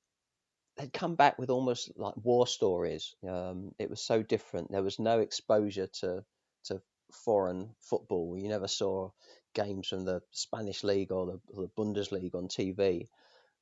they'd 0.76 0.92
come 0.92 1.14
back 1.14 1.38
with 1.38 1.50
almost 1.50 1.92
like 1.96 2.16
war 2.16 2.46
stories. 2.46 3.14
Um, 3.28 3.72
it 3.78 3.88
was 3.88 4.00
so 4.00 4.22
different. 4.22 4.70
There 4.70 4.82
was 4.82 4.98
no 4.98 5.20
exposure 5.20 5.86
to 6.00 6.24
to 6.64 6.82
foreign 7.12 7.70
football. 7.80 8.36
You 8.38 8.48
never 8.48 8.68
saw 8.68 9.10
games 9.54 9.88
from 9.88 10.04
the 10.04 10.20
Spanish 10.32 10.82
league 10.82 11.12
or 11.12 11.26
the, 11.26 11.40
or 11.52 11.62
the 11.62 11.70
Bundesliga 11.82 12.34
on 12.34 12.48
TV. 12.48 13.08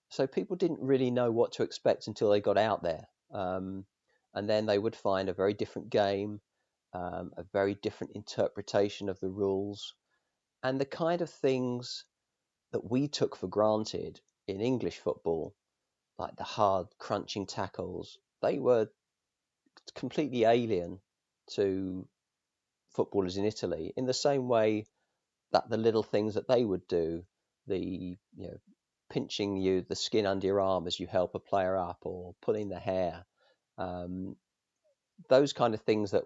So 0.09 0.27
people 0.27 0.57
didn't 0.57 0.81
really 0.81 1.11
know 1.11 1.31
what 1.31 1.53
to 1.53 1.63
expect 1.63 2.07
until 2.07 2.31
they 2.31 2.41
got 2.41 2.59
out 2.59 2.83
there. 2.83 3.07
Um, 3.33 3.85
and 4.35 4.49
then 4.49 4.67
they 4.67 4.79
would 4.79 4.97
find 4.97 5.29
a 5.29 5.35
very 5.35 5.55
different 5.55 5.91
game, 5.91 6.41
um, 6.93 7.33
a 7.37 7.45
very 7.53 7.75
different 7.75 8.15
interpretation 8.15 9.09
of 9.09 9.21
the 9.21 9.29
rules, 9.29 9.95
and 10.63 10.81
the 10.81 10.87
kind 10.87 11.21
of 11.21 11.31
things 11.31 12.05
that 12.73 12.91
we 12.91 13.09
took 13.09 13.37
for 13.37 13.49
granted 13.49 14.21
in 14.47 14.61
English 14.61 14.99
football, 14.99 15.55
like 16.19 16.37
the 16.37 16.45
hard 16.45 16.87
crunching 16.99 17.47
tackles, 17.47 18.19
they 18.41 18.59
were 18.59 18.89
completely 19.95 20.45
alien 20.45 21.01
to 21.51 22.07
footballers 22.91 23.37
in 23.37 23.45
Italy 23.45 23.93
in 23.97 24.07
the 24.07 24.15
same 24.15 24.49
way 24.49 24.87
that 25.53 25.69
the 25.69 25.77
little 25.77 26.03
things 26.03 26.35
that 26.35 26.49
they 26.49 26.65
would 26.65 26.87
do, 26.89 27.25
the 27.67 27.79
you 27.79 28.17
know 28.37 28.57
pinching 29.11 29.57
you 29.57 29.83
the 29.83 29.95
skin 29.95 30.25
under 30.25 30.47
your 30.47 30.61
arm 30.61 30.87
as 30.87 30.99
you 30.99 31.07
help 31.07 31.35
a 31.35 31.39
player 31.39 31.77
up 31.77 31.99
or 32.03 32.35
pulling 32.41 32.69
the 32.69 32.79
hair, 32.79 33.25
um, 33.83 34.37
those 35.29 35.53
kind 35.53 35.75
of 35.75 35.81
things 35.81 36.13
that 36.13 36.25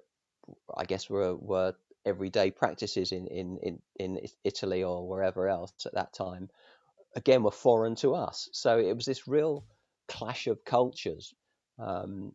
I 0.76 0.84
guess 0.84 1.08
were 1.08 1.36
were 1.36 1.74
everyday 2.04 2.52
practices 2.52 3.10
in, 3.10 3.26
in, 3.26 3.58
in, 3.62 3.78
in 3.96 4.20
Italy 4.44 4.84
or 4.84 5.08
wherever 5.08 5.48
else 5.48 5.72
at 5.84 5.94
that 5.94 6.12
time, 6.12 6.48
again 7.16 7.42
were 7.42 7.50
foreign 7.50 7.96
to 7.96 8.14
us. 8.14 8.48
So 8.52 8.78
it 8.78 8.94
was 8.94 9.06
this 9.06 9.26
real 9.26 9.64
clash 10.06 10.46
of 10.46 10.64
cultures. 10.64 11.34
Um, 11.78 12.32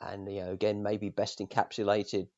and 0.00 0.32
you 0.32 0.40
know, 0.40 0.52
again, 0.52 0.82
maybe 0.82 1.10
best 1.10 1.40
encapsulated 1.40 2.28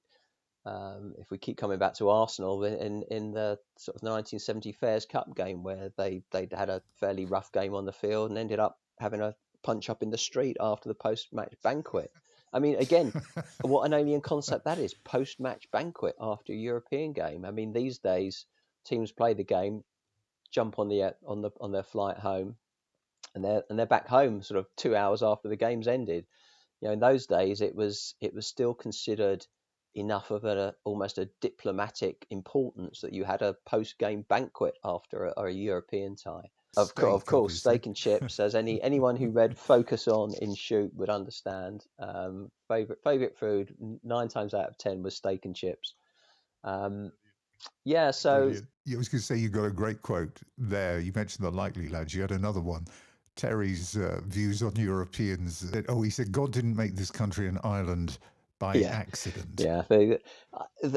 um, 0.66 1.14
if 1.18 1.31
we 1.31 1.39
keep 1.39 1.59
coming 1.59 1.79
back 1.79 1.95
to 1.95 2.09
Arsenal 2.09 2.64
in 2.64 3.03
in 3.11 3.33
the 3.33 3.59
sort 3.77 3.97
of 3.97 4.03
1970 4.03 4.72
Fairs 4.72 5.05
Cup 5.05 5.35
game 5.37 5.62
where 5.62 5.91
they 5.97 6.22
they 6.33 6.49
had 6.51 6.70
a 6.70 6.83
fairly 6.99 7.27
rough 7.27 7.53
game 7.53 7.75
on 7.75 7.85
the 7.85 7.93
field 7.93 8.31
and 8.31 8.39
ended 8.39 8.59
up 8.59 8.79
having 8.99 9.20
a 9.20 9.35
punch 9.65 9.91
up 9.91 10.03
in 10.03 10.11
the 10.11 10.19
street 10.19 10.57
after 10.61 10.89
the 10.89 10.95
post 10.95 11.33
match 11.33 11.55
banquet. 11.62 12.12
I 12.53 12.61
mean, 12.61 12.77
again, 12.77 13.12
what 13.62 13.85
an 13.85 13.93
alien 13.93 14.21
concept 14.21 14.67
that 14.67 14.79
is 14.79 14.95
post 14.95 15.41
match 15.41 15.69
banquet 15.73 16.15
after 16.21 16.53
a 16.53 16.57
European 16.57 17.12
game. 17.12 17.45
I 17.45 17.51
mean, 17.51 17.73
these 17.73 17.99
days 17.99 18.47
teams 18.85 19.11
play 19.11 19.35
the 19.35 19.43
game, 19.45 19.83
jump 20.53 20.79
on 20.79 20.89
the 20.89 21.03
uh, 21.03 21.11
on 21.27 21.43
the 21.43 21.51
on 21.61 21.73
their 21.73 21.83
flight 21.83 22.19
home, 22.19 22.57
and 23.35 23.45
they're 23.45 23.65
and 23.69 23.79
they're 23.79 23.87
back 23.87 24.07
home 24.07 24.43
sort 24.43 24.61
of 24.61 24.67
two 24.77 24.95
hours 24.95 25.23
after 25.23 25.49
the 25.49 25.57
game's 25.57 25.89
ended. 25.89 26.27
You 26.81 26.89
know, 26.89 26.93
in 26.93 27.01
those 27.01 27.27
days 27.27 27.61
it 27.61 27.75
was 27.75 28.15
it 28.21 28.35
was 28.35 28.47
still 28.47 28.75
considered 28.75 29.45
enough 29.95 30.31
of 30.31 30.45
a 30.45 30.75
almost 30.85 31.19
a 31.19 31.31
diplomatic 31.41 32.27
importance 32.31 33.01
that 33.01 33.12
you 33.12 33.25
had 33.25 33.43
a 33.43 33.57
post 33.67 33.99
game 33.99 34.23
banquet 34.29 34.75
after 34.85 35.27
a, 35.27 35.45
a 35.45 35.51
European 35.51 36.17
tie. 36.17 36.51
Of, 36.77 36.89
steak, 36.89 37.05
of 37.05 37.27
course, 37.27 37.53
obviously. 37.53 37.72
steak 37.72 37.87
and 37.87 37.97
chips, 37.97 38.41
as 38.41 38.55
any 38.55 38.83
anyone 38.91 39.16
who 39.16 39.31
read 39.31 39.57
Focus 39.57 40.09
on 40.09 40.35
in 40.41 40.55
Shoot 40.55 40.93
would 40.95 41.11
understand. 41.11 41.85
Um, 41.99 42.51
favorite 42.68 42.99
favorite 43.03 43.37
food 43.37 43.75
nine 44.03 44.29
times 44.29 44.55
out 44.55 44.68
of 44.68 44.79
ten 44.79 45.03
was 45.03 45.16
steak 45.16 45.45
and 45.45 45.55
chips. 45.55 45.95
Um, 46.62 47.12
yeah, 47.85 48.11
so 48.11 48.53
I 48.93 48.97
was 48.97 49.09
going 49.09 49.20
to 49.20 49.27
say 49.27 49.37
you 49.37 49.49
got 49.49 49.64
a 49.64 49.70
great 49.70 50.03
quote 50.03 50.41
there. 50.59 50.99
You 50.99 51.12
mentioned 51.14 51.47
the 51.47 51.51
likely 51.51 51.89
lads. 51.89 52.14
You 52.14 52.22
had 52.22 52.33
another 52.33 52.61
one. 52.61 52.87
Terry's 53.37 53.97
uh, 53.97 54.20
views 54.27 54.62
on 54.62 54.77
Europeans. 54.77 55.72
Oh, 55.89 56.03
he 56.03 56.11
said 56.11 56.31
God 56.31 56.53
didn't 56.53 56.77
make 56.77 56.95
this 56.95 57.11
country 57.11 57.49
an 57.49 57.59
island 57.64 58.18
by 58.59 58.75
yeah. 58.75 58.89
accident. 58.89 59.61
Yeah, 59.61 59.83
uh, 60.53 60.89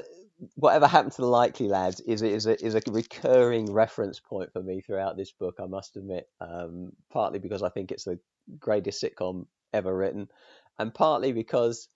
whatever 0.56 0.88
happened 0.88 1.14
to 1.14 1.22
the 1.22 1.28
likely 1.28 1.68
lads 1.68 2.00
is 2.02 2.22
is 2.22 2.46
a, 2.46 2.64
is 2.64 2.76
a 2.76 2.82
recurring 2.88 3.72
reference 3.72 4.20
point 4.20 4.52
for 4.54 4.62
me 4.62 4.82
throughout 4.82 5.18
this 5.18 5.32
book. 5.32 5.56
I 5.60 5.66
must 5.66 5.98
admit, 5.98 6.28
um, 6.40 6.92
partly 7.12 7.40
because 7.40 7.64
I 7.64 7.70
think 7.70 7.92
it's 7.92 8.04
the 8.06 8.20
greatest 8.60 9.04
sitcom 9.04 9.48
ever 9.74 9.96
written, 9.96 10.30
and 10.78 10.94
partly 10.94 11.32
because 11.32 11.90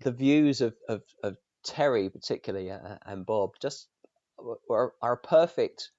the 0.00 0.12
views 0.12 0.60
of 0.60 0.74
of, 0.88 1.02
of 1.22 1.36
Terry, 1.64 2.10
particularly, 2.10 2.70
uh, 2.70 2.98
and 3.06 3.24
Bob, 3.26 3.52
just 3.60 3.88
are, 4.70 4.92
are 5.02 5.12
a 5.12 5.16
perfect 5.16 5.90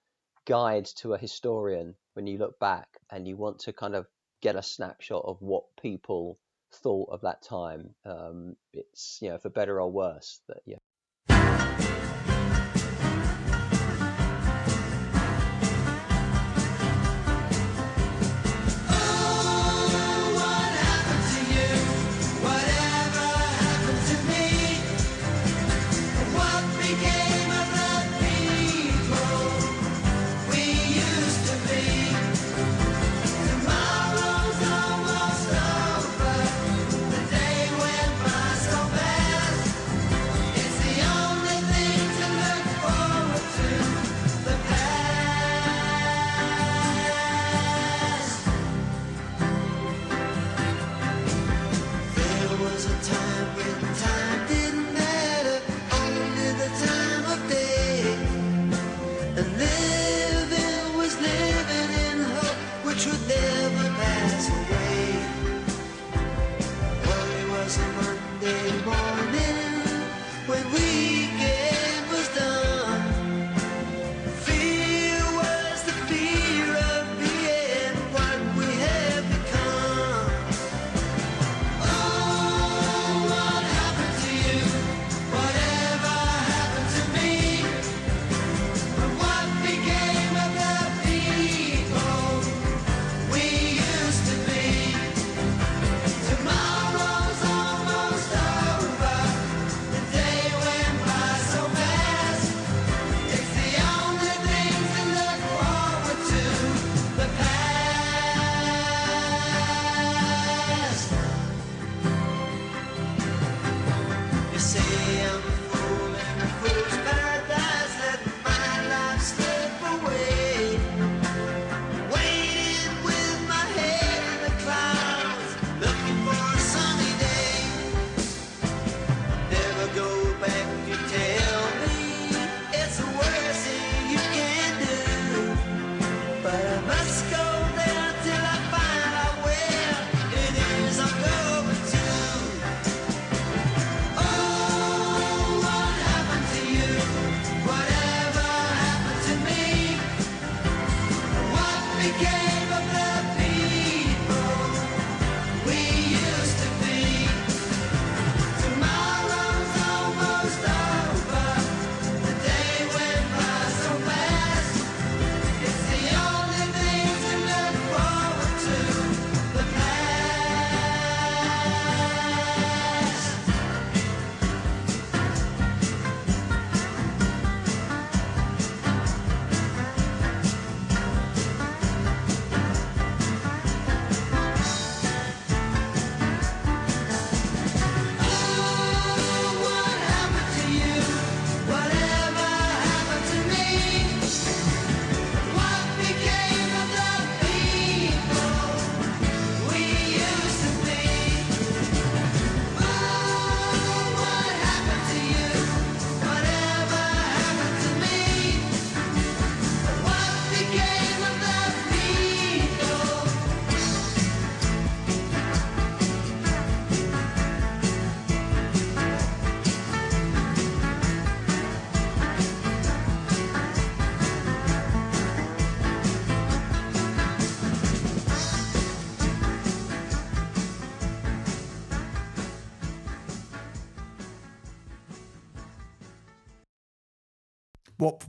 guide 0.45 0.85
to 0.85 1.13
a 1.13 1.17
historian 1.17 1.95
when 2.13 2.27
you 2.27 2.37
look 2.37 2.59
back 2.59 2.87
and 3.11 3.27
you 3.27 3.35
want 3.37 3.59
to 3.59 3.73
kind 3.73 3.95
of 3.95 4.07
get 4.41 4.55
a 4.55 4.63
snapshot 4.63 5.23
of 5.25 5.37
what 5.41 5.63
people 5.81 6.39
thought 6.71 7.09
of 7.11 7.21
that 7.21 7.41
time. 7.41 7.95
Um, 8.05 8.55
it's 8.73 9.19
you 9.21 9.29
know 9.29 9.37
for 9.37 9.49
better 9.49 9.81
or 9.81 9.91
worse 9.91 10.41
that 10.47 10.61
yeah. 10.65 10.77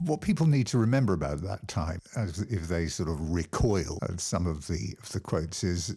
What 0.05 0.21
people 0.21 0.47
need 0.47 0.67
to 0.67 0.77
remember 0.77 1.13
about 1.13 1.41
that 1.41 1.67
time, 1.67 2.01
as 2.15 2.39
if 2.41 2.67
they 2.67 2.87
sort 2.87 3.09
of 3.09 3.31
recoil 3.31 3.99
at 4.03 4.19
some 4.19 4.47
of 4.47 4.67
the 4.67 4.95
of 5.01 5.09
the 5.11 5.19
quotes, 5.19 5.63
is 5.63 5.95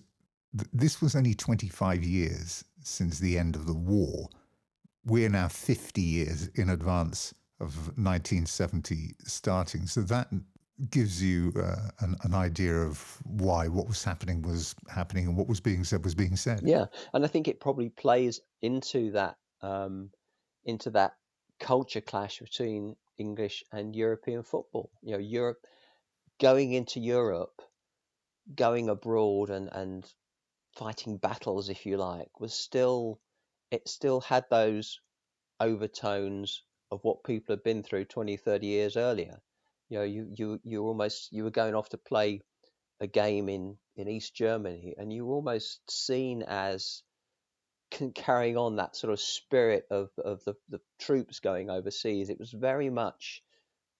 th- 0.57 0.69
this 0.73 1.01
was 1.01 1.17
only 1.17 1.35
25 1.35 2.03
years 2.03 2.65
since 2.83 3.19
the 3.19 3.39
end 3.39 3.57
of 3.57 3.67
the 3.67 3.75
war. 3.75 4.29
We're 5.05 5.29
now 5.29 5.49
50 5.49 6.01
years 6.01 6.49
in 6.55 6.71
advance 6.71 7.35
of 7.61 7.75
1970 7.99 9.15
starting. 9.25 9.87
So 9.87 10.03
that 10.03 10.29
gives 10.91 11.23
you 11.23 11.53
uh, 11.57 11.89
an, 12.01 12.17
an 12.25 12.35
idea 12.35 12.75
of 12.75 13.19
why 13.25 13.69
what 13.69 13.87
was 13.87 14.03
happening 14.03 14.43
was 14.43 14.75
happening 14.89 15.27
and 15.27 15.37
what 15.37 15.49
was 15.49 15.61
being 15.61 15.85
said 15.85 16.05
was 16.05 16.15
being 16.15 16.37
said. 16.37 16.63
Yeah, 16.65 16.87
and 17.13 17.25
I 17.25 17.29
think 17.29 17.49
it 17.49 17.61
probably 17.61 17.91
plays 17.91 18.41
into 18.63 19.13
that 19.13 19.37
um, 19.63 20.11
into 20.65 20.91
that 20.91 21.13
culture 21.61 22.01
clash 22.01 22.41
between 22.41 22.97
English 23.19 23.65
and 23.73 23.95
European 23.95 24.43
football. 24.43 24.91
You 25.03 25.13
know, 25.13 25.19
Europe 25.19 25.67
going 26.41 26.73
into 26.73 27.01
Europe, 27.01 27.63
going 28.55 28.89
abroad 28.89 29.51
and 29.51 29.69
and 29.73 30.13
fighting 30.77 31.19
battles, 31.19 31.69
if 31.69 31.87
you 31.87 31.97
like, 31.97 32.41
was 32.41 32.55
still 32.55 33.21
it 33.71 33.89
still 33.89 34.21
had 34.21 34.45
those 34.51 35.01
overtones 35.61 36.63
of 36.91 37.03
what 37.03 37.25
people 37.25 37.55
had 37.55 37.63
been 37.63 37.83
through 37.83 38.05
20, 38.05 38.37
30 38.37 38.67
years 38.67 38.97
earlier. 38.97 39.41
You 39.89 39.99
know, 39.99 40.05
you 40.05 40.33
you 40.37 40.61
you 40.65 40.87
almost 40.87 41.33
you 41.33 41.45
were 41.45 41.51
going 41.51 41.75
off 41.75 41.89
to 41.91 41.99
play 41.99 42.41
a 43.01 43.07
game 43.07 43.49
in 43.49 43.79
in 43.97 44.09
East 44.09 44.35
Germany, 44.35 44.95
and 44.99 45.13
you 45.13 45.27
were 45.27 45.35
almost 45.35 45.91
seen 45.91 46.43
as 46.43 47.03
carrying 48.15 48.57
on 48.57 48.77
that 48.77 48.97
sort 48.97 49.13
of 49.13 49.21
spirit 49.21 49.87
of 49.91 50.11
of 50.19 50.45
the, 50.45 50.55
the 50.69 50.81
troops 50.99 51.41
going 51.41 51.71
overseas. 51.71 52.31
It 52.31 52.39
was 52.39 52.51
very 52.53 52.91
much 52.91 53.43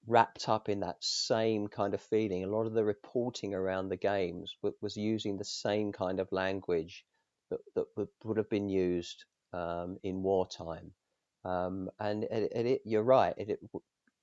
wrapped 0.07 0.49
up 0.49 0.69
in 0.69 0.81
that 0.81 1.03
same 1.03 1.69
kind 1.69 1.95
of 1.95 2.01
feeling. 2.01 2.45
A 2.45 2.49
lot 2.49 2.67
of 2.67 2.75
the 2.75 2.85
reporting 2.85 3.55
around 3.55 3.89
the 3.89 3.97
games 3.97 4.55
was 4.81 4.97
using 4.97 5.37
the 5.37 5.45
same 5.45 5.93
kind 5.93 6.21
of 6.21 6.31
language 6.31 7.05
that, 7.51 7.61
that 7.75 8.09
would 8.25 8.37
have 8.37 8.51
been 8.51 8.69
used 8.69 9.25
um, 9.53 9.99
in 10.03 10.23
wartime. 10.23 10.93
Um, 11.45 11.91
and 11.99 12.25
it, 12.25 12.53
it, 12.53 12.83
you're 12.85 13.03
right, 13.03 13.35
it, 13.37 13.61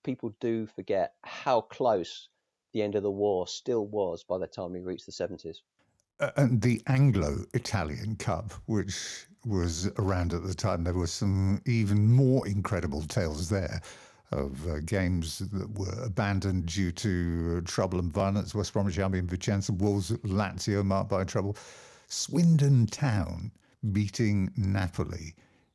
people 0.03 0.35
do 0.39 0.67
forget 0.67 1.13
how 1.23 1.61
close 1.61 2.29
the 2.73 2.81
end 2.81 2.95
of 2.95 3.03
the 3.03 3.11
war 3.11 3.47
still 3.47 3.85
was 3.85 4.23
by 4.23 4.37
the 4.37 4.47
time 4.47 4.73
we 4.73 4.81
reached 4.81 5.05
the 5.05 5.11
70s. 5.11 5.57
Uh, 6.19 6.31
and 6.37 6.61
the 6.61 6.81
Anglo 6.87 7.45
Italian 7.53 8.15
Cup, 8.15 8.53
which 8.65 9.27
was 9.45 9.87
around 9.97 10.33
at 10.33 10.43
the 10.43 10.53
time, 10.53 10.83
there 10.83 10.93
were 10.93 11.07
some 11.07 11.61
even 11.65 12.11
more 12.11 12.47
incredible 12.47 13.01
tales 13.03 13.49
there 13.49 13.81
of 14.31 14.67
uh, 14.69 14.79
games 14.85 15.39
that 15.39 15.77
were 15.77 16.03
abandoned 16.03 16.65
due 16.65 16.91
to 16.91 17.61
trouble 17.61 17.99
and 17.99 18.13
violence. 18.13 18.55
West 18.55 18.73
Bromwich 18.73 18.97
Albion, 18.97 19.27
Vicenza, 19.27 19.71
Wolves, 19.71 20.11
Lazio 20.11 20.85
marked 20.85 21.09
by 21.09 21.23
trouble. 21.23 21.57
Swindon 22.07 22.87
Town 22.87 23.51
beating 23.91 24.51
Napoli 24.55 25.33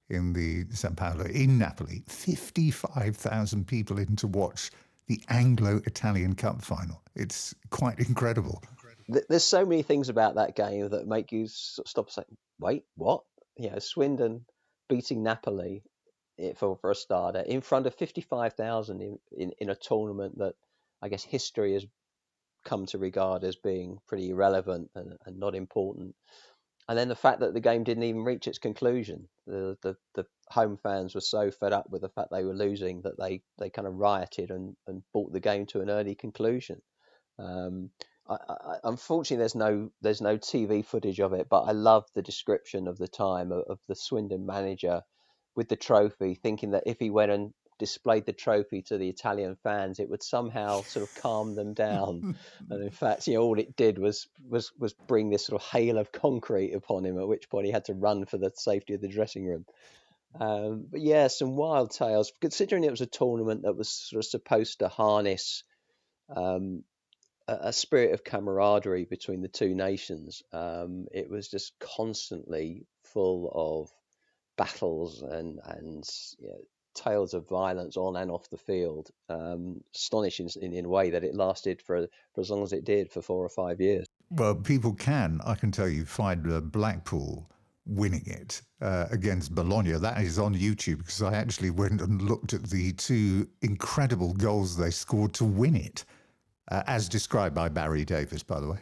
in 0.08 0.32
the 0.32 0.64
San 0.74 0.94
Paolo 0.94 1.24
in 1.24 1.58
Napoli. 1.58 2.02
55,000 2.06 3.66
people 3.66 3.98
in 3.98 4.16
to 4.16 4.26
watch 4.26 4.70
the 5.06 5.20
Anglo 5.28 5.80
Italian 5.86 6.34
Cup 6.34 6.62
final. 6.62 7.02
It's 7.14 7.54
quite 7.70 7.98
incredible. 7.98 8.62
There's 9.28 9.44
so 9.44 9.64
many 9.64 9.82
things 9.82 10.08
about 10.08 10.34
that 10.34 10.56
game 10.56 10.88
that 10.88 11.06
make 11.06 11.30
you 11.30 11.46
stop 11.46 12.10
saying, 12.10 12.36
wait, 12.58 12.84
what? 12.96 13.22
You 13.56 13.70
know, 13.70 13.78
Swindon 13.78 14.44
beating 14.88 15.22
Napoli 15.22 15.82
eh, 16.38 16.52
for, 16.56 16.76
for 16.76 16.90
a 16.90 16.94
starter 16.94 17.40
in 17.40 17.60
front 17.60 17.86
of 17.86 17.94
55,000 17.94 19.00
in, 19.00 19.18
in, 19.36 19.52
in 19.58 19.70
a 19.70 19.74
tournament 19.74 20.38
that 20.38 20.54
I 21.02 21.08
guess 21.08 21.24
history 21.24 21.74
has 21.74 21.86
come 22.64 22.86
to 22.86 22.98
regard 22.98 23.44
as 23.44 23.56
being 23.56 23.98
pretty 24.08 24.30
irrelevant 24.30 24.90
and, 24.94 25.16
and 25.24 25.38
not 25.38 25.54
important 25.54 26.14
and 26.88 26.96
then 26.96 27.08
the 27.08 27.16
fact 27.16 27.40
that 27.40 27.52
the 27.52 27.60
game 27.60 27.82
didn't 27.82 28.04
even 28.04 28.24
reach 28.24 28.46
its 28.46 28.58
conclusion. 28.58 29.28
The, 29.46 29.76
the, 29.82 29.96
the 30.14 30.24
home 30.48 30.76
fans 30.76 31.14
were 31.14 31.20
so 31.20 31.50
fed 31.50 31.72
up 31.72 31.90
with 31.90 32.02
the 32.02 32.08
fact 32.08 32.28
they 32.30 32.44
were 32.44 32.54
losing 32.54 33.02
that 33.02 33.18
they, 33.18 33.42
they 33.58 33.70
kind 33.70 33.88
of 33.88 33.94
rioted 33.94 34.50
and, 34.50 34.76
and 34.86 35.02
brought 35.12 35.32
the 35.32 35.40
game 35.40 35.66
to 35.66 35.80
an 35.80 35.90
early 35.90 36.14
conclusion. 36.14 36.80
Um, 37.38 37.90
I, 38.28 38.34
I, 38.34 38.76
unfortunately, 38.84 39.38
there's 39.38 39.54
no 39.54 39.90
there's 40.00 40.20
no 40.20 40.38
TV 40.38 40.84
footage 40.84 41.20
of 41.20 41.32
it, 41.32 41.48
but 41.48 41.62
I 41.62 41.72
love 41.72 42.06
the 42.14 42.22
description 42.22 42.88
of 42.88 42.98
the 42.98 43.08
time 43.08 43.52
of, 43.52 43.64
of 43.68 43.78
the 43.88 43.94
Swindon 43.94 44.46
manager 44.46 45.02
with 45.54 45.68
the 45.68 45.76
trophy, 45.76 46.34
thinking 46.34 46.72
that 46.72 46.84
if 46.86 46.98
he 46.98 47.10
went 47.10 47.32
and 47.32 47.54
displayed 47.78 48.24
the 48.24 48.32
trophy 48.32 48.82
to 48.82 48.96
the 48.96 49.08
Italian 49.08 49.56
fans, 49.62 49.98
it 49.98 50.08
would 50.08 50.22
somehow 50.22 50.82
sort 50.82 51.08
of 51.08 51.14
calm 51.22 51.54
them 51.54 51.74
down. 51.74 52.36
and 52.70 52.82
in 52.82 52.90
fact, 52.90 53.26
you 53.26 53.34
know, 53.34 53.42
all 53.42 53.58
it 53.58 53.76
did 53.76 53.98
was 53.98 54.28
was 54.48 54.72
was 54.78 54.92
bring 54.92 55.30
this 55.30 55.46
sort 55.46 55.60
of 55.60 55.68
hail 55.68 55.98
of 55.98 56.12
concrete 56.12 56.72
upon 56.72 57.04
him. 57.04 57.18
At 57.18 57.28
which 57.28 57.48
point 57.48 57.66
he 57.66 57.72
had 57.72 57.86
to 57.86 57.94
run 57.94 58.26
for 58.26 58.38
the 58.38 58.52
safety 58.54 58.94
of 58.94 59.00
the 59.00 59.08
dressing 59.08 59.46
room. 59.46 59.66
Um, 60.38 60.86
but 60.90 61.00
yeah, 61.00 61.28
some 61.28 61.56
wild 61.56 61.92
tales. 61.92 62.32
Considering 62.40 62.84
it 62.84 62.90
was 62.90 63.00
a 63.00 63.06
tournament 63.06 63.62
that 63.62 63.76
was 63.76 63.88
sort 63.88 64.24
of 64.24 64.28
supposed 64.28 64.80
to 64.80 64.88
harness 64.88 65.62
um, 66.34 66.82
a, 67.48 67.72
spirit 67.72 68.12
of 68.12 68.24
camaraderie 68.24 69.04
between 69.04 69.40
the 69.40 69.48
two 69.48 69.74
nations, 69.74 70.42
um, 70.52 71.06
it 71.12 71.28
was 71.28 71.48
just 71.48 71.78
constantly 71.78 72.86
full 73.04 73.50
of 73.54 73.90
battles 74.56 75.22
and 75.22 75.60
and 75.64 76.04
you 76.38 76.48
know, 76.48 76.60
tales 76.94 77.34
of 77.34 77.48
violence 77.48 77.96
on 77.96 78.16
and 78.16 78.30
off 78.30 78.48
the 78.50 78.56
field. 78.56 79.10
Um, 79.28 79.82
astonishing 79.94 80.48
in, 80.60 80.72
in 80.72 80.84
a 80.86 80.88
way 80.88 81.10
that 81.10 81.24
it 81.24 81.34
lasted 81.34 81.82
for, 81.82 82.06
for 82.34 82.40
as 82.40 82.50
long 82.50 82.62
as 82.62 82.72
it 82.72 82.84
did 82.84 83.10
for 83.10 83.22
four 83.22 83.44
or 83.44 83.48
five 83.48 83.80
years. 83.80 84.06
Well, 84.30 84.56
people 84.56 84.92
can, 84.94 85.40
I 85.46 85.54
can 85.54 85.70
tell 85.70 85.88
you, 85.88 86.04
find 86.04 86.72
Blackpool 86.72 87.48
winning 87.86 88.24
it 88.26 88.60
uh, 88.80 89.06
against 89.10 89.54
Bologna. 89.54 89.92
That 89.92 90.20
is 90.20 90.38
on 90.38 90.54
YouTube 90.54 90.98
because 90.98 91.22
I 91.22 91.34
actually 91.34 91.70
went 91.70 92.00
and 92.00 92.22
looked 92.22 92.52
at 92.52 92.64
the 92.64 92.92
two 92.94 93.48
incredible 93.62 94.34
goals 94.34 94.76
they 94.76 94.90
scored 94.90 95.32
to 95.34 95.44
win 95.44 95.76
it, 95.76 96.04
uh, 96.70 96.82
as 96.86 97.08
described 97.08 97.54
by 97.54 97.68
Barry 97.68 98.04
Davies, 98.04 98.42
by 98.42 98.60
the 98.60 98.68
way. 98.68 98.78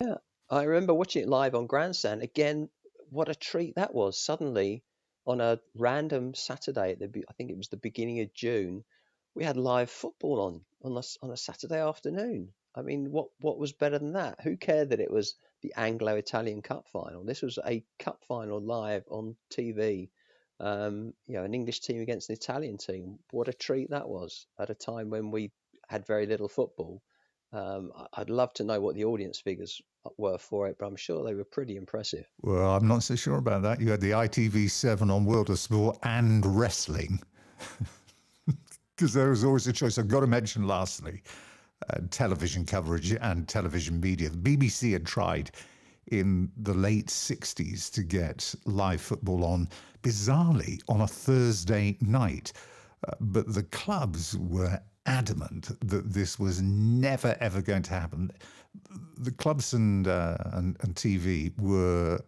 Yeah, 0.00 0.16
I 0.48 0.64
remember 0.64 0.94
watching 0.94 1.22
it 1.22 1.28
live 1.28 1.54
on 1.54 1.66
Grandstand. 1.66 2.22
Again, 2.22 2.68
what 3.10 3.28
a 3.28 3.34
treat 3.34 3.74
that 3.76 3.94
was. 3.94 4.18
Suddenly, 4.18 4.82
on 5.26 5.40
a 5.40 5.60
random 5.74 6.34
Saturday, 6.34 6.92
at 6.92 6.98
the, 6.98 7.24
I 7.28 7.32
think 7.34 7.50
it 7.50 7.56
was 7.56 7.68
the 7.68 7.76
beginning 7.76 8.20
of 8.20 8.32
June, 8.34 8.84
we 9.34 9.44
had 9.44 9.56
live 9.56 9.90
football 9.90 10.40
on 10.40 10.60
on 10.82 10.96
a, 10.96 11.02
on 11.24 11.30
a 11.30 11.36
Saturday 11.36 11.80
afternoon. 11.80 12.52
I 12.74 12.82
mean, 12.82 13.10
what 13.10 13.28
what 13.40 13.58
was 13.58 13.72
better 13.72 13.98
than 13.98 14.12
that? 14.14 14.40
Who 14.42 14.56
cared 14.56 14.90
that 14.90 15.00
it 15.00 15.10
was 15.10 15.34
the 15.62 15.74
Anglo-Italian 15.76 16.62
Cup 16.62 16.86
final? 16.88 17.24
This 17.24 17.42
was 17.42 17.58
a 17.64 17.84
cup 17.98 18.24
final 18.26 18.60
live 18.60 19.04
on 19.10 19.36
TV. 19.50 20.08
Um, 20.58 21.14
you 21.26 21.34
know, 21.34 21.44
an 21.44 21.54
English 21.54 21.80
team 21.80 22.00
against 22.00 22.28
an 22.28 22.34
Italian 22.34 22.76
team. 22.76 23.18
What 23.30 23.48
a 23.48 23.52
treat 23.52 23.90
that 23.90 24.08
was 24.08 24.46
at 24.58 24.70
a 24.70 24.74
time 24.74 25.10
when 25.10 25.30
we 25.30 25.52
had 25.88 26.06
very 26.06 26.26
little 26.26 26.48
football. 26.48 27.02
Um, 27.52 27.92
I'd 28.14 28.30
love 28.30 28.52
to 28.54 28.64
know 28.64 28.80
what 28.80 28.94
the 28.94 29.04
audience 29.04 29.40
figures 29.40 29.80
were 30.16 30.38
for 30.38 30.68
it, 30.68 30.76
but 30.78 30.86
I'm 30.86 30.96
sure 30.96 31.24
they 31.24 31.34
were 31.34 31.44
pretty 31.44 31.76
impressive. 31.76 32.26
Well, 32.42 32.76
I'm 32.76 32.86
not 32.86 33.02
so 33.02 33.16
sure 33.16 33.36
about 33.36 33.62
that. 33.62 33.80
You 33.80 33.90
had 33.90 34.00
the 34.00 34.12
ITV7 34.12 35.10
on 35.10 35.24
World 35.24 35.50
of 35.50 35.58
Sport 35.58 35.98
and 36.04 36.44
wrestling, 36.46 37.20
because 38.96 39.12
there 39.12 39.30
was 39.30 39.44
always 39.44 39.66
a 39.66 39.72
choice. 39.72 39.98
I've 39.98 40.08
got 40.08 40.20
to 40.20 40.28
mention, 40.28 40.66
lastly, 40.66 41.22
uh, 41.88 41.98
television 42.10 42.64
coverage 42.64 43.12
and 43.12 43.48
television 43.48 44.00
media. 44.00 44.30
The 44.30 44.56
BBC 44.56 44.92
had 44.92 45.04
tried 45.04 45.50
in 46.10 46.50
the 46.56 46.74
late 46.74 47.06
60s 47.06 47.90
to 47.92 48.02
get 48.02 48.54
live 48.64 49.00
football 49.00 49.44
on, 49.44 49.68
bizarrely, 50.02 50.80
on 50.88 51.00
a 51.00 51.06
Thursday 51.06 51.96
night. 52.00 52.52
Uh, 53.08 53.12
but 53.20 53.52
the 53.52 53.62
clubs 53.64 54.36
were 54.36 54.80
adamant 55.06 55.70
that 55.80 56.12
this 56.12 56.38
was 56.38 56.60
never, 56.60 57.36
ever 57.40 57.62
going 57.62 57.82
to 57.82 57.94
happen. 57.94 58.30
The 59.18 59.32
clubs 59.32 59.72
and, 59.72 60.06
uh, 60.06 60.36
and, 60.52 60.76
and 60.80 60.94
TV 60.94 61.58
were 61.58 62.20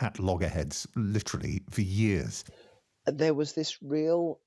at 0.00 0.18
loggerheads, 0.18 0.86
literally, 0.94 1.62
for 1.70 1.82
years. 1.82 2.44
There 3.06 3.34
was 3.34 3.52
this 3.52 3.82
real 3.82 4.40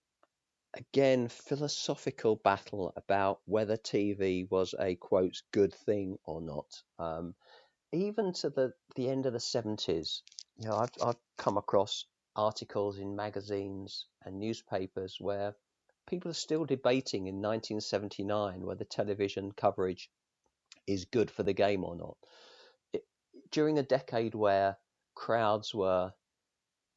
again 0.74 1.28
philosophical 1.28 2.38
battle 2.38 2.94
about 2.96 3.42
whether 3.46 3.76
TV 3.76 4.50
was 4.50 4.74
a 4.80 4.96
quote 4.96 5.42
good 5.52 5.74
thing 5.74 6.18
or 6.24 6.42
not. 6.42 6.82
Um, 6.98 7.36
even 7.92 8.32
to 8.34 8.50
the 8.50 8.74
the 8.96 9.10
end 9.10 9.26
of 9.26 9.34
the 9.34 9.40
seventies, 9.40 10.24
you 10.58 10.70
know, 10.70 10.78
I've 10.78 10.92
I've 11.04 11.20
come 11.38 11.58
across 11.58 12.06
articles 12.36 12.98
in 13.00 13.16
magazines 13.16 14.06
and 14.24 14.40
newspapers 14.40 15.18
where 15.20 15.54
people 16.08 16.32
are 16.32 16.36
still 16.36 16.66
debating 16.66 17.28
in 17.28 17.36
1979 17.36 18.66
whether 18.66 18.84
television 18.84 19.52
coverage 19.52 20.10
is 20.88 21.06
good 21.06 21.32
for 21.32 21.44
the 21.44 21.54
game 21.54 21.84
or 21.84 21.96
not. 21.96 22.18
It, 22.94 23.04
during 23.52 23.78
a 23.80 23.84
decade 23.84 24.36
where 24.36 24.78
crowds 25.16 25.74
were 25.74 26.14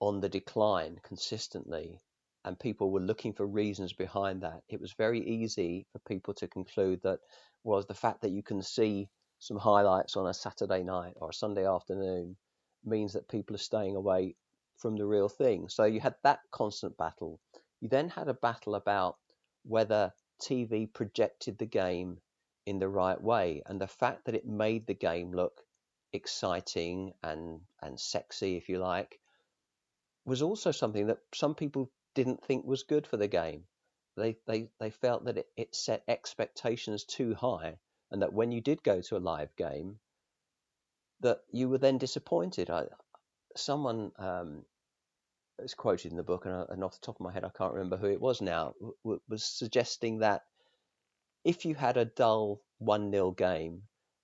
on 0.01 0.21
the 0.21 0.29
decline 0.29 0.99
consistently, 1.03 2.01
and 2.45 2.59
people 2.59 2.91
were 2.91 3.01
looking 3.01 3.33
for 3.33 3.47
reasons 3.47 3.93
behind 3.93 4.43
that, 4.43 4.63
it 4.69 4.81
was 4.81 4.93
very 4.93 5.21
easy 5.21 5.87
for 5.93 5.99
people 6.01 6.35
to 6.35 6.49
conclude 6.49 7.01
that 7.03 7.21
was 7.63 7.87
the 7.87 7.95
fact 7.95 8.21
that 8.21 8.33
you 8.33 8.43
can 8.43 8.63
see 8.63 9.09
some 9.39 9.57
highlights 9.57 10.17
on 10.17 10.27
a 10.27 10.35
Saturday 10.35 10.83
night 10.83 11.15
or 11.17 11.31
a 11.31 11.35
Sunday 11.35 11.67
afternoon 11.67 12.37
means 12.85 13.15
that 13.15 13.29
people 13.29 13.57
are 13.57 13.59
staying 13.59 13.97
away 13.97 14.37
from 14.77 14.97
the 14.97 15.07
real 15.07 15.29
thing. 15.29 15.69
So 15.69 15.85
you 15.85 16.01
had 16.01 16.15
that 16.23 16.41
constant 16.51 16.97
battle. 16.99 17.41
You 17.85 17.91
then 17.91 18.09
had 18.09 18.29
a 18.29 18.33
battle 18.33 18.77
about 18.77 19.19
whether 19.63 20.15
TV 20.41 20.91
projected 20.91 21.59
the 21.59 21.67
game 21.67 22.23
in 22.65 22.79
the 22.79 22.89
right 22.89 23.21
way 23.21 23.63
and 23.67 23.79
the 23.79 23.87
fact 23.87 24.25
that 24.25 24.35
it 24.35 24.47
made 24.47 24.87
the 24.87 24.95
game 24.95 25.33
look 25.33 25.61
exciting 26.11 27.13
and 27.23 27.61
and 27.83 28.01
sexy 28.01 28.57
if 28.57 28.71
you 28.71 28.79
like 28.79 29.21
was 30.25 30.41
also 30.41 30.71
something 30.71 31.09
that 31.09 31.19
some 31.35 31.55
people 31.55 31.93
didn't 32.15 32.43
think 32.43 32.65
was 32.65 32.85
good 32.85 33.07
for 33.07 33.19
the 33.19 33.29
game. 33.29 33.67
They 34.17 34.39
they 34.47 34.71
they 34.81 34.89
felt 34.89 35.27
that 35.27 35.37
it, 35.37 35.53
it 35.55 35.75
set 35.75 36.05
expectations 36.09 37.05
too 37.05 37.35
high, 37.35 37.79
and 38.11 38.23
that 38.23 38.33
when 38.33 38.51
you 38.51 38.63
did 38.63 38.83
go 38.83 39.03
to 39.03 39.19
a 39.19 39.27
live 39.33 39.55
game, 39.57 40.01
that 41.21 41.43
you 41.53 41.69
were 41.69 41.77
then 41.77 41.99
disappointed. 41.99 42.71
I, 42.71 42.87
someone 43.57 44.13
um, 44.17 44.65
is 45.59 45.75
quoted 45.75 46.11
in 46.11 46.17
the 46.17 46.23
book, 46.23 46.47
and, 46.47 46.67
and, 46.69 46.85
off 46.85 47.01
the 47.01 47.07
top 47.07 47.17
of 47.17 47.25
my 47.25 47.33
head, 47.33 47.45
I 47.45 47.51
can't 47.57 47.73
remember 47.75 47.97
who 47.97 48.07
it 48.07 48.21
was 48.21 48.41
now, 48.41 48.75
w- 49.05 49.21
was 49.29 49.45
suggesting 49.45 50.19
that 50.19 50.43
if 51.45 51.65
you 51.65 51.75
had 51.75 51.97
a 51.97 52.05
dull 52.05 52.61
1 52.79 53.11
0 53.11 53.31
game, 53.33 53.83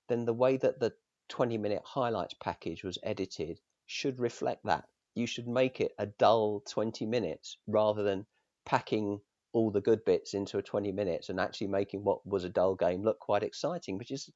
then 0.08 0.24
the 0.24 0.34
way 0.34 0.56
that 0.56 0.80
the 0.80 0.92
20 1.28 1.58
minute 1.58 1.82
highlights 1.84 2.34
package 2.34 2.82
was 2.82 2.98
edited 3.02 3.60
should 3.86 4.18
reflect 4.18 4.64
that 4.64 4.88
you 5.14 5.26
should 5.26 5.48
make 5.48 5.80
it 5.80 5.92
a 5.98 6.06
dull 6.06 6.62
20 6.68 7.06
minutes 7.06 7.56
rather 7.66 8.02
than 8.02 8.26
packing 8.64 9.20
all 9.52 9.70
the 9.70 9.80
good 9.80 10.04
bits 10.04 10.34
into 10.34 10.58
a 10.58 10.62
20 10.62 10.92
minutes 10.92 11.28
and 11.28 11.40
actually 11.40 11.66
making 11.66 12.04
what 12.04 12.24
was 12.24 12.44
a 12.44 12.48
dull 12.48 12.74
game 12.74 13.02
look 13.02 13.18
quite 13.18 13.42
exciting, 13.42 13.98
which 13.98 14.10
is 14.10 14.30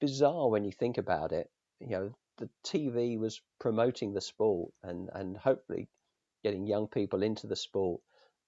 bizarre 0.00 0.48
when 0.48 0.64
you 0.64 0.72
think 0.72 0.98
about 0.98 1.32
it. 1.32 1.50
You 1.80 1.90
know, 1.90 2.16
the 2.38 2.50
TV 2.64 3.18
was 3.18 3.40
promoting 3.60 4.12
the 4.12 4.20
sport 4.20 4.72
and, 4.82 5.08
and 5.12 5.36
hopefully 5.36 5.88
getting 6.46 6.66
young 6.66 6.86
people 6.86 7.24
into 7.24 7.48
the 7.48 7.56
sport. 7.56 8.00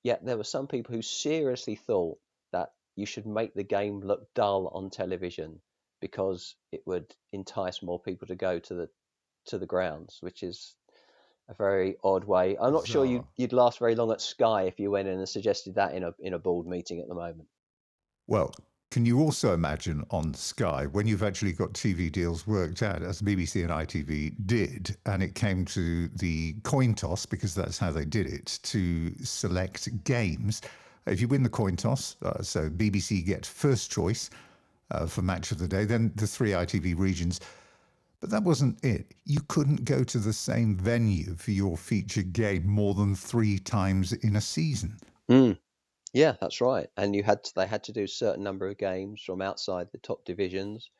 Yet 0.04 0.24
there 0.24 0.36
were 0.36 0.44
some 0.44 0.68
people 0.68 0.94
who 0.94 1.02
seriously 1.02 1.74
thought 1.74 2.18
that 2.52 2.70
you 2.94 3.06
should 3.06 3.26
make 3.26 3.54
the 3.54 3.64
game 3.64 4.00
look 4.00 4.32
dull 4.34 4.68
on 4.68 4.88
television 4.88 5.60
because 6.00 6.54
it 6.70 6.82
would 6.86 7.12
entice 7.32 7.82
more 7.82 7.98
people 7.98 8.28
to 8.28 8.36
go 8.36 8.60
to 8.60 8.74
the 8.74 8.88
to 9.46 9.58
the 9.58 9.66
grounds, 9.66 10.18
which 10.20 10.44
is 10.44 10.76
a 11.48 11.54
very 11.54 11.96
odd 12.04 12.22
way. 12.22 12.56
I'm 12.60 12.72
not 12.72 12.86
sure 12.86 13.04
you, 13.04 13.26
would 13.38 13.52
last 13.52 13.80
very 13.80 13.96
long 13.96 14.12
at 14.12 14.20
Sky 14.20 14.64
if 14.64 14.78
you 14.78 14.92
went 14.92 15.08
in 15.08 15.18
and 15.18 15.28
suggested 15.28 15.74
that 15.74 15.94
in 15.94 16.04
a 16.04 16.14
in 16.20 16.34
a 16.34 16.38
board 16.38 16.66
meeting 16.68 17.00
at 17.00 17.08
the 17.08 17.14
moment. 17.14 17.48
Well, 18.28 18.54
can 18.90 19.04
you 19.04 19.20
also 19.20 19.54
imagine 19.54 20.04
on 20.10 20.32
Sky 20.34 20.86
when 20.86 21.06
you've 21.06 21.22
actually 21.22 21.52
got 21.52 21.72
TV 21.72 22.10
deals 22.10 22.46
worked 22.46 22.82
out, 22.82 23.02
as 23.02 23.20
BBC 23.20 23.62
and 23.62 23.70
ITV 23.70 24.34
did, 24.46 24.96
and 25.06 25.22
it 25.22 25.34
came 25.34 25.64
to 25.66 26.08
the 26.08 26.54
coin 26.62 26.94
toss 26.94 27.26
because 27.26 27.54
that's 27.54 27.78
how 27.78 27.90
they 27.90 28.04
did 28.04 28.26
it 28.26 28.58
to 28.64 29.12
select 29.24 30.04
games. 30.04 30.62
If 31.06 31.20
you 31.20 31.28
win 31.28 31.42
the 31.42 31.48
coin 31.48 31.76
toss, 31.76 32.16
uh, 32.22 32.42
so 32.42 32.68
BBC 32.68 33.24
get 33.24 33.44
first 33.44 33.90
choice 33.90 34.30
uh, 34.90 35.06
for 35.06 35.22
match 35.22 35.52
of 35.52 35.58
the 35.58 35.68
day, 35.68 35.84
then 35.84 36.12
the 36.16 36.26
three 36.26 36.50
ITV 36.50 36.98
regions 36.98 37.40
but 38.20 38.30
that 38.30 38.42
wasn't 38.42 38.82
it. 38.84 39.14
You 39.26 39.40
couldn't 39.48 39.84
go 39.84 40.02
to 40.02 40.18
the 40.18 40.32
same 40.32 40.76
venue 40.76 41.36
for 41.36 41.52
your 41.52 41.76
featured 41.76 42.32
game 42.32 42.66
more 42.66 42.94
than 42.94 43.14
three 43.14 43.58
times 43.58 44.12
in 44.12 44.36
a 44.36 44.40
season. 44.40 44.96
Mm. 45.30 45.58
Yeah, 46.12 46.36
that's 46.40 46.60
right. 46.60 46.88
And 46.96 47.14
you 47.14 47.22
had 47.22 47.44
to, 47.44 47.54
they 47.54 47.66
had 47.66 47.84
to 47.84 47.92
do 47.92 48.04
a 48.04 48.08
certain 48.08 48.42
number 48.44 48.68
of 48.68 48.76
games 48.78 49.22
from 49.22 49.40
outside 49.42 49.88
the 49.90 49.98
top 49.98 50.24
divisions, 50.24 50.90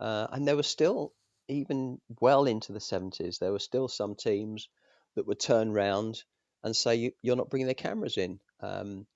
uh, 0.00 0.28
and 0.32 0.46
there 0.48 0.56
were 0.56 0.62
still 0.64 1.14
even 1.48 2.00
well 2.20 2.46
into 2.46 2.72
the 2.72 2.80
seventies. 2.80 3.38
There 3.38 3.52
were 3.52 3.58
still 3.58 3.88
some 3.88 4.14
teams 4.14 4.68
that 5.16 5.26
would 5.26 5.40
turn 5.40 5.72
round 5.72 6.22
and 6.64 6.74
say 6.76 7.12
you, 7.22 7.32
are 7.32 7.36
not 7.36 7.50
bringing 7.50 7.68
the 7.68 7.74
cameras 7.74 8.18
in. 8.18 8.40
Um, 8.60 9.06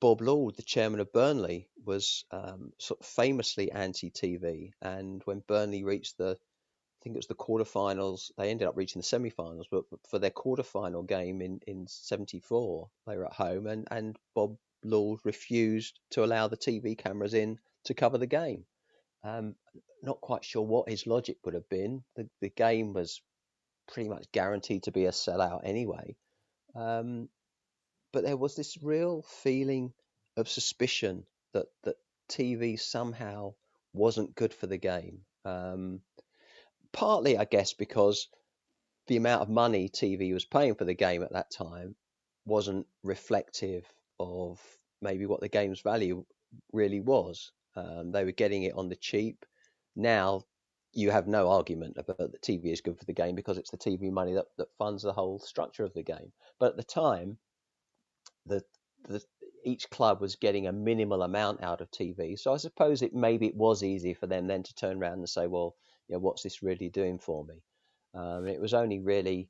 Bob 0.00 0.20
Lord, 0.20 0.56
the 0.56 0.62
chairman 0.62 1.00
of 1.00 1.12
Burnley, 1.12 1.68
was 1.84 2.24
um, 2.30 2.72
sort 2.78 3.00
of 3.00 3.06
famously 3.06 3.72
anti-TV, 3.72 4.72
and 4.82 5.22
when 5.24 5.40
Burnley 5.40 5.84
reached 5.84 6.18
the 6.18 6.38
I 6.98 7.04
think 7.04 7.14
it 7.14 7.18
was 7.18 7.26
the 7.28 7.34
quarterfinals. 7.34 8.32
They 8.36 8.50
ended 8.50 8.66
up 8.66 8.76
reaching 8.76 9.00
the 9.00 9.06
semi-finals, 9.06 9.68
but 9.70 9.84
for 10.08 10.18
their 10.18 10.30
quarterfinal 10.30 11.06
game 11.06 11.40
in 11.40 11.60
in 11.66 11.86
'74, 11.86 12.90
they 13.06 13.16
were 13.16 13.26
at 13.26 13.34
home, 13.34 13.66
and 13.68 13.86
and 13.90 14.18
Bob 14.34 14.58
Lord 14.82 15.20
refused 15.24 16.00
to 16.10 16.24
allow 16.24 16.48
the 16.48 16.56
TV 16.56 16.98
cameras 16.98 17.34
in 17.34 17.60
to 17.84 17.94
cover 17.94 18.18
the 18.18 18.26
game. 18.26 18.66
Um, 19.22 19.54
not 20.02 20.20
quite 20.20 20.44
sure 20.44 20.62
what 20.62 20.88
his 20.88 21.06
logic 21.06 21.36
would 21.44 21.54
have 21.54 21.68
been. 21.68 22.02
The 22.16 22.28
the 22.40 22.50
game 22.50 22.92
was 22.94 23.22
pretty 23.86 24.08
much 24.08 24.30
guaranteed 24.32 24.84
to 24.84 24.92
be 24.92 25.06
a 25.06 25.10
sellout 25.10 25.60
anyway. 25.64 26.16
Um, 26.74 27.28
but 28.12 28.24
there 28.24 28.36
was 28.36 28.56
this 28.56 28.82
real 28.82 29.22
feeling 29.22 29.92
of 30.36 30.48
suspicion 30.48 31.26
that 31.52 31.66
that 31.84 31.96
TV 32.28 32.78
somehow 32.78 33.54
wasn't 33.92 34.34
good 34.34 34.52
for 34.52 34.66
the 34.66 34.78
game. 34.78 35.24
Um, 35.44 36.00
partly, 36.92 37.36
I 37.36 37.44
guess, 37.44 37.72
because 37.72 38.28
the 39.06 39.16
amount 39.16 39.42
of 39.42 39.48
money 39.48 39.88
TV 39.88 40.32
was 40.32 40.44
paying 40.44 40.74
for 40.74 40.84
the 40.84 40.94
game 40.94 41.22
at 41.22 41.32
that 41.32 41.50
time 41.50 41.96
wasn't 42.44 42.86
reflective 43.02 43.84
of 44.18 44.60
maybe 45.00 45.26
what 45.26 45.40
the 45.40 45.48
game's 45.48 45.80
value 45.80 46.24
really 46.72 47.00
was. 47.00 47.52
Um, 47.76 48.10
they 48.12 48.24
were 48.24 48.32
getting 48.32 48.64
it 48.64 48.74
on 48.74 48.88
the 48.88 48.96
cheap. 48.96 49.44
Now 49.94 50.44
you 50.92 51.10
have 51.10 51.26
no 51.26 51.50
argument 51.50 51.96
about 51.96 52.18
that 52.18 52.42
TV 52.42 52.72
is 52.72 52.80
good 52.80 52.98
for 52.98 53.04
the 53.04 53.12
game 53.12 53.34
because 53.34 53.58
it's 53.58 53.70
the 53.70 53.76
TV 53.76 54.10
money 54.10 54.34
that, 54.34 54.46
that 54.56 54.74
funds 54.78 55.02
the 55.02 55.12
whole 55.12 55.38
structure 55.38 55.84
of 55.84 55.94
the 55.94 56.02
game. 56.02 56.32
But 56.58 56.70
at 56.70 56.76
the 56.76 56.84
time, 56.84 57.38
the, 58.46 58.62
the 59.08 59.22
each 59.64 59.90
club 59.90 60.20
was 60.20 60.36
getting 60.36 60.66
a 60.66 60.72
minimal 60.72 61.22
amount 61.22 61.62
out 61.62 61.80
of 61.80 61.90
TV. 61.90 62.38
So 62.38 62.52
I 62.52 62.56
suppose 62.56 63.02
it 63.02 63.14
maybe 63.14 63.46
it 63.46 63.56
was 63.56 63.82
easy 63.82 64.14
for 64.14 64.26
them 64.26 64.46
then 64.46 64.62
to 64.62 64.74
turn 64.74 64.98
around 64.98 65.18
and 65.18 65.28
say, 65.28 65.46
well, 65.46 65.76
you 66.08 66.14
know, 66.14 66.20
what's 66.20 66.42
this 66.42 66.62
really 66.62 66.88
doing 66.88 67.18
for 67.18 67.44
me? 67.44 67.62
Um, 68.14 68.46
it 68.46 68.60
was 68.60 68.74
only 68.74 68.98
really 68.98 69.48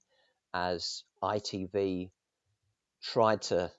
as 0.53 1.05
ITV 1.23 2.11
tried 3.03 3.43
to 3.43 3.71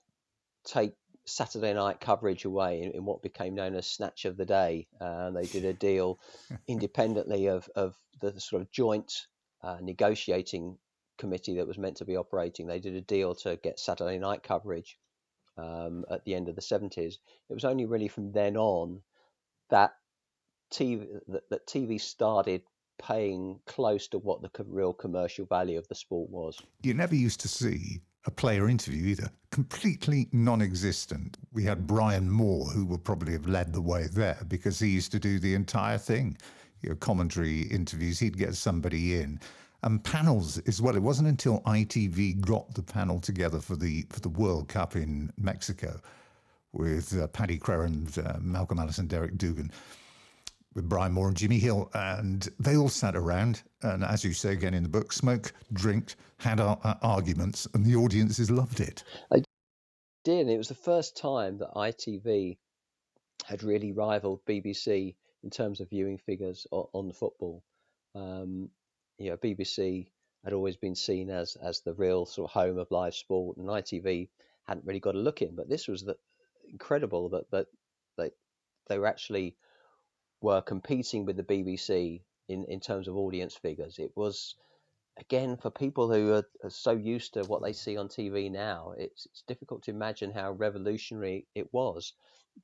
take 0.65 0.93
Saturday 1.25 1.73
night 1.73 1.99
coverage 1.99 2.45
away 2.45 2.81
in, 2.81 2.91
in, 2.91 3.05
what 3.05 3.21
became 3.21 3.53
known 3.53 3.75
as 3.75 3.85
Snatch 3.85 4.25
of 4.25 4.37
the 4.37 4.45
Day. 4.45 4.87
Uh, 4.99 5.31
they 5.31 5.45
did 5.45 5.65
a 5.65 5.73
deal 5.73 6.19
independently 6.67 7.47
of, 7.47 7.69
of 7.75 7.95
the 8.21 8.39
sort 8.39 8.61
of 8.61 8.71
joint 8.71 9.27
uh, 9.61 9.77
negotiating 9.81 10.77
committee 11.17 11.55
that 11.57 11.67
was 11.67 11.77
meant 11.77 11.97
to 11.97 12.05
be 12.05 12.15
operating. 12.15 12.65
They 12.65 12.79
did 12.79 12.95
a 12.95 13.01
deal 13.01 13.35
to 13.35 13.57
get 13.57 13.79
Saturday 13.79 14.17
night 14.17 14.41
coverage 14.41 14.97
um, 15.57 16.05
at 16.09 16.23
the 16.25 16.33
end 16.33 16.49
of 16.49 16.55
the 16.55 16.61
70s. 16.61 17.15
It 17.49 17.53
was 17.53 17.65
only 17.65 17.85
really 17.85 18.07
from 18.07 18.31
then 18.31 18.57
on 18.57 19.01
that 19.69 19.93
TV, 20.71 21.07
that, 21.27 21.49
that 21.49 21.67
TV 21.67 21.99
started 21.99 22.61
paying 22.99 23.59
close 23.65 24.07
to 24.09 24.17
what 24.19 24.41
the 24.41 24.49
real 24.67 24.93
commercial 24.93 25.45
value 25.45 25.77
of 25.77 25.87
the 25.87 25.95
sport 25.95 26.29
was. 26.29 26.61
You 26.83 26.93
never 26.93 27.15
used 27.15 27.39
to 27.41 27.47
see 27.47 28.01
a 28.25 28.31
player 28.31 28.69
interview 28.69 29.07
either, 29.07 29.31
completely 29.51 30.27
non 30.31 30.61
existent. 30.61 31.37
We 31.53 31.63
had 31.63 31.87
Brian 31.87 32.29
Moore, 32.29 32.65
who 32.65 32.85
would 32.85 33.03
probably 33.03 33.33
have 33.33 33.47
led 33.47 33.73
the 33.73 33.81
way 33.81 34.07
there 34.11 34.37
because 34.47 34.79
he 34.79 34.89
used 34.89 35.11
to 35.13 35.19
do 35.19 35.39
the 35.39 35.55
entire 35.55 35.97
thing. 35.97 36.37
You 36.81 36.89
know, 36.89 36.95
commentary 36.95 37.61
interviews, 37.63 38.19
he'd 38.19 38.37
get 38.37 38.55
somebody 38.55 39.19
in. 39.19 39.39
And 39.83 40.03
panels 40.03 40.57
as 40.67 40.81
well. 40.81 40.95
It 40.97 41.01
wasn't 41.01 41.29
until 41.29 41.61
ITV 41.61 42.41
got 42.41 42.73
the 42.73 42.83
panel 42.83 43.21
together 43.21 43.61
for 43.61 43.77
the 43.77 44.05
for 44.09 44.19
the 44.19 44.29
World 44.29 44.67
Cup 44.67 44.97
in 44.97 45.31
Mexico 45.37 46.01
with 46.73 47.17
uh, 47.17 47.27
Paddy 47.27 47.57
Crerand, 47.57 48.17
uh, 48.17 48.39
Malcolm 48.41 48.79
Allison, 48.79 49.07
Derek 49.07 49.37
Dougan 49.37 49.71
with 50.75 50.87
Brian 50.87 51.13
Moore 51.13 51.27
and 51.27 51.37
Jimmy 51.37 51.59
Hill, 51.59 51.89
and 51.93 52.47
they 52.59 52.77
all 52.77 52.89
sat 52.89 53.15
around 53.15 53.63
and, 53.81 54.03
as 54.03 54.23
you 54.23 54.33
say 54.33 54.51
again 54.51 54.73
in 54.73 54.83
the 54.83 54.89
book, 54.89 55.11
smoked, 55.11 55.53
drinked, 55.73 56.15
had 56.37 56.59
ar- 56.59 56.79
arguments, 57.01 57.67
and 57.73 57.85
the 57.85 57.95
audiences 57.95 58.51
loved 58.51 58.79
it. 58.79 59.03
I 59.31 59.41
did, 60.23 60.41
and 60.41 60.49
it 60.49 60.57
was 60.57 60.67
the 60.67 60.75
first 60.75 61.17
time 61.17 61.57
that 61.57 61.73
ITV 61.75 62.57
had 63.45 63.63
really 63.63 63.91
rivaled 63.91 64.45
BBC 64.45 65.15
in 65.43 65.49
terms 65.49 65.79
of 65.79 65.89
viewing 65.89 66.17
figures 66.17 66.67
on, 66.71 66.85
on 66.93 67.07
the 67.07 67.13
football. 67.13 67.63
Um, 68.15 68.69
you 69.17 69.29
know, 69.29 69.37
BBC 69.37 70.07
had 70.43 70.53
always 70.53 70.77
been 70.77 70.95
seen 70.95 71.29
as 71.29 71.55
as 71.61 71.81
the 71.81 71.93
real 71.93 72.25
sort 72.25 72.49
of 72.49 72.53
home 72.53 72.77
of 72.77 72.91
live 72.91 73.15
sport, 73.15 73.57
and 73.57 73.67
ITV 73.67 74.29
hadn't 74.67 74.85
really 74.85 74.99
got 74.99 75.15
a 75.15 75.19
look 75.19 75.41
in. 75.41 75.55
But 75.55 75.69
this 75.69 75.87
was 75.87 76.03
the 76.03 76.15
incredible 76.69 77.29
that 77.29 77.49
that 77.51 77.67
they 78.17 78.31
they 78.87 78.99
were 78.99 79.07
actually 79.07 79.55
were 80.41 80.61
competing 80.61 81.25
with 81.25 81.37
the 81.37 81.43
BBC 81.43 82.21
in, 82.47 82.65
in 82.65 82.79
terms 82.79 83.07
of 83.07 83.15
audience 83.15 83.55
figures. 83.55 83.99
It 83.99 84.11
was, 84.15 84.55
again, 85.17 85.57
for 85.57 85.69
people 85.69 86.11
who 86.11 86.33
are, 86.33 86.45
are, 86.63 86.69
so 86.69 86.91
used 86.91 87.33
to 87.33 87.43
what 87.43 87.61
they 87.61 87.73
see 87.73 87.97
on 87.97 88.07
TV 88.07 88.51
now, 88.51 88.93
it's, 88.97 89.25
it's 89.25 89.43
difficult 89.47 89.83
to 89.83 89.91
imagine 89.91 90.31
how 90.31 90.51
revolutionary 90.51 91.45
it 91.55 91.71
was. 91.73 92.13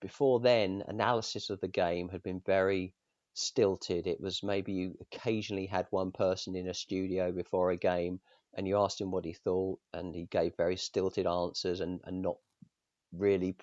Before 0.01 0.39
then, 0.39 0.83
analysis 0.87 1.49
of 1.49 1.61
the 1.61 1.67
game 1.67 2.09
had 2.09 2.23
been 2.23 2.41
very 2.45 2.93
stilted. 3.33 4.07
It 4.07 4.19
was 4.19 4.43
maybe 4.43 4.73
you 4.73 4.97
occasionally 5.01 5.65
had 5.65 5.87
one 5.89 6.11
person 6.11 6.55
in 6.55 6.67
a 6.67 6.73
studio 6.73 7.31
before 7.31 7.71
a 7.71 7.77
game 7.77 8.19
and 8.55 8.67
you 8.67 8.77
asked 8.77 9.01
him 9.01 9.11
what 9.11 9.25
he 9.25 9.33
thought, 9.33 9.79
and 9.93 10.15
he 10.15 10.25
gave 10.25 10.55
very 10.55 10.77
stilted 10.77 11.27
answers 11.27 11.81
and, 11.81 11.99
and 12.05 12.21
not 12.21 12.37
really 13.11 13.55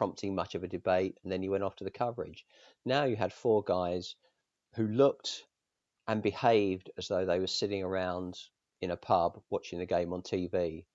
prompting 0.00 0.34
much 0.34 0.54
of 0.54 0.64
a 0.64 0.66
debate, 0.66 1.18
and 1.22 1.30
then 1.30 1.42
you 1.42 1.50
went 1.50 1.62
off 1.62 1.76
to 1.76 1.84
the 1.84 1.90
coverage. 1.90 2.46
Now 2.86 3.04
you 3.04 3.16
had 3.16 3.34
four 3.34 3.62
guys 3.62 4.14
who 4.74 4.88
looked 4.88 5.44
and 6.08 6.22
behaved 6.22 6.90
as 6.96 7.08
though 7.08 7.26
they 7.26 7.38
were 7.38 7.46
sitting 7.46 7.82
around 7.82 8.38
in 8.80 8.92
a 8.92 8.96
pub 8.96 9.42
watching 9.50 9.78
the 9.78 9.84
game 9.84 10.14
on 10.14 10.22
TV, 10.22 10.86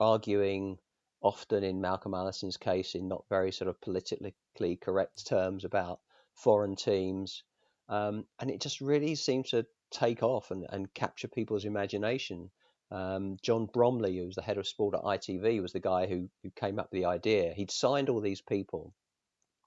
arguing 0.00 0.78
often 1.20 1.64
in 1.64 1.82
Malcolm 1.82 2.14
Allison's 2.14 2.56
case 2.56 2.94
in 2.94 3.08
not 3.08 3.26
very 3.28 3.52
sort 3.52 3.68
of 3.68 3.78
politically 3.82 4.76
correct 4.76 5.26
terms 5.26 5.66
about 5.66 6.00
foreign 6.32 6.76
teams. 6.76 7.42
Um, 7.90 8.24
and 8.40 8.50
it 8.50 8.62
just 8.62 8.80
really 8.80 9.16
seemed 9.16 9.48
to 9.48 9.66
take 9.90 10.22
off 10.22 10.50
and, 10.50 10.64
and 10.70 10.94
capture 10.94 11.28
people's 11.28 11.66
imagination. 11.66 12.50
Um, 12.90 13.36
John 13.42 13.66
Bromley, 13.66 14.16
who 14.16 14.26
was 14.26 14.36
the 14.36 14.42
head 14.42 14.58
of 14.58 14.66
sport 14.66 14.94
at 14.94 15.02
ITV, 15.02 15.60
was 15.60 15.72
the 15.72 15.80
guy 15.80 16.06
who, 16.06 16.28
who 16.42 16.50
came 16.50 16.78
up 16.78 16.90
with 16.90 17.00
the 17.00 17.06
idea. 17.06 17.52
He'd 17.52 17.70
signed 17.70 18.08
all 18.08 18.20
these 18.20 18.40
people, 18.40 18.94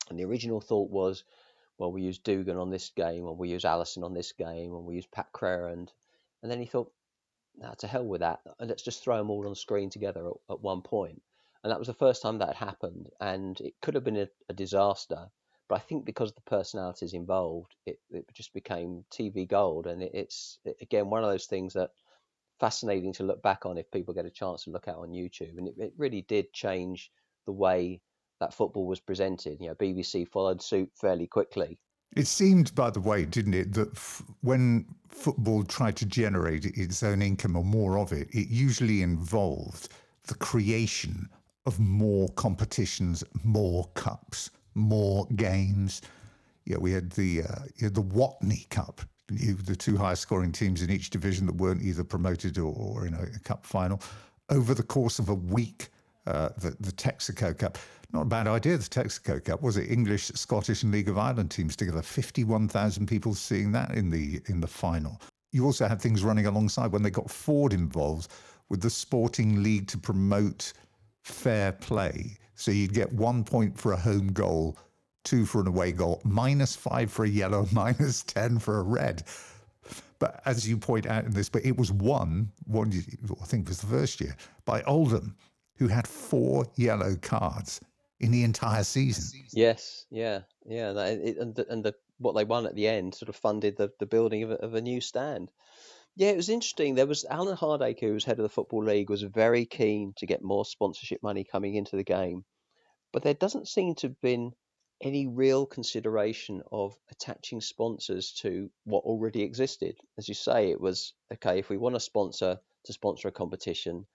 and 0.09 0.17
the 0.17 0.25
original 0.25 0.61
thought 0.61 0.89
was, 0.89 1.23
well, 1.77 1.91
we 1.91 2.01
use 2.01 2.19
Dougan 2.19 2.61
on 2.61 2.69
this 2.69 2.89
game, 2.95 3.25
or 3.25 3.35
we 3.35 3.49
use 3.49 3.65
Allison 3.65 4.03
on 4.03 4.13
this 4.13 4.31
game, 4.33 4.73
or 4.73 4.81
we 4.81 4.95
use 4.95 5.07
Pat 5.07 5.27
Crerand. 5.33 5.89
And 6.41 6.51
then 6.51 6.59
he 6.59 6.65
thought, 6.65 6.91
nah, 7.57 7.73
to 7.75 7.87
hell 7.87 8.05
with 8.05 8.21
that. 8.21 8.39
Let's 8.59 8.83
just 8.83 9.03
throw 9.03 9.17
them 9.17 9.29
all 9.29 9.47
on 9.47 9.55
screen 9.55 9.89
together 9.89 10.27
at, 10.27 10.53
at 10.53 10.61
one 10.61 10.81
point. 10.81 11.21
And 11.63 11.71
that 11.71 11.79
was 11.79 11.87
the 11.87 11.93
first 11.93 12.21
time 12.21 12.37
that 12.39 12.55
happened. 12.55 13.09
And 13.19 13.59
it 13.59 13.73
could 13.81 13.95
have 13.95 14.03
been 14.03 14.17
a, 14.17 14.29
a 14.47 14.53
disaster. 14.53 15.27
But 15.67 15.75
I 15.75 15.79
think 15.79 16.05
because 16.05 16.29
of 16.29 16.35
the 16.35 16.41
personalities 16.41 17.13
involved, 17.13 17.75
it, 17.85 17.99
it 18.11 18.25
just 18.33 18.53
became 18.53 19.05
TV 19.11 19.47
gold. 19.47 19.87
And 19.87 20.01
it, 20.01 20.11
it's, 20.13 20.59
again, 20.81 21.09
one 21.09 21.23
of 21.23 21.29
those 21.29 21.47
things 21.47 21.73
that– 21.73 21.91
fascinating 22.59 23.13
to 23.13 23.23
look 23.23 23.41
back 23.41 23.65
on 23.65 23.77
if 23.77 23.89
people 23.91 24.13
get 24.13 24.25
a 24.25 24.29
chance 24.29 24.63
to 24.63 24.71
look 24.71 24.87
at 24.87 24.95
on 24.95 25.09
YouTube. 25.09 25.57
And 25.57 25.67
it, 25.67 25.75
it 25.77 25.93
really 25.97 26.21
did 26.21 26.51
change 26.53 27.11
the 27.45 27.51
way 27.51 28.01
that 28.39 28.53
football 28.53 28.85
was 28.85 28.99
presented. 28.99 29.59
You 29.59 29.69
know, 29.69 29.75
BBC 29.75 30.27
followed 30.27 30.61
suit 30.61 30.89
fairly 30.95 31.27
quickly. 31.27 31.79
It 32.15 32.27
seemed, 32.27 32.73
by 32.73 32.89
the 32.89 32.99
way, 32.99 33.25
didn't 33.25 33.53
it, 33.53 33.73
that 33.73 33.91
f- 33.91 34.23
when 34.41 34.85
football 35.09 35.63
tried 35.63 35.95
to 35.97 36.05
generate 36.05 36.65
its 36.65 37.03
own 37.03 37.21
income 37.21 37.55
or 37.55 37.63
more 37.63 37.99
of 37.99 38.11
it, 38.11 38.27
it 38.31 38.47
usually 38.49 39.03
involved 39.03 39.89
the 40.25 40.35
creation 40.35 41.29
of 41.65 41.79
more 41.79 42.27
competitions, 42.29 43.23
more 43.43 43.87
cups, 43.93 44.49
more 44.73 45.27
games. 45.35 46.01
Yeah, 46.65 46.77
we 46.77 46.91
had 46.91 47.11
the 47.11 47.43
uh, 47.43 47.65
the 47.79 48.03
Watney 48.03 48.67
Cup 48.69 49.01
the 49.29 49.75
two 49.75 49.97
highest 49.97 50.21
scoring 50.23 50.51
teams 50.51 50.81
in 50.81 50.89
each 50.89 51.09
division 51.09 51.45
that 51.45 51.55
weren't 51.55 51.81
either 51.81 52.03
promoted 52.03 52.57
or, 52.57 52.73
or 52.73 53.07
in 53.07 53.13
a, 53.13 53.39
cup 53.39 53.65
final 53.65 54.01
over 54.49 54.73
the 54.73 54.83
course 54.83 55.19
of 55.19 55.29
a 55.29 55.33
week. 55.33 55.89
Uh, 56.27 56.49
the, 56.57 56.75
the 56.79 56.91
Texaco 56.91 57.57
Cup, 57.57 57.77
not 58.11 58.21
a 58.21 58.25
bad 58.25 58.47
idea. 58.47 58.77
The 58.77 58.83
Texaco 58.83 59.43
Cup 59.43 59.61
was 59.61 59.77
it 59.77 59.89
English, 59.89 60.25
Scottish, 60.27 60.83
and 60.83 60.91
League 60.91 61.09
of 61.09 61.17
Ireland 61.17 61.49
teams 61.49 61.75
together. 61.75 62.01
Fifty-one 62.01 62.67
thousand 62.67 63.07
people 63.07 63.33
seeing 63.33 63.71
that 63.71 63.95
in 63.95 64.09
the 64.09 64.41
in 64.47 64.59
the 64.59 64.67
final. 64.67 65.19
You 65.51 65.65
also 65.65 65.87
had 65.87 65.99
things 65.99 66.23
running 66.23 66.45
alongside 66.45 66.91
when 66.91 67.01
they 67.01 67.09
got 67.09 67.31
Ford 67.31 67.73
involved 67.73 68.31
with 68.69 68.81
the 68.81 68.89
Sporting 68.89 69.63
League 69.63 69.87
to 69.87 69.97
promote 69.97 70.73
fair 71.23 71.71
play. 71.71 72.37
So 72.53 72.71
you'd 72.71 72.93
get 72.93 73.11
one 73.13 73.43
point 73.43 73.75
for 73.75 73.93
a 73.93 73.97
home 73.97 74.31
goal 74.33 74.77
two 75.23 75.45
for 75.45 75.61
an 75.61 75.67
away 75.67 75.91
goal, 75.91 76.21
minus 76.23 76.75
five 76.75 77.11
for 77.11 77.25
a 77.25 77.29
yellow, 77.29 77.67
minus 77.71 78.23
10 78.23 78.59
for 78.59 78.79
a 78.79 78.83
red. 78.83 79.23
But 80.19 80.41
as 80.45 80.67
you 80.67 80.77
point 80.77 81.07
out 81.07 81.25
in 81.25 81.31
this, 81.31 81.49
but 81.49 81.65
it 81.65 81.77
was 81.77 81.91
won, 81.91 82.51
one, 82.65 82.91
I 83.41 83.45
think 83.45 83.63
it 83.63 83.69
was 83.69 83.81
the 83.81 83.87
first 83.87 84.19
year, 84.19 84.35
by 84.65 84.81
Oldham, 84.83 85.35
who 85.77 85.87
had 85.87 86.07
four 86.07 86.65
yellow 86.75 87.15
cards 87.21 87.79
in 88.19 88.31
the 88.31 88.43
entire 88.43 88.83
season. 88.83 89.41
Yes, 89.53 90.05
yeah, 90.11 90.41
yeah. 90.65 90.91
That, 90.91 91.13
it, 91.19 91.37
and 91.37 91.55
the, 91.55 91.65
and 91.71 91.83
the, 91.83 91.95
what 92.17 92.35
they 92.35 92.43
won 92.43 92.65
at 92.65 92.75
the 92.75 92.87
end 92.87 93.15
sort 93.15 93.29
of 93.29 93.37
funded 93.37 93.77
the, 93.77 93.91
the 93.99 94.05
building 94.05 94.43
of 94.43 94.51
a, 94.51 94.55
of 94.55 94.73
a 94.75 94.81
new 94.81 94.99
stand. 94.99 95.49
Yeah, 96.17 96.31
it 96.31 96.35
was 96.35 96.49
interesting. 96.49 96.95
There 96.95 97.07
was 97.07 97.23
Alan 97.29 97.55
Hardaker, 97.55 98.01
who 98.01 98.13
was 98.13 98.25
head 98.25 98.39
of 98.39 98.43
the 98.43 98.49
Football 98.49 98.83
League, 98.83 99.09
was 99.09 99.21
very 99.21 99.65
keen 99.65 100.13
to 100.17 100.25
get 100.25 100.41
more 100.43 100.65
sponsorship 100.65 101.23
money 101.23 101.45
coming 101.45 101.75
into 101.75 101.95
the 101.95 102.03
game. 102.03 102.43
But 103.13 103.23
there 103.23 103.33
doesn't 103.33 103.69
seem 103.69 103.95
to 103.95 104.07
have 104.07 104.19
been 104.19 104.51
any 105.01 105.27
real 105.27 105.65
consideration 105.65 106.61
of 106.71 106.95
attaching 107.09 107.61
sponsors 107.61 108.33
to 108.33 108.69
what 108.83 109.05
already 109.05 109.43
existed. 109.43 109.95
As 110.17 110.27
you 110.27 110.33
say, 110.33 110.71
it 110.71 110.81
was 110.81 111.13
okay, 111.33 111.59
if 111.59 111.69
we 111.69 111.77
want 111.77 111.95
a 111.95 111.99
sponsor 111.99 112.59
to 112.85 112.93
sponsor 112.93 113.29
a 113.29 113.31
competition, 113.31 114.05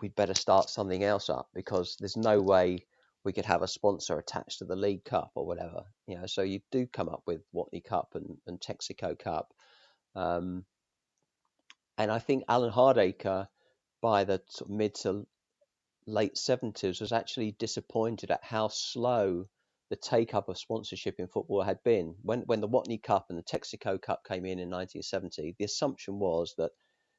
we'd 0.00 0.14
better 0.14 0.34
start 0.34 0.70
something 0.70 1.02
else 1.02 1.28
up 1.28 1.48
because 1.54 1.96
there's 1.98 2.16
no 2.16 2.40
way 2.40 2.86
we 3.24 3.32
could 3.32 3.46
have 3.46 3.62
a 3.62 3.68
sponsor 3.68 4.18
attached 4.18 4.58
to 4.58 4.64
the 4.64 4.76
League 4.76 5.04
Cup 5.04 5.32
or 5.34 5.44
whatever. 5.44 5.82
You 6.06 6.18
know, 6.18 6.26
so 6.26 6.42
you 6.42 6.60
do 6.70 6.86
come 6.86 7.08
up 7.08 7.22
with 7.26 7.42
Watney 7.52 7.82
Cup 7.82 8.10
and, 8.14 8.36
and 8.46 8.60
Texaco 8.60 9.18
Cup. 9.18 9.52
Um, 10.14 10.64
and 11.98 12.10
I 12.10 12.20
think 12.20 12.44
Alan 12.48 12.72
Hardaker, 12.72 13.48
by 14.00 14.22
the 14.24 14.40
mid 14.68 14.94
to 14.96 15.26
late 16.06 16.36
70s 16.36 17.00
was 17.00 17.12
actually 17.12 17.52
disappointed 17.52 18.30
at 18.30 18.44
how 18.44 18.68
slow 18.68 19.46
the 19.90 19.96
take 19.96 20.34
up 20.34 20.48
of 20.48 20.58
sponsorship 20.58 21.16
in 21.18 21.28
football 21.28 21.62
had 21.62 21.82
been. 21.84 22.14
When 22.22 22.40
when 22.42 22.60
the 22.60 22.68
Watney 22.68 23.02
Cup 23.02 23.26
and 23.28 23.38
the 23.38 23.42
Texaco 23.42 24.00
Cup 24.00 24.24
came 24.26 24.44
in 24.44 24.58
in 24.58 24.70
1970, 24.70 25.54
the 25.58 25.64
assumption 25.64 26.18
was 26.18 26.54
that 26.58 26.72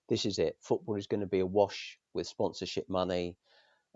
this 0.09 0.25
is 0.25 0.39
it. 0.39 0.57
Football 0.61 0.95
is 0.95 1.07
going 1.07 1.21
to 1.21 1.27
be 1.27 1.39
awash 1.39 1.97
with 2.13 2.27
sponsorship 2.27 2.89
money. 2.89 3.37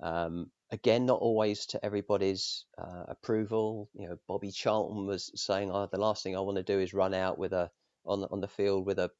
Um, 0.01 0.51
again, 0.71 1.05
not 1.05 1.19
always 1.19 1.65
to 1.67 1.85
everybody's 1.85 2.65
uh, 2.77 3.03
approval. 3.07 3.89
You 3.93 4.09
know, 4.09 4.17
Bobby 4.27 4.51
Charlton 4.51 5.05
was 5.05 5.31
saying, 5.35 5.71
"Oh, 5.71 5.87
the 5.91 5.99
last 5.99 6.23
thing 6.23 6.35
I 6.35 6.41
want 6.41 6.57
to 6.57 6.63
do 6.63 6.79
is 6.79 6.93
run 6.93 7.13
out 7.13 7.37
with 7.37 7.53
a 7.53 7.69
on 8.05 8.23
on 8.31 8.41
the 8.41 8.47
field 8.47 8.85
with 8.85 8.99
a 8.99 9.11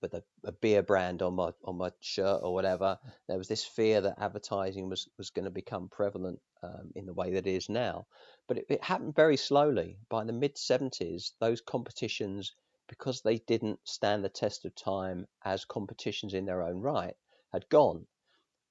with 0.00 0.14
a, 0.14 0.22
a 0.44 0.52
beer 0.52 0.82
brand 0.82 1.22
on 1.22 1.34
my 1.34 1.52
on 1.64 1.76
my 1.76 1.90
shirt 2.00 2.40
or 2.42 2.54
whatever." 2.54 2.98
There 3.28 3.38
was 3.38 3.48
this 3.48 3.64
fear 3.64 4.00
that 4.02 4.18
advertising 4.20 4.88
was 4.88 5.08
was 5.18 5.30
going 5.30 5.44
to 5.46 5.50
become 5.50 5.88
prevalent 5.88 6.40
um, 6.62 6.92
in 6.94 7.06
the 7.06 7.14
way 7.14 7.32
that 7.32 7.46
it 7.46 7.54
is 7.54 7.68
now, 7.68 8.06
but 8.46 8.58
it, 8.58 8.66
it 8.68 8.84
happened 8.84 9.14
very 9.14 9.36
slowly. 9.36 9.98
By 10.08 10.24
the 10.24 10.32
mid 10.32 10.56
'70s, 10.56 11.32
those 11.40 11.60
competitions, 11.60 12.52
because 12.88 13.22
they 13.22 13.38
didn't 13.38 13.80
stand 13.84 14.24
the 14.24 14.28
test 14.28 14.64
of 14.64 14.74
time 14.74 15.26
as 15.44 15.64
competitions 15.64 16.34
in 16.34 16.46
their 16.46 16.62
own 16.62 16.80
right, 16.80 17.16
had 17.52 17.68
gone 17.68 18.06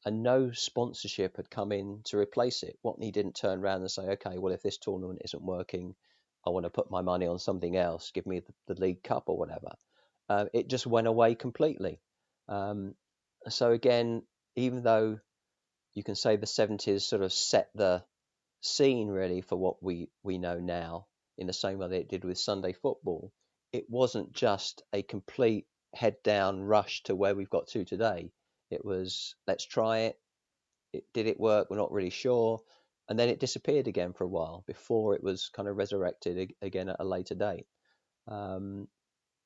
and 0.06 0.24
no 0.24 0.52
sponsorship 0.52 1.36
had 1.36 1.50
come 1.50 1.72
in 1.72 2.02
to 2.06 2.18
replace 2.18 2.64
it. 2.64 2.78
Watney 2.86 3.12
didn't 3.12 3.36
turn 3.36 3.60
around 3.60 3.82
and 3.82 3.92
say, 3.92 4.04
okay, 4.04 4.38
well, 4.38 4.54
if 4.54 4.62
this 4.62 4.78
tournament 4.78 5.22
isn't 5.26 5.44
working, 5.44 5.96
I 6.46 6.50
want 6.52 6.64
to 6.64 6.70
put 6.70 6.90
my 6.90 7.02
money 7.02 7.28
on 7.28 7.40
something 7.40 7.76
else, 7.76 8.12
give 8.12 8.26
me 8.26 8.40
the, 8.40 8.74
the 8.74 8.82
League 8.82 9.04
Cup 9.04 9.24
or 9.28 9.38
whatever. 9.38 9.74
Uh, 10.30 10.46
it 10.54 10.70
just 10.70 10.88
went 10.88 11.08
away 11.08 11.36
completely. 11.36 12.00
Um, 12.48 12.96
so, 13.50 13.72
again, 13.72 14.24
even 14.56 14.84
though 14.84 15.20
you 15.94 16.04
can 16.04 16.16
say 16.16 16.36
the 16.36 16.46
70s 16.46 17.02
sort 17.02 17.22
of 17.22 17.32
set 17.34 17.70
the 17.76 18.04
scene 18.62 19.08
really 19.08 19.42
for 19.42 19.56
what 19.56 19.82
we, 19.82 20.10
we 20.24 20.38
know 20.38 20.60
now, 20.60 21.08
in 21.38 21.48
the 21.48 21.54
same 21.54 21.78
way 21.78 21.88
that 21.88 22.00
it 22.00 22.10
did 22.10 22.24
with 22.24 22.38
Sunday 22.38 22.74
football, 22.74 23.32
it 23.72 23.86
wasn't 23.90 24.34
just 24.34 24.84
a 24.94 25.02
complete 25.04 25.68
head 25.94 26.16
down 26.24 26.62
rush 26.62 27.04
to 27.04 27.16
where 27.16 27.36
we've 27.36 27.50
got 27.50 27.68
to 27.68 27.86
today 27.86 28.32
it 28.70 28.84
was 28.84 29.36
let's 29.48 29.66
try 29.66 30.00
it. 30.00 30.20
it. 30.94 31.06
Did 31.14 31.28
it 31.28 31.40
work? 31.40 31.70
We're 31.70 31.78
not 31.78 31.92
really 31.92 32.10
sure. 32.10 32.60
And 33.10 33.18
then 33.18 33.30
it 33.30 33.40
disappeared 33.40 33.88
again 33.88 34.14
for 34.14 34.26
a 34.26 34.30
while 34.30 34.64
before 34.68 35.16
it 35.16 35.24
was 35.24 35.50
kind 35.50 35.70
of 35.70 35.78
resurrected 35.78 36.54
again 36.62 36.90
at 36.90 36.98
a 37.00 37.06
later 37.06 37.36
date. 37.36 37.66
Um, 38.28 38.90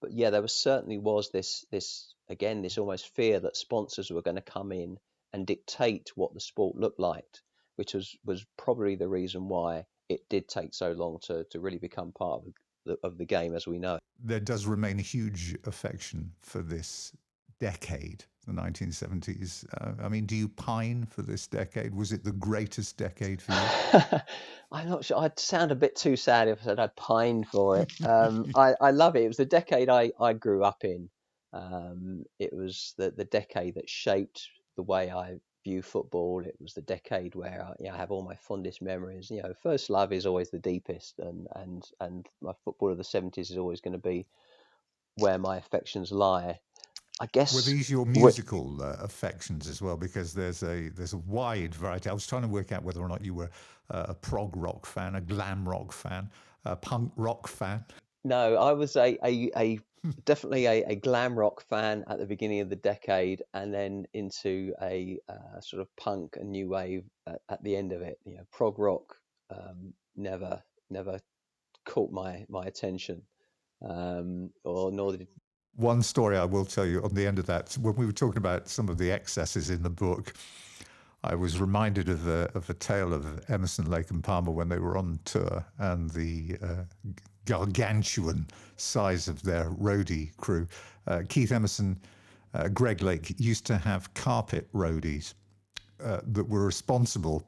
but 0.02 0.11
yeah, 0.11 0.32
there 0.32 0.41
was 0.41 0.53
certainly 0.53 0.98
was 0.98 1.30
this 1.30 1.65
this 1.72 2.14
again 2.30 2.61
this 2.61 2.78
almost 2.78 3.14
fear 3.15 3.40
that 3.40 3.56
sponsors 3.56 4.10
were 4.10 4.22
going 4.22 4.36
to 4.36 4.41
come 4.41 4.72
in 4.72 4.98
and 5.34 5.48
dictate 5.48 6.11
what 6.15 6.34
the 6.34 6.40
sport 6.40 6.76
looked 6.76 6.99
like, 6.99 7.38
which 7.76 7.94
was 7.94 8.18
was 8.26 8.45
probably 8.57 8.95
the 8.95 9.07
reason 9.07 9.48
why 9.48 9.86
it 10.10 10.28
did 10.30 10.48
take 10.48 10.73
so 10.73 10.91
long 10.91 11.19
to 11.23 11.45
to 11.52 11.60
really 11.60 11.78
become 11.78 12.11
part 12.11 12.41
of 12.41 12.53
the, 12.86 12.98
of 13.03 13.18
the 13.18 13.26
game 13.26 13.56
as 13.56 13.68
we 13.68 13.80
know. 13.80 13.99
There 14.23 14.40
does 14.40 14.65
remain 14.65 14.99
a 14.99 15.03
huge 15.03 15.56
affection 15.65 16.34
for 16.41 16.61
this 16.61 17.14
decade 17.62 18.26
the 18.48 18.54
1970s. 18.54 19.66
Uh, 19.80 20.04
I 20.04 20.10
mean, 20.10 20.26
do 20.26 20.36
you 20.36 20.50
pine 20.50 21.06
for 21.06 21.22
this 21.22 21.46
decade? 21.46 21.94
Was 21.94 22.12
it 22.12 22.24
the 22.24 22.32
greatest 22.32 22.98
decade 22.98 23.40
for 23.40 23.54
you? 23.54 24.20
I'm 24.72 24.90
not 24.90 25.06
sure. 25.06 25.20
I'd 25.20 25.38
sound 25.38 25.72
a 25.72 25.76
bit 25.76 25.96
too 25.96 26.16
sad 26.16 26.48
if 26.48 26.62
I 26.62 26.64
said 26.64 26.80
I 26.80 26.88
pined 26.88 27.48
for 27.48 27.78
it. 27.78 27.94
Um, 28.04 28.52
I, 28.56 28.74
I 28.82 28.92
love 28.92 29.16
it. 29.16 29.24
It 29.24 29.28
was 29.28 29.38
the 29.38 29.46
decade 29.46 29.90
I, 29.90 30.12
I 30.20 30.34
grew 30.34 30.64
up 30.64 30.84
in. 30.84 31.10
Um, 31.54 32.24
it 32.40 32.52
was 32.52 32.96
the, 32.98 33.12
the 33.12 33.26
decade 33.26 33.76
that 33.76 33.90
shaped 33.90 34.48
the 34.76 34.84
way 34.84 35.12
I 35.12 35.36
view 35.64 35.84
football. 35.84 36.44
It 36.44 36.56
was 36.60 36.74
the 36.74 36.82
decade 36.82 37.36
where 37.36 37.64
I, 37.64 37.74
you 37.80 37.90
know, 37.90 37.94
I 37.94 37.98
have 37.98 38.10
all 38.10 38.24
my 38.24 38.36
fondest 38.36 38.82
memories. 38.82 39.30
You 39.30 39.44
know, 39.44 39.54
first 39.62 39.92
love 39.92 40.12
is 40.12 40.26
always 40.26 40.50
the 40.50 40.60
deepest, 40.60 41.20
and 41.20 41.48
and 41.56 41.84
and 42.00 42.28
my 42.42 42.54
football 42.66 42.92
of 42.92 42.98
the 42.98 43.04
70s 43.04 43.52
is 43.52 43.58
always 43.58 43.82
going 43.82 43.94
to 43.94 44.00
be 44.00 44.26
where 45.16 45.38
my 45.38 45.58
affections 45.58 46.12
lie. 46.12 46.60
I 47.22 47.27
guess 47.27 47.53
were 47.53 47.61
these 47.61 47.88
your 47.88 48.07
musical 48.07 48.81
uh, 48.81 48.95
affections 48.99 49.68
as 49.68 49.80
well? 49.80 49.95
Because 49.95 50.34
there's 50.34 50.64
a 50.64 50.89
there's 50.89 51.14
a 51.14 51.19
wide 51.19 51.76
variety. 51.76 52.10
I 52.10 52.14
was 52.14 52.26
trying 52.26 52.41
to 52.41 52.48
work 52.48 52.72
out 52.72 52.84
whether 52.84 52.99
or 52.99 53.07
not 53.07 53.23
you 53.23 53.35
were 53.35 53.52
uh, 53.91 54.07
a 54.10 54.14
prog 54.15 54.57
rock 54.57 54.88
fan, 54.88 55.14
a 55.14 55.22
glam 55.22 55.69
rock 55.69 55.91
fan, 55.93 56.31
a 56.65 56.76
punk 56.76 57.11
rock 57.15 57.48
fan. 57.48 57.85
No, 58.23 58.56
I 58.56 58.72
was 58.73 58.95
a 58.95 59.19
a, 59.23 59.52
a 59.56 59.80
definitely 60.26 60.65
a, 60.65 60.84
a, 60.85 60.95
glam 60.95 61.38
rock 61.38 61.61
fan 61.69 62.03
at 62.07 62.18
the 62.18 62.26
beginning 62.26 62.61
of 62.61 62.72
the 62.72 62.76
decade, 62.76 63.43
and 63.53 63.72
then 63.72 64.07
into 64.14 64.73
a 64.81 65.19
uh, 65.30 65.61
sort 65.61 65.84
of 65.84 65.95
punk 65.98 66.38
and 66.39 66.49
new 66.49 66.69
wave 66.69 67.03
at, 67.27 67.41
at, 67.49 67.64
the 67.64 67.76
end 67.76 67.91
of 67.91 68.02
it. 68.02 68.18
You 68.26 68.38
know, 68.38 68.43
prog 68.52 68.80
rock 68.80 69.15
um, 69.52 69.93
never 70.15 70.64
never 70.89 71.19
caught 71.85 72.11
my 72.11 72.45
my 72.49 72.65
attention, 72.65 73.22
um, 73.88 74.49
or 74.64 74.91
nor 74.91 75.11
did 75.11 75.27
one 75.76 76.02
story 76.02 76.38
I 76.38 76.45
will 76.45 76.65
tell 76.65 76.85
you 76.85 77.03
on 77.03 77.14
the 77.14 77.26
end 77.26 77.39
of 77.39 77.45
that, 77.48 77.77
when 77.81 77.95
we 77.95 78.06
were 78.06 78.11
talking 78.11 78.38
about 78.38 78.68
some 78.68 78.89
of 78.89 78.98
the 78.98 79.11
excesses 79.11 79.69
in 79.69 79.84
the 79.84 79.89
book, 79.89 80.34
I 81.23 81.35
was 81.35 81.60
reminded 81.60 82.10
of 82.10 82.27
a, 82.27 82.49
of 82.56 82.69
a 82.69 82.73
tale 82.73 83.14
of 83.14 83.43
Emerson, 83.49 83.89
Lake 83.89 84.10
and 84.10 84.23
Palmer 84.23 84.52
when 84.52 84.69
they 84.69 84.80
were 84.80 84.98
on 84.98 85.19
tour 85.23 85.64
and 85.77 86.10
the 86.10 86.57
uh, 86.64 87.11
gargantuan 87.45 88.48
size 88.77 89.27
of 89.27 89.41
their 89.43 89.69
roadie 89.69 90.35
crew. 90.38 90.68
Uh, 91.07 91.22
Keith 91.30 91.52
Emerson, 91.52 91.99
uh, 92.53 92.68
Greg 92.69 93.02
Lake 93.02 93.35
used 93.39 93.65
to 93.68 93.77
have 93.77 94.14
carpet 94.14 94.72
roadies 94.73 95.35
uh, 96.03 96.22
that 96.26 96.48
were 96.49 96.65
responsible 96.65 97.43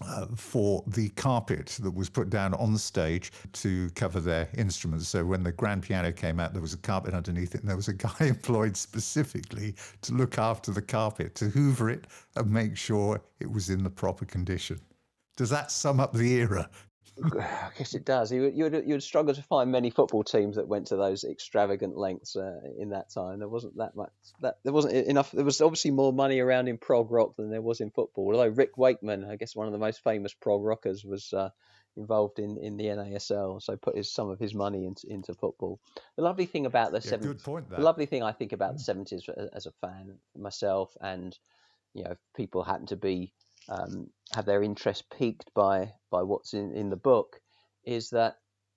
uh, 0.00 0.26
for 0.34 0.82
the 0.86 1.08
carpet 1.10 1.78
that 1.82 1.90
was 1.90 2.08
put 2.08 2.30
down 2.30 2.54
on 2.54 2.72
the 2.72 2.78
stage 2.78 3.32
to 3.52 3.90
cover 3.90 4.20
their 4.20 4.48
instruments. 4.56 5.08
So 5.08 5.24
when 5.24 5.42
the 5.42 5.52
grand 5.52 5.82
piano 5.82 6.12
came 6.12 6.40
out, 6.40 6.52
there 6.52 6.62
was 6.62 6.74
a 6.74 6.78
carpet 6.78 7.14
underneath 7.14 7.54
it, 7.54 7.60
and 7.60 7.68
there 7.68 7.76
was 7.76 7.88
a 7.88 7.94
guy 7.94 8.14
employed 8.20 8.76
specifically 8.76 9.74
to 10.02 10.12
look 10.12 10.38
after 10.38 10.72
the 10.72 10.82
carpet, 10.82 11.34
to 11.36 11.46
hoover 11.46 11.90
it 11.90 12.06
and 12.36 12.50
make 12.50 12.76
sure 12.76 13.20
it 13.40 13.50
was 13.50 13.70
in 13.70 13.82
the 13.84 13.90
proper 13.90 14.24
condition. 14.24 14.80
Does 15.36 15.50
that 15.50 15.70
sum 15.70 16.00
up 16.00 16.12
the 16.12 16.32
era? 16.34 16.68
I 17.24 17.70
guess 17.78 17.94
it 17.94 18.04
does. 18.04 18.32
You, 18.32 18.50
you 18.54 18.64
would, 18.64 18.84
you'd 18.86 19.02
struggle 19.02 19.34
to 19.34 19.42
find 19.42 19.70
many 19.70 19.90
football 19.90 20.24
teams 20.24 20.56
that 20.56 20.66
went 20.66 20.88
to 20.88 20.96
those 20.96 21.24
extravagant 21.24 21.96
lengths 21.96 22.36
uh, 22.36 22.60
in 22.78 22.90
that 22.90 23.10
time. 23.10 23.38
There 23.38 23.48
wasn't 23.48 23.76
that 23.76 23.94
much. 23.94 24.10
That 24.40 24.58
there 24.64 24.72
wasn't 24.72 24.94
enough. 24.94 25.30
There 25.30 25.44
was 25.44 25.60
obviously 25.60 25.92
more 25.92 26.12
money 26.12 26.40
around 26.40 26.68
in 26.68 26.78
prog 26.78 27.10
rock 27.10 27.36
than 27.36 27.50
there 27.50 27.62
was 27.62 27.80
in 27.80 27.90
football. 27.90 28.32
Although 28.32 28.48
Rick 28.48 28.76
Wakeman, 28.76 29.24
I 29.24 29.36
guess 29.36 29.54
one 29.54 29.66
of 29.66 29.72
the 29.72 29.78
most 29.78 30.02
famous 30.02 30.34
prog 30.34 30.64
rockers, 30.64 31.04
was 31.04 31.32
uh, 31.32 31.50
involved 31.96 32.38
in, 32.38 32.58
in 32.58 32.76
the 32.76 32.86
NASL, 32.86 33.62
so 33.62 33.76
put 33.76 33.96
his, 33.96 34.10
some 34.10 34.28
of 34.28 34.38
his 34.38 34.54
money 34.54 34.86
into, 34.86 35.06
into 35.08 35.34
football. 35.34 35.78
The 36.16 36.22
lovely 36.22 36.46
thing 36.46 36.66
about 36.66 36.90
the 36.92 37.00
yeah, 37.04 37.16
70s, 37.16 37.44
point, 37.44 37.70
the 37.70 37.80
lovely 37.80 38.06
thing 38.06 38.22
I 38.22 38.32
think 38.32 38.52
about 38.52 38.74
the 38.74 38.80
seventies 38.80 39.28
as 39.52 39.66
a 39.66 39.72
fan 39.80 40.16
myself, 40.36 40.96
and 41.00 41.36
you 41.94 42.04
know, 42.04 42.16
people 42.34 42.64
happen 42.64 42.86
to 42.86 42.96
be 42.96 43.32
um, 43.68 44.10
have 44.32 44.44
their 44.44 44.62
interest 44.62 45.04
piqued 45.10 45.52
by 45.54 45.92
by 46.10 46.22
what's 46.22 46.54
in, 46.54 46.72
in 46.72 46.90
the 46.90 46.96
book 46.96 47.40
is 47.84 48.10
that 48.10 48.36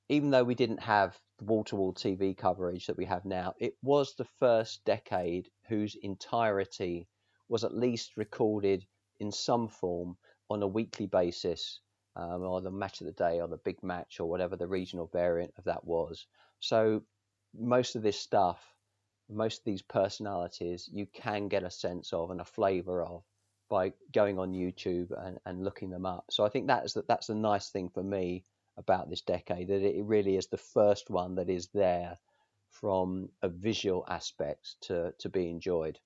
even 0.10 0.30
though 0.30 0.44
we 0.44 0.56
didn't 0.56 0.82
have 0.82 1.18
the 1.40 1.46
wall 1.46 1.64
to 1.66 1.76
wall 1.76 1.94
TV 1.94 2.36
coverage 2.36 2.88
that 2.88 2.98
we 2.98 3.06
have 3.06 3.26
now, 3.26 3.54
it 3.60 3.74
was 3.82 4.16
the 4.16 4.28
first 4.40 4.84
decade 4.86 5.50
whose 5.68 5.96
entirety 6.02 7.08
was 7.50 7.64
at 7.64 7.76
least 7.76 8.18
recorded 8.18 8.86
in 9.20 9.32
some 9.32 9.68
form 9.68 10.18
on 10.50 10.64
a 10.64 10.68
weekly 10.68 11.06
basis, 11.06 11.82
um, 12.16 12.42
or 12.42 12.62
the 12.62 12.72
match 12.72 13.02
of 13.02 13.08
the 13.08 13.14
day, 13.14 13.40
or 13.42 13.48
the 13.48 13.58
big 13.58 13.82
match, 13.84 14.20
or 14.20 14.30
whatever 14.30 14.56
the 14.56 14.68
regional 14.68 15.08
variant 15.08 15.54
of 15.58 15.66
that 15.66 15.84
was. 15.84 16.26
So 16.60 17.04
most 17.54 17.96
of 17.96 18.02
this 18.02 18.20
stuff, 18.20 18.60
most 19.30 19.60
of 19.60 19.66
these 19.66 19.82
personalities, 19.82 20.90
you 20.92 21.06
can 21.06 21.50
get 21.50 21.64
a 21.64 21.70
sense 21.70 22.14
of 22.14 22.32
and 22.32 22.42
a 22.42 22.46
flavour 22.46 23.04
of 23.04 23.24
by 23.70 23.94
going 24.14 24.40
on 24.40 24.54
YouTube 24.54 25.12
and, 25.26 25.38
and 25.46 25.64
looking 25.64 25.90
them 25.90 26.06
up. 26.06 26.26
So 26.30 26.46
I 26.46 26.50
think 26.50 26.68
that's 26.68 26.94
the, 26.94 27.04
that's 27.08 27.28
the 27.28 27.36
nice 27.36 27.70
thing 27.70 27.90
for 27.90 28.04
me 28.04 28.44
about 28.78 29.10
this 29.10 29.22
decade 29.22 29.68
that 29.68 29.82
it 29.82 30.04
really 30.04 30.38
is 30.38 30.48
the 30.48 30.58
first 30.58 31.10
one 31.10 31.36
that 31.36 31.50
is 31.50 31.68
there 31.74 32.18
from 32.70 33.30
a 33.42 33.50
visual 33.50 34.06
aspect 34.08 34.76
to 34.82 35.14
to 35.20 35.30
be 35.30 35.50
enjoyed. 35.50 36.00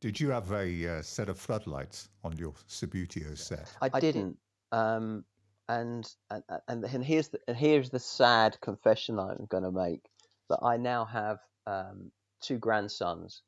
Did 0.00 0.20
you 0.20 0.30
have 0.30 0.52
a 0.52 0.98
uh, 0.98 1.02
set 1.02 1.28
of 1.28 1.38
floodlights 1.38 2.08
on 2.22 2.36
your 2.38 2.52
Subbuteo 2.68 3.36
set? 3.36 3.76
I, 3.82 3.90
I 3.92 4.00
didn't. 4.00 4.38
Um, 4.70 5.24
and, 5.68 6.08
and 6.30 6.42
and 6.68 6.84
and 6.84 7.04
here's 7.04 7.28
the 7.28 7.40
and 7.48 7.56
here's 7.56 7.90
the 7.90 7.98
sad 7.98 8.58
confession 8.60 9.18
I'm 9.18 9.46
going 9.46 9.64
to 9.64 9.72
make 9.72 10.08
that 10.48 10.60
I 10.62 10.76
now 10.76 11.04
have 11.04 11.40
um, 11.66 12.12
two 12.40 12.58
grandsons, 12.58 13.42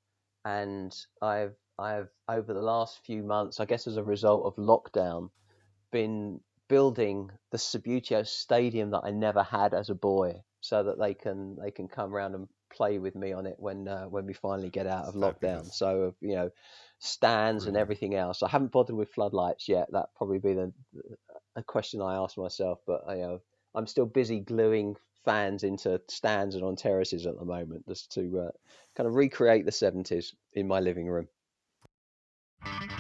and 0.45 0.95
I've 1.23 1.55
I've 1.81 2.09
over 2.28 2.52
the 2.52 2.62
last 2.62 3.01
few 3.05 3.23
months, 3.23 3.59
I 3.59 3.65
guess 3.65 3.86
as 3.86 3.97
a 3.97 4.05
result 4.05 4.44
of 4.44 4.57
lockdown, 4.57 5.31
been 5.90 6.40
building 6.69 7.31
the 7.51 7.59
Subbuteo 7.59 8.27
stadium 8.27 8.90
that 8.90 9.02
I 9.05 9.11
never 9.11 9.43
had 9.43 9.74
as 9.74 9.90
a 9.90 9.94
boy, 9.94 10.43
so 10.61 10.82
that 10.85 10.98
they 10.98 11.15
can 11.15 11.57
they 11.57 11.70
can 11.70 11.89
come 11.89 12.15
around 12.15 12.35
and 12.35 12.48
play 12.73 12.98
with 12.98 13.16
me 13.16 13.32
on 13.32 13.47
it 13.47 13.57
when 13.59 13.89
uh, 13.89 14.05
when 14.05 14.27
we 14.27 14.35
finally 14.35 14.70
get 14.70 14.86
out 14.86 15.07
of 15.07 15.15
lockdown. 15.15 15.73
So 15.73 16.15
you 16.20 16.36
know, 16.36 16.51
stands 16.98 17.65
Brilliant. 17.65 17.69
and 17.69 17.77
everything 17.77 18.15
else. 18.15 18.43
I 18.43 18.48
haven't 18.48 18.73
bothered 18.73 18.97
with 18.97 19.11
floodlights 19.11 19.69
yet. 19.69 19.89
That 19.93 20.11
probably 20.16 20.39
be 20.39 20.55
the 20.55 20.73
a 21.57 21.62
question 21.62 22.01
I 22.01 22.16
ask 22.16 22.36
myself, 22.36 22.81
but 22.86 23.02
you 23.09 23.16
know, 23.16 23.40
I'm 23.74 23.86
still 23.86 24.07
busy 24.07 24.40
gluing 24.40 24.97
fans 25.24 25.65
into 25.65 26.01
stands 26.09 26.55
and 26.55 26.65
on 26.65 26.77
terraces 26.77 27.27
at 27.27 27.39
the 27.39 27.44
moment, 27.44 27.86
just 27.89 28.12
to 28.12 28.47
uh, 28.47 28.51
kind 28.97 29.07
of 29.07 29.15
recreate 29.15 29.65
the 29.65 29.70
70s 29.70 30.35
in 30.55 30.66
my 30.66 30.81
living 30.81 31.07
room. 31.07 31.28
Thank 32.65 32.91
you. 32.93 33.00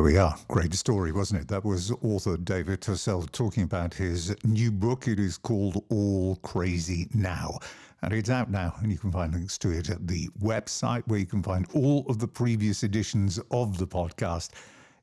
There 0.00 0.06
we 0.06 0.16
are. 0.16 0.34
Great 0.48 0.72
story, 0.72 1.12
wasn't 1.12 1.42
it? 1.42 1.48
That 1.48 1.62
was 1.62 1.92
author 2.02 2.38
David 2.38 2.80
Tossell 2.80 3.30
talking 3.32 3.64
about 3.64 3.92
his 3.92 4.34
new 4.44 4.72
book. 4.72 5.06
It 5.06 5.20
is 5.20 5.36
called 5.36 5.84
All 5.90 6.36
Crazy 6.36 7.06
Now. 7.12 7.58
And 8.00 8.14
it's 8.14 8.30
out 8.30 8.50
now, 8.50 8.74
and 8.80 8.90
you 8.90 8.96
can 8.96 9.12
find 9.12 9.34
links 9.34 9.58
to 9.58 9.68
it 9.68 9.90
at 9.90 10.08
the 10.08 10.30
website 10.42 11.02
where 11.06 11.18
you 11.18 11.26
can 11.26 11.42
find 11.42 11.66
all 11.74 12.06
of 12.08 12.18
the 12.18 12.26
previous 12.26 12.82
editions 12.82 13.38
of 13.50 13.76
the 13.76 13.86
podcast. 13.86 14.52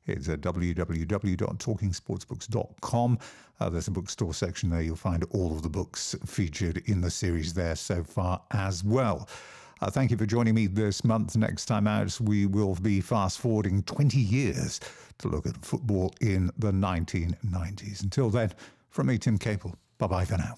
It's 0.08 0.28
at 0.28 0.40
www.talkingsportsbooks.com. 0.40 3.18
Uh, 3.60 3.70
there's 3.70 3.86
a 3.86 3.92
bookstore 3.92 4.34
section 4.34 4.68
there. 4.68 4.82
You'll 4.82 4.96
find 4.96 5.22
all 5.30 5.52
of 5.52 5.62
the 5.62 5.68
books 5.68 6.16
featured 6.26 6.82
in 6.86 7.02
the 7.02 7.10
series 7.10 7.54
there 7.54 7.76
so 7.76 8.02
far 8.02 8.42
as 8.50 8.82
well. 8.82 9.28
Uh, 9.80 9.90
thank 9.90 10.10
you 10.10 10.16
for 10.16 10.26
joining 10.26 10.54
me 10.54 10.66
this 10.66 11.04
month. 11.04 11.36
Next 11.36 11.66
time 11.66 11.86
out, 11.86 12.18
we 12.20 12.46
will 12.46 12.74
be 12.74 13.00
fast 13.00 13.38
forwarding 13.38 13.82
20 13.84 14.18
years 14.18 14.80
to 15.18 15.28
look 15.28 15.46
at 15.46 15.56
football 15.64 16.12
in 16.20 16.50
the 16.58 16.72
1990s. 16.72 18.02
Until 18.02 18.30
then, 18.30 18.52
from 18.90 19.06
me, 19.06 19.18
Tim 19.18 19.38
Capel, 19.38 19.74
bye 19.98 20.06
bye 20.06 20.24
for 20.24 20.36
now. 20.36 20.56